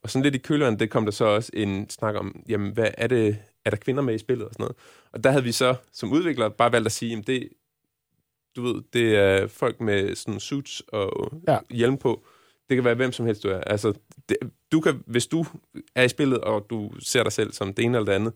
[0.04, 2.90] Og sådan lidt i køleren, det kom der så også en snak om, jamen, hvad
[2.98, 4.76] er det, er der kvinder med i spillet og sådan noget.
[5.12, 7.50] Og der havde vi så som udviklere bare valgt at sige, jamen det,
[8.56, 11.58] du ved, det er folk med sådan suits og Ja.
[11.72, 12.26] hjelm på.
[12.70, 13.58] Det kan være hvem som helst, du er.
[13.62, 13.94] Altså,
[14.30, 14.38] det,
[14.72, 15.46] du kan, hvis du
[15.96, 18.34] er i spillet, og du ser dig selv som det ene eller det andet,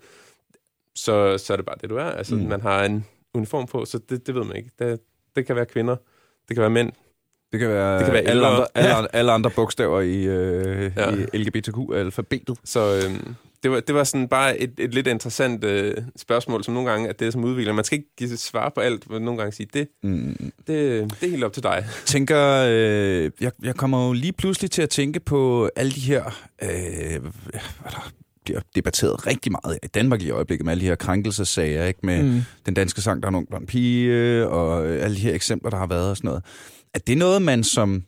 [0.95, 2.03] så, så er det bare det, du er.
[2.03, 2.41] Altså, Mm.
[2.41, 4.69] man har en uniform på, så det, det ved man ikke.
[4.80, 4.99] Det,
[5.36, 5.95] det kan være kvinder,
[6.47, 6.91] det kan være mænd.
[7.51, 10.91] Det kan være, Det kan være alle, andre, alle, andre, alle andre bogstaver i, øh,
[10.97, 11.15] Ja.
[11.34, 12.57] i LGBTQ-alfabetet.
[12.63, 16.74] Så øhm, det, var, det var sådan bare et, et lidt interessant øh, spørgsmål, som
[16.74, 17.74] nogle gange, at det er som udvikler.
[17.74, 20.51] Man skal ikke give svar på alt, men nogle gange sige, det, Mm.
[20.68, 21.86] det, det er helt op til dig.
[22.05, 26.24] tænker, øh, jeg, jeg kommer jo lige pludselig til at tænke på alle de her,
[26.64, 28.12] øh, hvad der
[28.45, 31.99] bliver debatteret rigtig meget i Danmark i øjeblikket med alle de her krænkelsesager, ikke?
[32.03, 32.41] med mm.
[32.66, 35.78] den danske sang, der er en ung blond pige, og alle de her eksempler, der
[35.78, 36.43] har været og sådan noget.
[36.93, 38.03] Er det noget, man som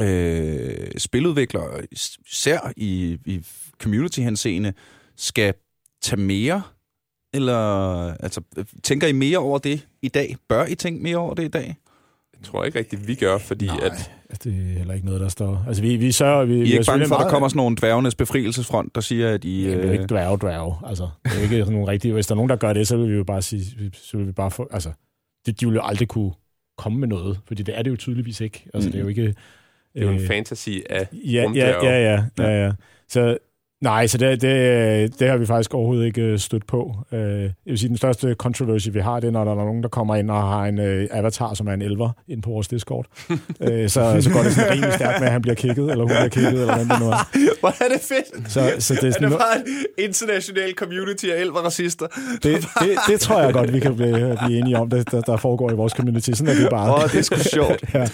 [0.00, 1.80] øh, spiludvikler,
[2.26, 3.40] især i, i
[3.84, 4.72] community-henseende,
[5.16, 5.54] skal
[6.02, 6.62] tage mere?
[7.34, 7.56] Eller
[8.22, 8.40] altså,
[8.82, 10.36] tænker I mere over det i dag?
[10.48, 11.76] Bør I tænke mere over det i dag?
[12.38, 13.80] Jeg tror ikke rigtigt, vi gør, fordi Nej,
[14.30, 14.44] at...
[14.44, 15.64] det er heller ikke noget, der står.
[15.68, 16.44] Altså, vi, vi sørger...
[16.44, 19.30] Vi, I er ikke bange for, at der kommer sådan nogle dværgenes befrielsesfront, der siger,
[19.30, 19.62] at I...
[19.62, 20.74] Jamen, det er jo Øh, ikke dværge, dværge.
[20.86, 22.12] Altså, det er jo ikke sådan nogle rigtige...
[22.14, 23.90] Hvis der er nogen, der gør det, så vil vi jo bare sige...
[23.94, 24.68] Så vil vi bare få...
[24.72, 24.90] Altså,
[25.46, 26.32] det, de vil jo aldrig kunne
[26.78, 28.66] komme med noget, fordi det er det jo tydeligvis ikke.
[28.74, 28.92] Altså, Mm.
[28.92, 29.22] det er jo ikke...
[29.94, 32.72] Det er jo en øh, fantasy af Ja, ja, ja, ja, ja, ja.
[33.08, 33.38] Så
[33.84, 36.94] Nej, så det, det, det har vi faktisk overhovedet ikke øh, stødt på.
[37.12, 39.82] Øh, jeg vil sige, den største controversy, vi har, det er, når der er nogen,
[39.82, 42.68] der kommer ind og har en uh, avatar, som er en elver, ind på vores
[42.68, 43.06] Discord.
[43.28, 46.28] så, så går det sådan rimelig stærkt med, at han bliver kigget, eller hun bliver
[46.28, 47.28] kigget, eller hvad det nu er.
[47.60, 48.52] Hvor er det fedt!
[48.52, 49.66] Så, så det er sådan, det er bare en
[49.98, 52.06] international community af elver racister.
[52.42, 55.36] Det, det, det tror jeg godt, vi kan blive, blive enige om, det, der, der
[55.36, 56.30] foregår i vores community.
[56.30, 56.92] Sådan er det bare.
[56.92, 57.84] Åh, oh, det er sgu sjovt.
[57.94, 58.06] ja.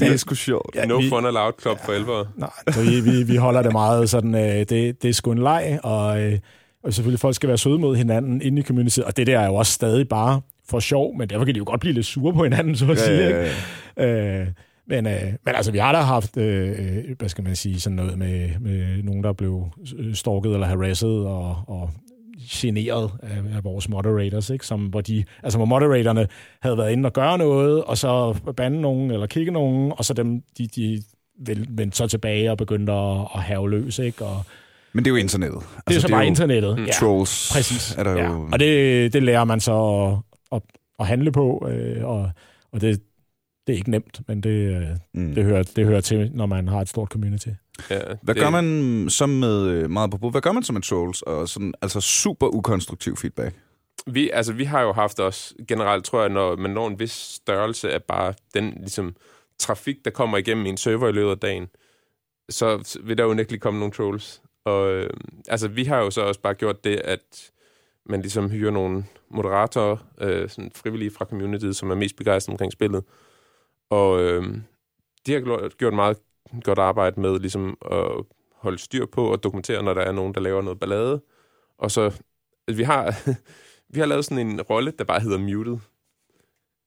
[0.00, 0.76] Det er sgu sjovt.
[0.76, 2.26] Ja, no vi, fun allowed club for elvere.
[2.36, 4.64] Nej, så vi, vi, vi holder det meget sådan, øh,
[4.98, 6.38] det, det er sgu en leg, og, øh,
[6.82, 9.46] og selvfølgelig folk skal være søde mod hinanden inde i community, og det der er
[9.46, 12.34] jo også stadig bare for sjov, men derfor kan de jo godt blive lidt sure
[12.34, 13.18] på hinanden, så at ja, sige.
[13.18, 13.44] Ja,
[13.96, 14.24] ja.
[14.24, 14.40] Ikke?
[14.40, 14.46] Øh,
[14.86, 16.76] men, øh, men altså, vi har da haft, øh,
[17.18, 19.70] hvad skal man sige, sådan noget med, med nogen, der blev
[20.14, 21.90] stalket eller harasset og, og
[22.50, 24.66] generet af, af vores moderators, ikke?
[24.66, 26.26] Som, hvor, de, altså, hvor moderatorerne
[26.62, 30.14] havde været inde og gøre noget, og så bande nogen eller kigge nogen, og så
[30.14, 31.02] dem, de, de
[31.68, 34.24] vendte så tilbage og begyndte at, at have løs, ikke?
[34.24, 34.44] Og,
[34.92, 35.60] men det er jo internettet.
[35.60, 36.78] Det er altså, så det bare er jo, internettet.
[36.78, 36.84] Mm.
[36.84, 37.50] Ja, Trolls.
[37.52, 37.94] Præcis.
[37.98, 38.32] Er der ja.
[38.32, 38.48] jo...
[38.52, 40.62] Og det, det lærer man så at, at,
[41.00, 42.30] at handle på, øh, og,
[42.72, 43.02] og det,
[43.66, 45.34] det er ikke nemt, men det, øh, mm.
[45.34, 47.48] det, hører, det hører til, når man har et stort community.
[47.90, 48.42] Ja, hvad det...
[48.42, 51.74] gør man som med øh, meget på Hvad gør man som med trolls og sådan
[51.82, 53.56] altså super ukonstruktiv feedback?
[54.06, 57.10] Vi, altså, vi har jo haft også generelt, tror jeg, når man når en vis
[57.10, 59.16] størrelse af bare den ligesom,
[59.58, 61.66] trafik, der kommer igennem en server i løbet af dagen,
[62.48, 64.42] så vil der jo ikke komme nogle trolls.
[64.68, 65.10] Og øh,
[65.48, 67.50] altså, vi har jo så også bare gjort det, at
[68.04, 72.72] man ligesom hyrer nogle moderatorer, øh, sådan frivillige fra communityet, som er mest begejstrede omkring
[72.72, 73.04] spillet.
[73.90, 74.42] Og øh,
[75.26, 76.18] de har gjort meget
[76.62, 80.40] godt arbejde med ligesom at holde styr på og dokumentere, når der er nogen, der
[80.40, 81.22] laver noget ballade.
[81.78, 83.14] Og så, altså, vi har,
[83.94, 85.78] vi har lavet sådan en rolle, der bare hedder muted.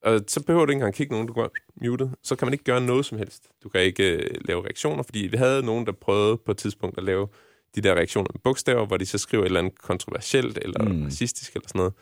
[0.02, 1.50] Og så behøver du ikke engang kigge nogen, du går
[1.84, 2.08] muted.
[2.22, 3.50] Så kan man ikke gøre noget som helst.
[3.62, 6.98] Du kan ikke øh, lave reaktioner, fordi vi havde nogen, der prøvede på et tidspunkt
[6.98, 7.28] at lave
[7.74, 11.04] de der reaktioner med bogstaver, hvor de så skriver et eller andet kontroversielt eller mm.
[11.04, 11.92] racistisk eller sådan noget.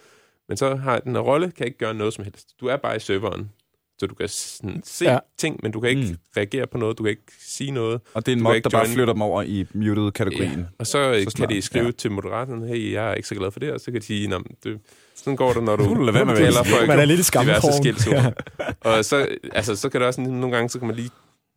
[0.48, 2.60] Men så har den her rolle, kan ikke gøre noget som helst.
[2.60, 3.50] Du er bare i serveren
[4.00, 5.18] så du kan sådan se ja.
[5.38, 6.16] ting, men du kan ikke mm.
[6.36, 8.00] reagere på noget, du kan ikke sige noget.
[8.14, 10.58] Og det er en mod, der bare flytter dem over i muted-kategorien.
[10.58, 10.64] Ja.
[10.78, 11.90] Og så, så kan de skrive ja.
[11.90, 14.30] til moderatorerne, hey, jeg er ikke så glad for det, og så kan de sige,
[14.64, 14.80] det,
[15.14, 17.26] sådan går det, når du Lad være med for Man er lidt
[17.72, 18.14] skilsord.
[18.14, 18.32] Ja.
[18.80, 21.10] og så, altså, så kan det også nogle gange, så kan man lige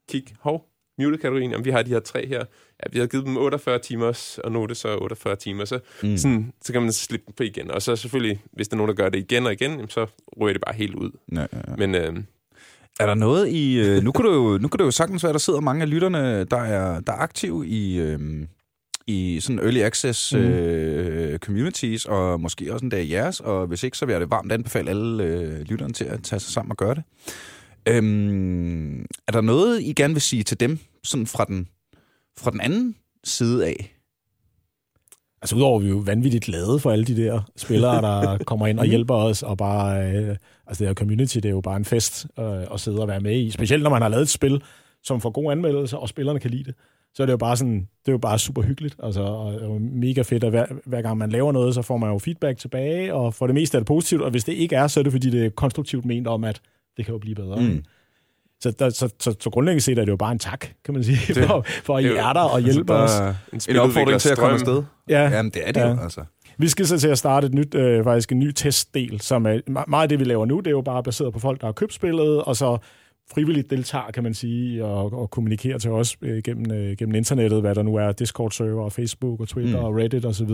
[0.09, 0.65] kigge, hov,
[0.97, 2.45] muted-kategorien, om vi har de her tre her.
[2.83, 5.79] Ja, vi har givet dem 48 timer, og nu er det så 48 timer, så,
[6.03, 6.17] mm.
[6.17, 7.71] sådan, så kan man slippe dem på igen.
[7.71, 10.05] Og så selvfølgelig, hvis der er nogen, der gør det igen og igen, så
[10.41, 11.11] ryger det bare helt ud.
[11.31, 11.75] Ja, ja, ja.
[11.77, 12.13] Men øh,
[12.99, 13.79] er der noget i...
[13.79, 15.81] Øh, nu, kan du jo, nu kan det jo sagtens være, at der sidder mange
[15.81, 18.19] af lytterne, der er, der er aktive i, øh,
[19.07, 20.39] i sådan early access mm.
[20.39, 24.29] øh, communities, og måske også en dag jeres, og hvis ikke, så vil jeg det
[24.29, 27.03] varmt anbefale alle øh, lytterne til at tage sig sammen og gøre det.
[27.87, 31.67] Øhm, er der noget, I gerne vil sige til dem, sådan fra den,
[32.37, 33.93] fra den anden side af?
[35.41, 38.79] Altså udover vi er jo vanvittigt glade for alle de der spillere, der kommer ind
[38.79, 40.35] og hjælper os, og bare, øh,
[40.67, 43.19] altså det her community, det er jo bare en fest øh, at sidde og være
[43.19, 43.51] med i.
[43.51, 44.63] Specielt når man har lavet et spil,
[45.03, 46.75] som får gode anmeldelser, og spillerne kan lide det.
[47.15, 49.81] Så er det jo bare sådan, det er jo bare super hyggeligt, altså, og, og
[49.81, 53.13] mega fedt, at hver, hver gang man laver noget, så får man jo feedback tilbage,
[53.13, 55.11] og for det meste er det positivt, og hvis det ikke er, så er det
[55.11, 56.61] fordi, det er konstruktivt ment om, at
[56.97, 57.61] det kan jo blive bedre.
[57.61, 57.83] Mm.
[58.63, 61.03] Så, der, så, så, så grundlæggende set er det jo bare en tak, kan man
[61.03, 63.67] sige, det, for, for at I er der og altså, hjælpe altså, os.
[63.67, 64.83] En, en opfordring til at komme afsted.
[65.09, 65.29] Ja.
[65.29, 65.89] Jamen, det er det ja.
[65.89, 66.21] jo, altså.
[66.57, 69.89] Vi skal så til at starte et nyt, øh, faktisk en ny testdel, som er
[69.89, 71.71] meget af det, vi laver nu, det er jo bare baseret på folk, der har
[71.71, 72.77] købt spillet, og så
[73.33, 77.61] frivilligt deltager, kan man sige, og, og kommunikerer til os øh, gennem, øh, gennem internettet,
[77.61, 79.85] hvad der nu er, Discord-server, Facebook og Twitter mm.
[79.85, 80.51] og Reddit osv.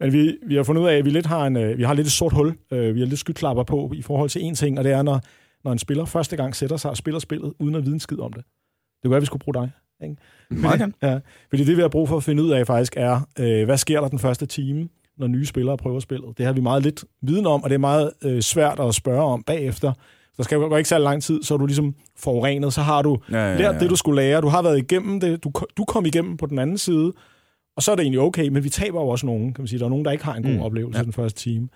[0.00, 1.94] Men vi, vi har fundet ud af, at vi, lidt har, en, øh, vi har
[1.94, 2.54] lidt et sort hul.
[2.72, 5.20] Øh, vi har lidt skyklapper på i forhold til en ting, og det er, når
[5.64, 8.18] når en spiller første gang sætter sig og spiller spillet, uden at vide en skid
[8.18, 8.44] om det.
[8.44, 9.70] Det kunne være, at vi skulle bruge dig.
[10.02, 10.16] Ikke?
[10.50, 10.92] Meget gerne.
[11.02, 13.76] Ja, fordi det, vi har brug for at finde ud af faktisk, er, øh, hvad
[13.76, 16.38] sker der den første time, når nye spillere prøver spillet.
[16.38, 19.22] Det har vi meget lidt viden om, og det er meget øh, svært at spørge
[19.22, 19.92] om bagefter.
[20.36, 23.18] Der skal jo ikke så lang tid, så er du ligesom forurenet, så har du
[23.30, 23.58] ja, ja, ja.
[23.58, 26.46] lært det, du skulle lære, du har været igennem det, du, du kom igennem på
[26.46, 27.12] den anden side,
[27.76, 29.78] og så er det egentlig okay, men vi taber jo også nogen, kan man sige.
[29.78, 30.60] Der er nogen, der ikke har en god mm.
[30.60, 31.04] oplevelse ja.
[31.04, 31.68] den første time.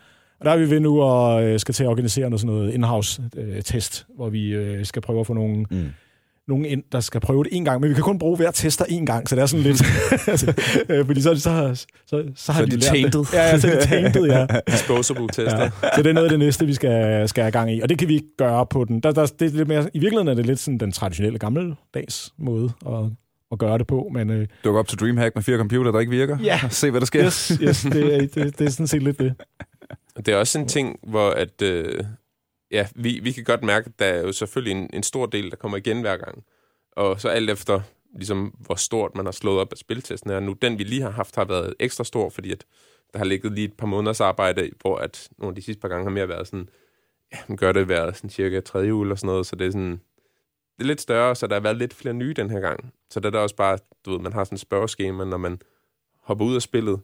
[0.43, 2.75] Og der er vi ved nu og øh, skal til at organisere noget, sådan noget
[2.75, 5.87] in-house-test, øh, hvor vi øh, skal prøve at få nogle, mm.
[6.49, 7.81] nogen ind, der skal prøve det en gang.
[7.81, 9.83] Men vi kan kun bruge hver tester en gang, så det er sådan lidt...
[10.29, 10.55] altså,
[10.89, 13.21] øh, fordi så, så, så, så, så har så de, de tainted.
[13.21, 13.33] Det.
[13.33, 14.47] Ja, ja, så er de tainted, ja.
[14.73, 15.63] Disposable tester.
[15.63, 15.71] Ja.
[15.95, 17.81] Så det er noget af det næste, vi skal, skal have gang i.
[17.81, 19.01] Og det kan vi ikke gøre på den...
[19.01, 22.33] Der, der, det er lidt mere, I virkeligheden er det lidt sådan den traditionelle gammeldags
[22.39, 23.05] måde at,
[23.53, 24.11] at gøre det på.
[24.13, 26.39] Men, øh, Duk op til Dreamhack med fire computer, der ikke virker.
[26.43, 26.61] Ja.
[26.71, 27.25] Se, hvad der sker.
[27.25, 29.35] Yes, yes det, det, det er sådan set lidt det.
[30.17, 32.05] Det er også en ting, hvor at, øh,
[32.71, 35.51] ja, vi, vi kan godt mærke, at der er jo selvfølgelig en, en stor del,
[35.51, 36.45] der kommer igen hver gang.
[36.93, 37.81] Og så alt efter,
[38.15, 40.53] ligesom, hvor stort man har slået op af spiltesten er nu.
[40.53, 42.65] Den, vi lige har haft, har været ekstra stor, fordi at
[43.13, 45.89] der har ligget lige et par måneders arbejde, hvor at nogle af de sidste par
[45.89, 46.69] gange har mere været sådan,
[47.33, 49.71] ja, man gør det hver sådan cirka tredje uge eller sådan noget, så det er
[49.71, 50.01] sådan,
[50.79, 52.95] det er lidt større, så der har været lidt flere nye den her gang.
[53.11, 55.61] Så der er der også bare, du ved, man har sådan et spørgeskema, når man
[56.21, 57.01] hopper ud af spillet,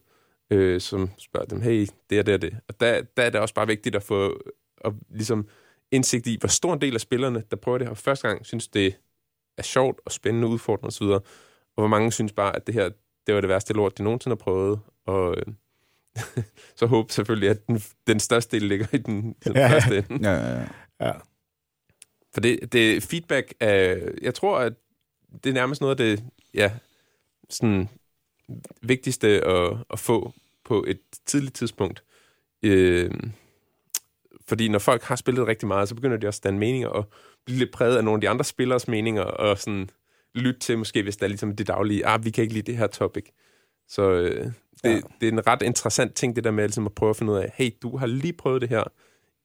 [0.50, 2.56] øh, som spørger dem, hey, det er det og det.
[2.68, 4.40] Og der, der er det også bare vigtigt at få
[4.80, 5.48] og ligesom
[5.90, 8.68] indsigt i, hvor stor en del af spillerne, der prøver det her første gang, synes
[8.68, 8.96] det
[9.58, 11.22] er sjovt og spændende, udfordrende osv., og
[11.82, 12.90] hvor mange synes bare, at det her,
[13.26, 15.46] det var det værste lort, de nogensinde har prøvet, og øh,
[16.76, 19.68] så håber selvfølgelig, at den, den største del ligger i den, den Ja.
[19.72, 20.30] første ende.
[20.30, 20.66] Ja, ja, ja.
[21.06, 21.12] Ja.
[22.34, 24.72] For det, det feedback er, jeg tror, at
[25.44, 26.24] det er nærmest noget af det,
[26.54, 26.72] ja,
[27.50, 27.88] sådan
[28.82, 30.32] vigtigste at, at få
[30.64, 32.02] på et tidligt tidspunkt.
[32.62, 33.10] Øh,
[34.48, 37.04] fordi når folk har spillet rigtig meget, så begynder de også at danne meninger og
[37.44, 39.90] blive lidt præget af nogle af de andre spillers meninger, og sådan
[40.34, 42.78] lytte til måske, hvis der er ligesom det daglige, ah, vi kan ikke lide det
[42.78, 43.24] her topic.
[43.88, 44.52] Så øh, det,
[44.84, 45.00] Ja.
[45.20, 47.38] det er en ret interessant ting, det der med ligesom at prøve at finde ud
[47.38, 48.84] af, hey, du har lige prøvet det her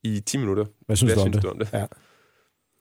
[0.04, 0.66] i 10 minutter.
[0.86, 1.44] Hvad synes, Hvad du, om synes det?
[1.44, 1.70] du om det?
[1.74, 1.86] Ja.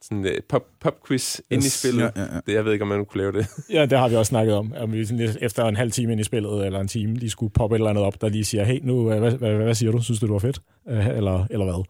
[0.02, 1.72] Sådan et pop, pop quiz ind i Yes.
[1.72, 2.02] spillet.
[2.02, 2.40] Ja, ja, ja.
[2.46, 3.46] Det, jeg ved ikke, om man kunne lave det.
[3.72, 4.72] Ja, det har vi også snakket om.
[4.80, 7.52] Om vi sådan efter en halv time ind i spillet, eller en time, lige skulle
[7.52, 9.92] poppe et eller andet op, der lige siger, hey, nu, øh, hvad, hvad, hvad siger
[9.92, 10.02] du?
[10.02, 10.60] Synes du, det var fedt?
[10.90, 11.84] Øh, eller, eller hvad?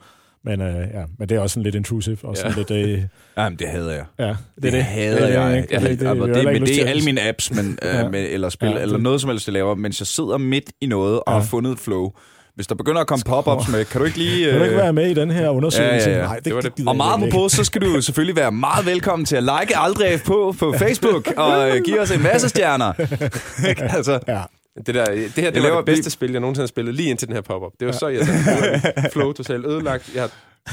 [0.44, 2.76] Men, øh, ja, men det er også sådan lidt intrusive, og sådan Ja.
[2.78, 2.88] lidt...
[3.00, 3.02] Øh,
[3.38, 4.04] Jamen, det hader jeg.
[4.18, 5.62] ja, det, Det, det hader jeg.
[5.62, 7.50] Det, det, det, det, det, vi har det, heller men det er alle mine apps,
[7.54, 7.98] men, Ja.
[8.02, 8.08] ja.
[8.08, 10.38] med, eller spil, Ja, ja, eller det- noget som helst, jeg laver, mens jeg sidder
[10.38, 11.32] midt i noget og Ja.
[11.38, 12.12] har fundet et flow.
[12.54, 14.50] Hvis der begynder at komme pop-ups med, kan du ikke lige...
[14.50, 16.10] Kan du ikke øh, være med i den her undersøgelse?
[16.10, 16.26] Ja, ja, ja.
[16.26, 16.86] Nej, det, Det var det, det.
[16.88, 20.20] Og jeg meget på, så skal du selvfølgelig være meget velkommen til at like Aldrig
[20.26, 22.92] på på Facebook og øh, give os en masse stjerner.
[23.96, 24.18] Altså.
[24.28, 24.40] Ja.
[24.86, 26.94] Det, der, det her det Jeg var laver- det bedste spil, jeg nogensinde har spillet,
[26.94, 27.72] lige indtil den her pop-up.
[27.80, 27.98] Det var ja.
[27.98, 29.10] så irriterende.
[29.12, 30.10] Flow totalt ødelagt.
[30.14, 30.28] Jeg,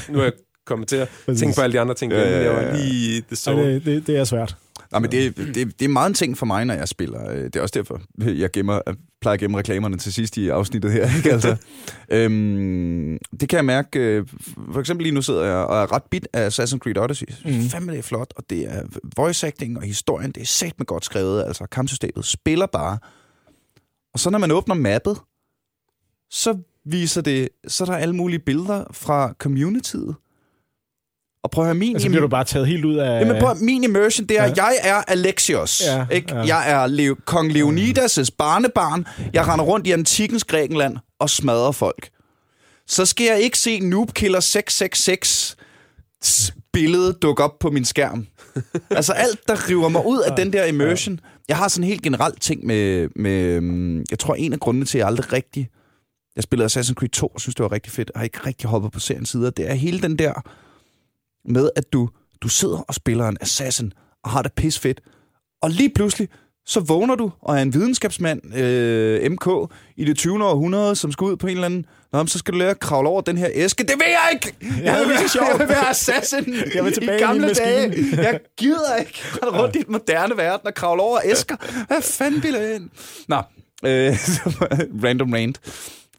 [0.08, 0.32] nu er jeg
[0.66, 1.08] kommet til at
[1.38, 2.12] tænke på alle de andre ting.
[2.12, 4.56] Ja, Ja, ja, Jeg var lige the Så det, det, det er svært.
[4.92, 7.30] Nej, men det, det, det er meget en ting for mig, når jeg spiller.
[7.30, 8.80] Øh, Det er også derfor, jeg gemmer,
[9.20, 11.16] plejer at gemme reklamerne til sidst i afsnittet her.
[11.16, 11.32] Ikke?
[11.32, 11.56] Altså,
[12.10, 13.98] øhm, det kan jeg mærke.
[14.00, 14.26] øh,
[14.72, 17.26] For eksempel lige nu sidder jeg og er ret bit af Assassin's Creed Odyssey.
[17.44, 17.68] Mm.
[17.68, 18.82] Fandme det er flot, og det er
[19.16, 21.44] voice acting og historien, det er sat med godt skrevet.
[21.44, 22.98] Altså kampsystemet spiller bare.
[24.14, 25.18] Og så når man åbner mappet,
[26.30, 30.14] så viser det, så er der alle mulige billeder fra communityet.
[31.44, 33.20] Og prøv at høre, min, Altså bliver du bare taget helt ud af...
[33.20, 34.48] Jamen, prøv, at- min immersion, det er, Ja.
[34.56, 34.64] ja.
[34.64, 35.82] jeg er Alexios.
[35.86, 36.34] Ja, Ja, ikke?
[36.34, 36.40] ja.
[36.42, 36.56] Ja.
[36.56, 39.06] Jeg er Leo, kong Leonidas' barnebarn.
[39.32, 42.08] Jeg render rundt i antikens Grækenland og smadrer folk.
[42.86, 45.56] Så skal jeg ikke se Noob Killer 666
[46.72, 48.26] billede dukke op på min skærm.
[48.90, 51.20] altså alt, der river mig ud af den der immersion.
[51.48, 53.32] Jeg har sådan en helt generelt ting med, med...
[53.42, 55.68] øhm, Jeg tror, en af grundene til, at jeg aldrig rigtig...
[56.36, 58.10] Jeg spillede Assassin's Creed 2 og synes, det var rigtig fedt.
[58.14, 59.50] Jeg har ikke rigtig hoppet på seriens sider.
[59.50, 60.32] Det er hele den der
[61.44, 62.08] med, at du,
[62.42, 63.92] du sidder og spiller en assassin
[64.24, 65.00] og har det pis fedt.
[65.62, 66.28] Og lige pludselig,
[66.66, 69.48] så vågner du og er en videnskabsmand, øh, MK,
[69.96, 70.44] i det 20.
[70.44, 71.86] århundrede, som skal ud på en eller anden...
[72.12, 73.82] Nå, så skal du lære at kravle over den her æske.
[73.82, 74.54] Det vil jeg ikke!
[74.60, 77.46] Jeg vil, det er være, jeg vil være assassin Jeg vil tilbage i i gamle
[77.46, 77.68] maskine.
[77.70, 78.16] dage.
[78.16, 81.56] Jeg gider ikke rende rundt i den moderne verden og kravle over æsker.
[81.86, 82.90] Hvad fanden vil jeg ind?
[83.28, 83.36] Nå,
[83.86, 84.12] øh,
[85.04, 85.60] random rant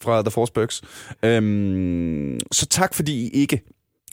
[0.02, 0.82] fra The Force Bugs.
[1.24, 3.62] Øhm, så tak, fordi I ikke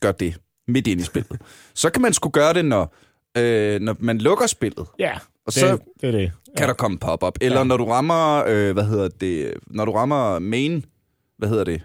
[0.00, 0.34] gør det
[0.68, 1.40] midt ind i spillet.
[1.74, 2.94] Så kan man sgu gøre det, når,
[3.38, 4.86] øh, når man lukker spillet.
[4.98, 5.12] Ja,
[5.46, 6.32] Og det, så det er det.
[6.56, 7.38] kan der komme pop-up.
[7.40, 7.60] Eller Ja.
[7.60, 7.64] ja.
[7.64, 10.84] når du rammer, øh, hvad hedder det, når du rammer main,
[11.38, 11.82] hvad hedder det?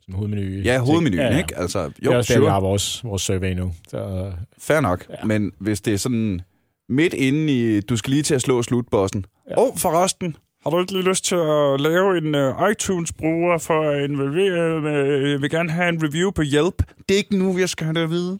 [0.00, 0.42] Sådan en hovedmenu.
[0.62, 1.38] Ja, hovedmenuen, ja, ja.
[1.38, 1.56] ikke?
[1.58, 3.72] Altså, Jo, det er også der, vi sure, har vores, vores survey nu.
[3.88, 5.06] Så, fair nok.
[5.10, 5.14] Ja.
[5.20, 5.24] Ja.
[5.24, 6.40] Men hvis det er sådan
[6.88, 9.24] midt inde i, du skal lige til at slå slutbossen.
[9.46, 9.50] Ja.
[9.50, 9.56] Ja.
[9.66, 10.36] Og forresten,
[10.66, 14.76] Har du ikke lige lyst til at lave en uh, iTunes-bruger for at involvere?
[14.78, 16.82] Uh, jeg vil gerne have en review på Yelp.
[17.08, 18.38] det er ikke nu, jeg skal have det at vide.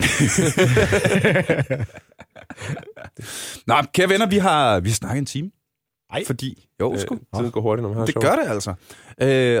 [3.66, 5.50] Nå, kære venner, vi har, vi har snakket en time.
[6.12, 6.22] Ej.
[6.26, 7.18] Fordi, jo, Øh, sgu.
[7.36, 8.22] tiden går hurtigt, når man har Det sjov.
[8.22, 8.70] gør det altså.
[8.70, 8.76] Øh,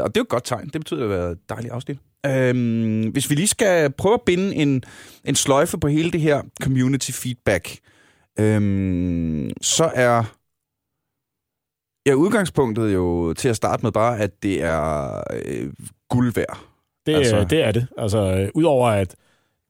[0.02, 0.64] og det er jo et godt tegn.
[0.64, 1.98] Det betyder, at det har været et dejligt afsnit.
[2.26, 4.82] Øh, hvis vi lige skal prøve at binde en,
[5.24, 7.78] en sløjfe på hele det her community feedback,
[8.38, 10.24] øh, så er
[12.06, 15.72] ja, udgangspunktet jo til at starte med bare, at det er øh,
[16.08, 16.58] guld værd.
[17.06, 17.86] det, Altså- altså, det er det.
[17.98, 19.16] Altså, øh, udover at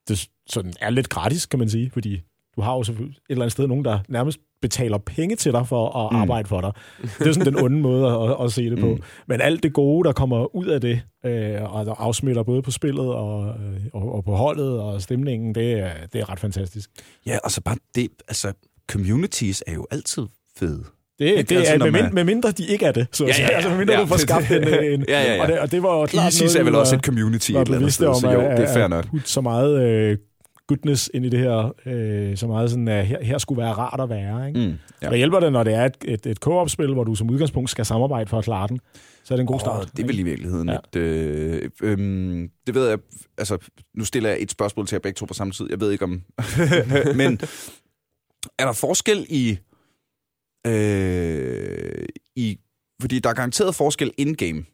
[0.09, 2.23] det sådan er lidt gratis, kan man sige, fordi
[2.57, 5.69] du har jo selvfølgelig et eller andet sted nogen, der nærmest betaler penge til dig
[5.69, 6.19] for at Mm.
[6.21, 6.73] arbejde for dig.
[7.19, 8.87] Det er sådan den onde måde at, at se det på.
[8.87, 8.93] Mm.
[8.93, 9.03] Mm.
[9.27, 12.71] Men alt det gode, der kommer ud af det, øh, og der afsmitter både på
[12.71, 16.91] spillet og, øh, og, og på holdet og stemningen, det er, det er ret fantastisk.
[17.27, 18.53] Ja, og så bare det, altså,
[18.91, 20.27] communities er jo altid
[20.59, 20.85] fede.
[21.19, 23.07] Det, det Altså, er, med, mind, med mindre de ikke er det.
[23.13, 23.49] Så, Ja, ja, ja.
[23.49, 24.01] Altså, med mindre Ja.
[24.01, 24.63] du får skabt en...
[24.69, 25.43] en Ja, ja, ja.
[25.43, 27.59] Og, det, og det var jo klart ISIS noget, er vel også et community et
[27.61, 29.07] eller andet sted, om så jo, det er fair nok.
[29.11, 30.19] putte så meget øh,
[30.69, 34.01] goodness ind i det her, øh, så meget sådan, at her, her skulle være rart
[34.01, 34.49] at være.
[34.49, 34.61] Ikke?
[34.61, 35.09] Mm, Ja.
[35.09, 37.85] der hjælper det, når det er et, et, et co-op-spil, hvor du som udgangspunkt skal
[37.85, 38.81] samarbejde for at klare den.
[39.25, 39.79] Så er det en god start.
[39.81, 40.75] Oh, det er vel i virkeligheden ja.
[40.75, 40.97] et...
[40.97, 41.99] Øh, øh,
[42.67, 42.99] det ved jeg...
[43.39, 43.59] Altså,
[43.95, 45.67] nu stiller jeg et spørgsmål til jer begge to på samme tid.
[45.71, 46.11] Jeg ved ikke om...
[47.21, 47.41] Men
[48.59, 49.59] er der forskel i...
[50.67, 52.07] Øh,
[52.37, 52.59] i
[53.01, 54.65] fordi der er garanteret forskel in-game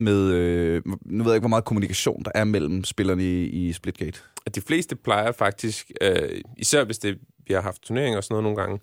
[0.00, 0.32] med...
[0.32, 4.20] Øh, nu ved jeg ikke, hvor meget kommunikation der er mellem spillerne i, i Splitgate.
[4.46, 8.32] at de fleste plejer faktisk, øh, især hvis det, vi har haft turneringer og sådan
[8.32, 8.80] noget nogle gange,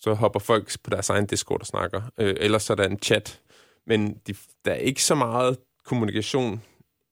[0.00, 2.02] så hopper folk på deres egen Discord og snakker.
[2.18, 3.40] Øh, ellers så er der en chat.
[3.86, 4.34] Men de,
[4.64, 6.62] der er ikke så meget kommunikation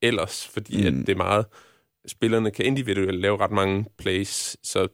[0.03, 1.01] ellers, fordi mm.
[1.01, 1.47] At det er meget...
[2.07, 4.89] Spillerne kan individuelt lave ret mange plays, så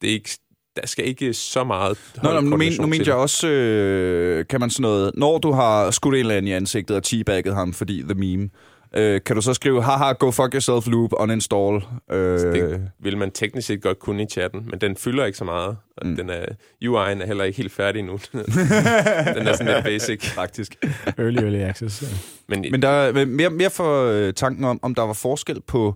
[0.00, 0.30] det er ikke,
[0.76, 4.44] der skal ikke så meget Nå, nå, men nu, men, nu mente jeg også, øh,
[4.46, 7.54] kan man sådan noget, når du har skudt en eller anden i ansigtet og teabagget
[7.54, 8.48] ham, fordi the meme,
[8.96, 11.84] øh, kan du så skrive, haha, go fuck yourself loop, uninstall.
[12.12, 15.44] Øh, det vil man teknisk set godt kunne i chatten, men den fylder ikke så
[15.44, 15.76] meget.
[15.96, 16.16] Og mm.
[16.16, 16.44] Den er,
[16.84, 18.12] UI'en er heller ikke helt færdig nu.
[18.32, 20.24] den er sådan lidt basic.
[20.24, 20.76] faktisk.
[21.18, 22.02] Early, early access.
[22.02, 22.06] Ja.
[22.48, 25.94] Men, Men der er mere, mere for øh, tanken om, om der var forskel på,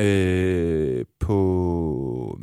[0.00, 1.36] øh, på,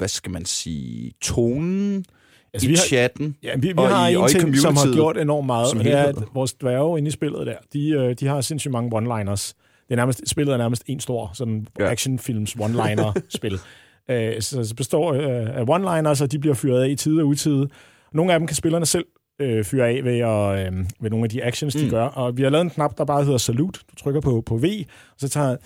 [0.02, 2.06] hvad skal man sige, tonen
[2.54, 3.36] Altså, i vi har, chatten.
[3.44, 5.84] Ja, vi, vi Og har i- en og ting, som har gjort enormt meget, og
[5.84, 8.98] det er, at vores dværge inde i spillet der, de, øh, de har sindssygt mange
[8.98, 9.54] one-liners.
[9.88, 11.92] Det er nærmest, spillet er nærmest en stor sådan Ja.
[11.92, 13.60] actionfilms one-liner-spil.
[14.10, 15.24] Øh, så det består øh,
[15.58, 17.68] af one-liners, og de bliver fyret af i tide og utide.
[18.14, 19.06] Nogle af dem kan spillerne selv
[19.42, 21.90] øh, fyre af ved, at, øh, ved nogle af de actions, de Mm.
[21.90, 22.04] gør.
[22.06, 23.80] Og vi har lavet en knap, der bare hedder Salute.
[23.92, 24.64] Du trykker på, på V,
[25.12, 25.58] og så tager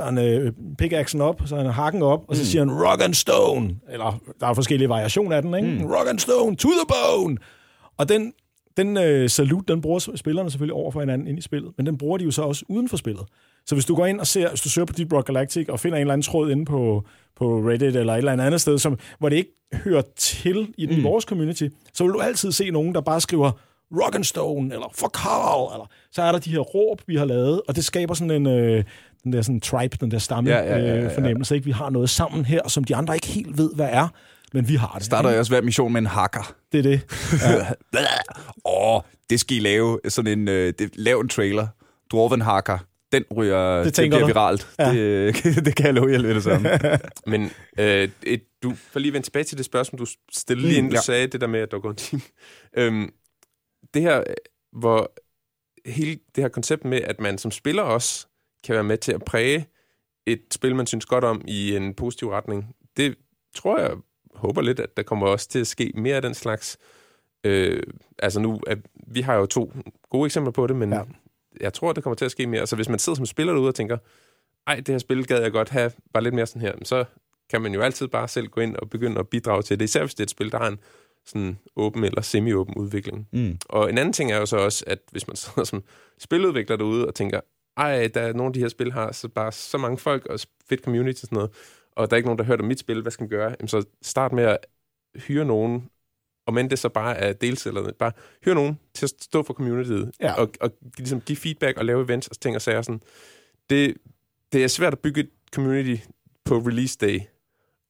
[0.00, 2.46] så han øh, pickaxen op, så han hakken op, og så Mm.
[2.46, 3.76] siger han rock and stone.
[3.92, 5.68] Eller der er forskellige variationer af den, ikke?
[5.68, 5.90] Mm.
[5.90, 7.36] Rock and stone, to the bone!
[7.98, 8.32] Og den,
[8.76, 11.98] den øh, salut, den bruger spillerne selvfølgelig over for hinanden ind i spillet, men den
[11.98, 13.24] bruger de jo så også uden for spillet.
[13.66, 15.80] Så hvis du går ind og ser, hvis du søger på Deep Rock Galactic og
[15.80, 17.04] finder en eller anden tråd inde på,
[17.36, 20.86] på Reddit eller et eller andet andet sted, som, hvor det ikke hører til i
[20.86, 21.04] den, mm.
[21.04, 23.50] vores community, så vil du altid se nogen, der bare skriver
[24.04, 27.24] rock and stone, eller for Carl, eller så er der de her råb, vi har
[27.24, 28.84] lavet, og det skaber sådan en, øh,
[29.24, 31.04] den der sådan tribe, den der stamme Ja, ja, ja, ja, ja.
[31.04, 31.64] øh, fornemmelse, ikke?
[31.64, 34.08] Vi har noget sammen her, som de andre ikke helt ved, hvad er,
[34.52, 35.04] men vi har det.
[35.04, 36.54] Starter jeg også hver mission med en hacker.
[36.72, 37.00] Det er det.
[38.64, 39.00] Åh, oh,
[39.30, 40.00] det skal I lave.
[40.08, 41.66] Sådan en, øh, det, lav en trailer.
[42.12, 42.78] Dwarven hacker.
[43.12, 44.26] Den ryger, det, det bliver du?
[44.26, 44.68] viralt.
[44.78, 44.92] Ja.
[44.92, 45.34] Det,
[45.66, 46.68] det kan jeg love jer lidt det samme.
[47.26, 50.84] Men øh, et, du får lige vende tilbage til det spørgsmål, du stillede lige Mm,
[50.84, 51.02] inden du ja.
[51.02, 52.22] sagde det der med, at der går en time.
[52.76, 53.10] øhm,
[53.94, 54.24] det her, øh,
[54.72, 55.12] hvor
[55.86, 58.26] hele det her koncept med, at man som spiller også
[58.64, 59.66] kan være med til at præge
[60.26, 63.14] et spil, man synes godt om i en positiv retning, det
[63.56, 63.92] tror jeg,
[64.34, 66.78] håber lidt, at der kommer også til at ske mere af den slags.
[67.44, 67.82] Øh,
[68.18, 69.72] altså nu, at vi har jo to
[70.10, 71.02] gode eksempler på det, men Ja.
[71.60, 72.66] jeg tror, det kommer til at ske mere.
[72.66, 73.98] Så hvis man sidder som spiller derude og tænker,
[74.66, 77.04] ej, det her spil gad jeg godt have, bare lidt mere sådan her, så
[77.50, 80.00] kan man jo altid bare selv gå ind og begynde at bidrage til det, især
[80.00, 80.78] hvis det er et spil, der har en
[81.26, 83.28] sådan åben eller semi-åben udvikling.
[83.32, 83.58] Mm.
[83.68, 85.82] Og en anden ting er jo så også, at hvis man sidder som
[86.18, 87.40] spiludvikler derude og tænker,
[87.76, 90.40] ej, der er nogle af de her spil har så bare så mange folk og
[90.68, 91.50] fedt community og sådan noget,
[91.92, 93.50] og der er ikke nogen, der har hørt om mit spil, hvad skal man gøre?
[93.60, 94.58] Jamen, så start med at
[95.16, 95.90] hyre nogen,
[96.46, 98.12] og men det så bare er deltagerne, bare
[98.44, 100.32] hyre nogen til at stå for communityet, Ja.
[100.32, 103.02] og, og ligesom give feedback og lave events og ting og sager sådan.
[103.70, 103.96] Det,
[104.52, 106.02] det er svært at bygge et community
[106.44, 107.20] på release day,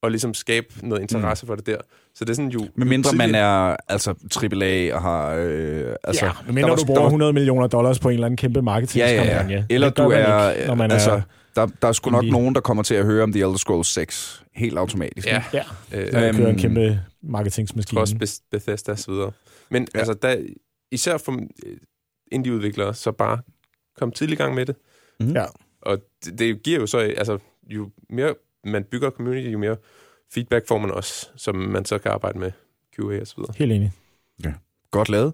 [0.03, 1.47] og ligesom skabe noget interesse mm.
[1.47, 1.77] for det der.
[2.15, 2.69] Så det er sådan jo...
[2.75, 4.11] Men mindre man er altså
[4.43, 5.35] AAA og har...
[5.35, 8.15] Øh, altså, ja, men mindre var- du der bruger var- 100 millioner dollars på en
[8.15, 9.51] eller anden kæmpe Ja, marketingskampagne.
[9.53, 9.65] ja, ja.
[9.71, 10.51] Eller Det gør du er...
[10.51, 11.21] ikke, når man altså, er
[11.57, 12.33] der, der er sgu nok indie.
[12.33, 15.27] nogen, der kommer til at høre om The Elder Scrolls 6 helt automatisk.
[15.27, 18.01] Ja, Ja, øh, der Øhm, kører en kæmpe marketingsmaskine.
[18.01, 19.31] også Beth- Bethesda og så videre.
[19.71, 19.87] Men Ja.
[19.95, 19.99] ja.
[19.99, 20.37] altså, der,
[20.93, 21.33] især for
[21.67, 21.77] øh,
[22.33, 23.39] indie-udviklere, så bare
[23.99, 24.77] kom tidlig i gang med det.
[25.21, 25.33] Mhm.
[25.37, 25.45] Ja.
[25.83, 27.39] Og det, det giver jo så, altså,
[27.71, 28.35] jo mere
[28.65, 29.77] man bygger community, jo mere
[30.35, 32.53] feedback får man også, som man så kan arbejde med
[32.97, 33.55] QA og så videre.
[33.57, 33.93] Helt enig.
[34.91, 35.33] Godt lavet.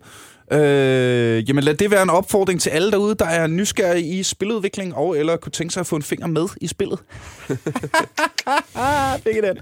[0.53, 4.95] Øh, jamen lad det være en opfordring til alle derude, der er nysgerrige i spiludvikling
[4.95, 6.99] og eller kunne tænke sig at få en finger med i spillet.
[9.25, 9.59] Fik den.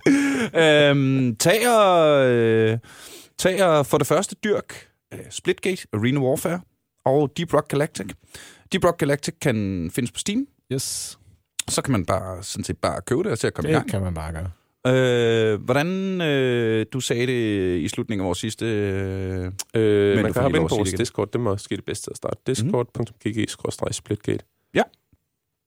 [0.61, 2.79] øhm, tag, og, øh,
[3.39, 6.61] tag og for det første dyrk øh, Splitgate, Arena Warfare
[7.05, 8.07] og Deep Rock Galactic.
[8.73, 10.47] Deep Rock Galactic kan findes på Steam.
[10.73, 11.19] Yes,
[11.69, 13.79] Så kan man bare, sådan set bare købe det og se at komme i det
[13.81, 13.91] gang.
[13.91, 14.51] kan man bare gøre.
[14.87, 18.67] Øh, hvordan, øh, du sagde det i slutningen af vores sidste...
[18.67, 20.99] Øh, Øh, du man kan hoppe ind på vores det.
[20.99, 22.37] Discord, det er måske det bedste at starte.
[22.47, 24.45] Discord.gg-splitgate.
[24.75, 24.83] Ja.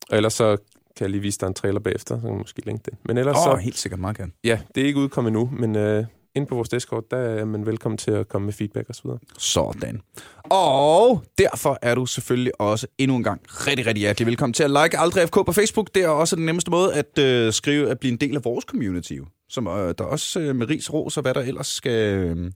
[0.09, 0.57] Og ellers så
[0.97, 2.97] kan jeg lige vise dig en trailer bagefter, så kan man måske linke den.
[3.05, 4.31] Men ellers Åh, så, oh, helt sikkert meget gerne.
[4.43, 6.05] ja, det er ikke udkommet endnu, men øh,
[6.37, 9.09] ind på vores Discord, der er man velkommen til at komme med feedback osv.
[9.37, 10.01] Sådan.
[10.43, 14.69] Og derfor er du selvfølgelig også endnu en gang rigtig, rigtig hjertelig velkommen til at
[14.69, 15.95] like Aldrig FK på Facebook.
[15.95, 18.65] Det er også den nemmeste måde at øh, skrive, at blive en del af vores
[18.65, 19.17] community.
[19.49, 22.51] Som øh, der også øh, med ris, ros og hvad der ellers skal, øh,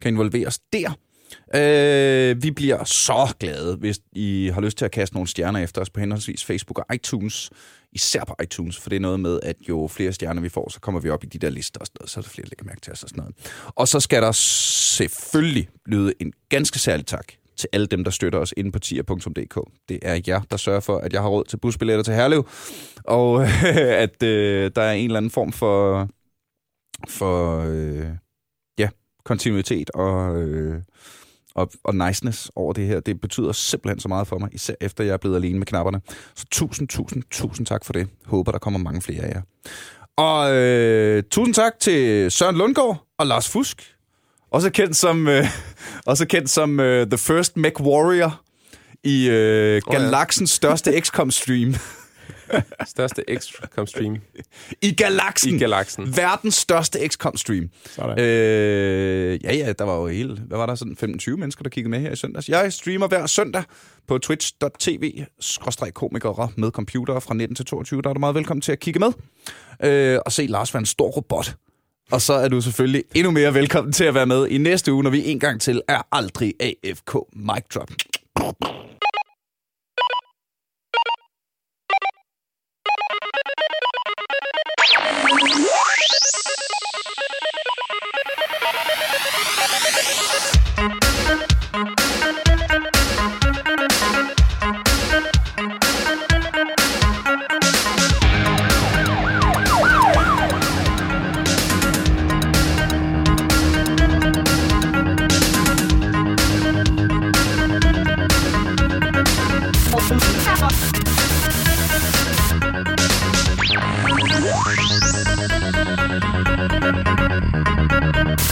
[0.00, 0.92] kan involveres der.
[1.54, 5.80] Øh, vi bliver så glade, hvis I har lyst til at kaste nogle stjerner efter
[5.80, 7.50] os på henholdsvis Facebook og iTunes.
[7.92, 10.80] Især på iTunes, for det er noget med, at jo flere stjerner vi får, så
[10.80, 12.48] kommer vi op i de der lister og sådan noget, så er der flere, der
[12.50, 13.36] lægger mærke til os og sådan noget.
[13.66, 18.38] Og så skal der selvfølgelig lyde en ganske særlig tak til alle dem, der støtter
[18.38, 19.70] os inde på tier.dk.
[19.88, 22.48] Det er jer, der sørger for, at jeg har råd til busbilletter til Herlev,
[23.04, 23.44] og
[24.04, 26.08] at øh, der er en eller anden form for,
[27.08, 28.10] for øh,
[28.78, 28.88] ja,
[29.24, 30.82] kontinuitet og, øh,
[31.54, 33.00] og, og niceness over det her.
[33.00, 36.00] Det betyder simpelthen så meget for mig, især efter jeg er blevet alene med knapperne.
[36.34, 38.08] Så tusind, tusind, tusind tak for det.
[38.26, 39.42] Håber, der kommer mange flere af jer.
[40.16, 43.94] Og øh, tusind tak til Søren Lundgaard og Lars Fusk.
[44.50, 45.44] Også kendt som, øh,
[46.06, 48.40] også kendt som øh, The First Mech Warrior
[49.04, 49.98] i øh, Åh, ja.
[49.98, 51.74] galaksens største XCOM-stream.
[52.86, 54.16] Største XCOM stream
[54.82, 55.54] I galaksen!
[55.54, 56.16] i galaksen.
[56.16, 57.68] Verdens største XCOM-stream.
[58.18, 61.90] Øh, ja, ja, der var jo hele, hvad var der, sådan 25 mennesker, der kiggede
[61.90, 62.48] med her i søndags.
[62.48, 63.62] Jeg streamer hver søndag
[64.08, 65.24] på twitch.tv,
[65.94, 68.02] komikere med computer fra 19 til 22.
[68.02, 69.12] Der er du meget velkommen til at kigge med
[69.82, 71.54] øh, og se Lars være en stor robot.
[72.10, 75.02] Og så er du selvfølgelig endnu mere velkommen til at være med i næste uge,
[75.02, 77.90] når vi en gang til er aldrig AFK Mic Drop.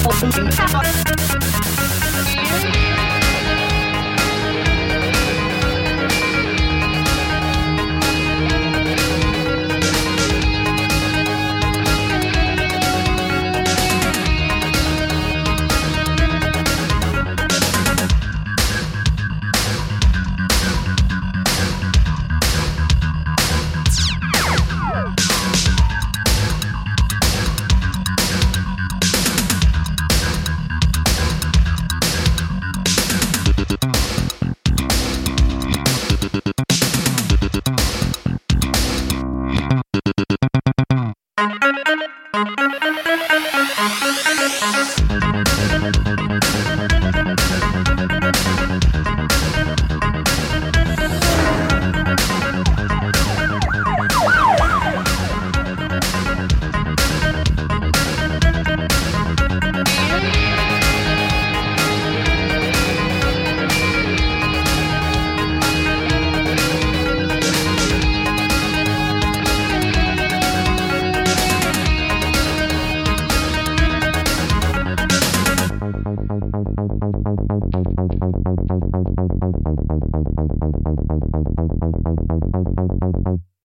[0.00, 1.47] Thank you.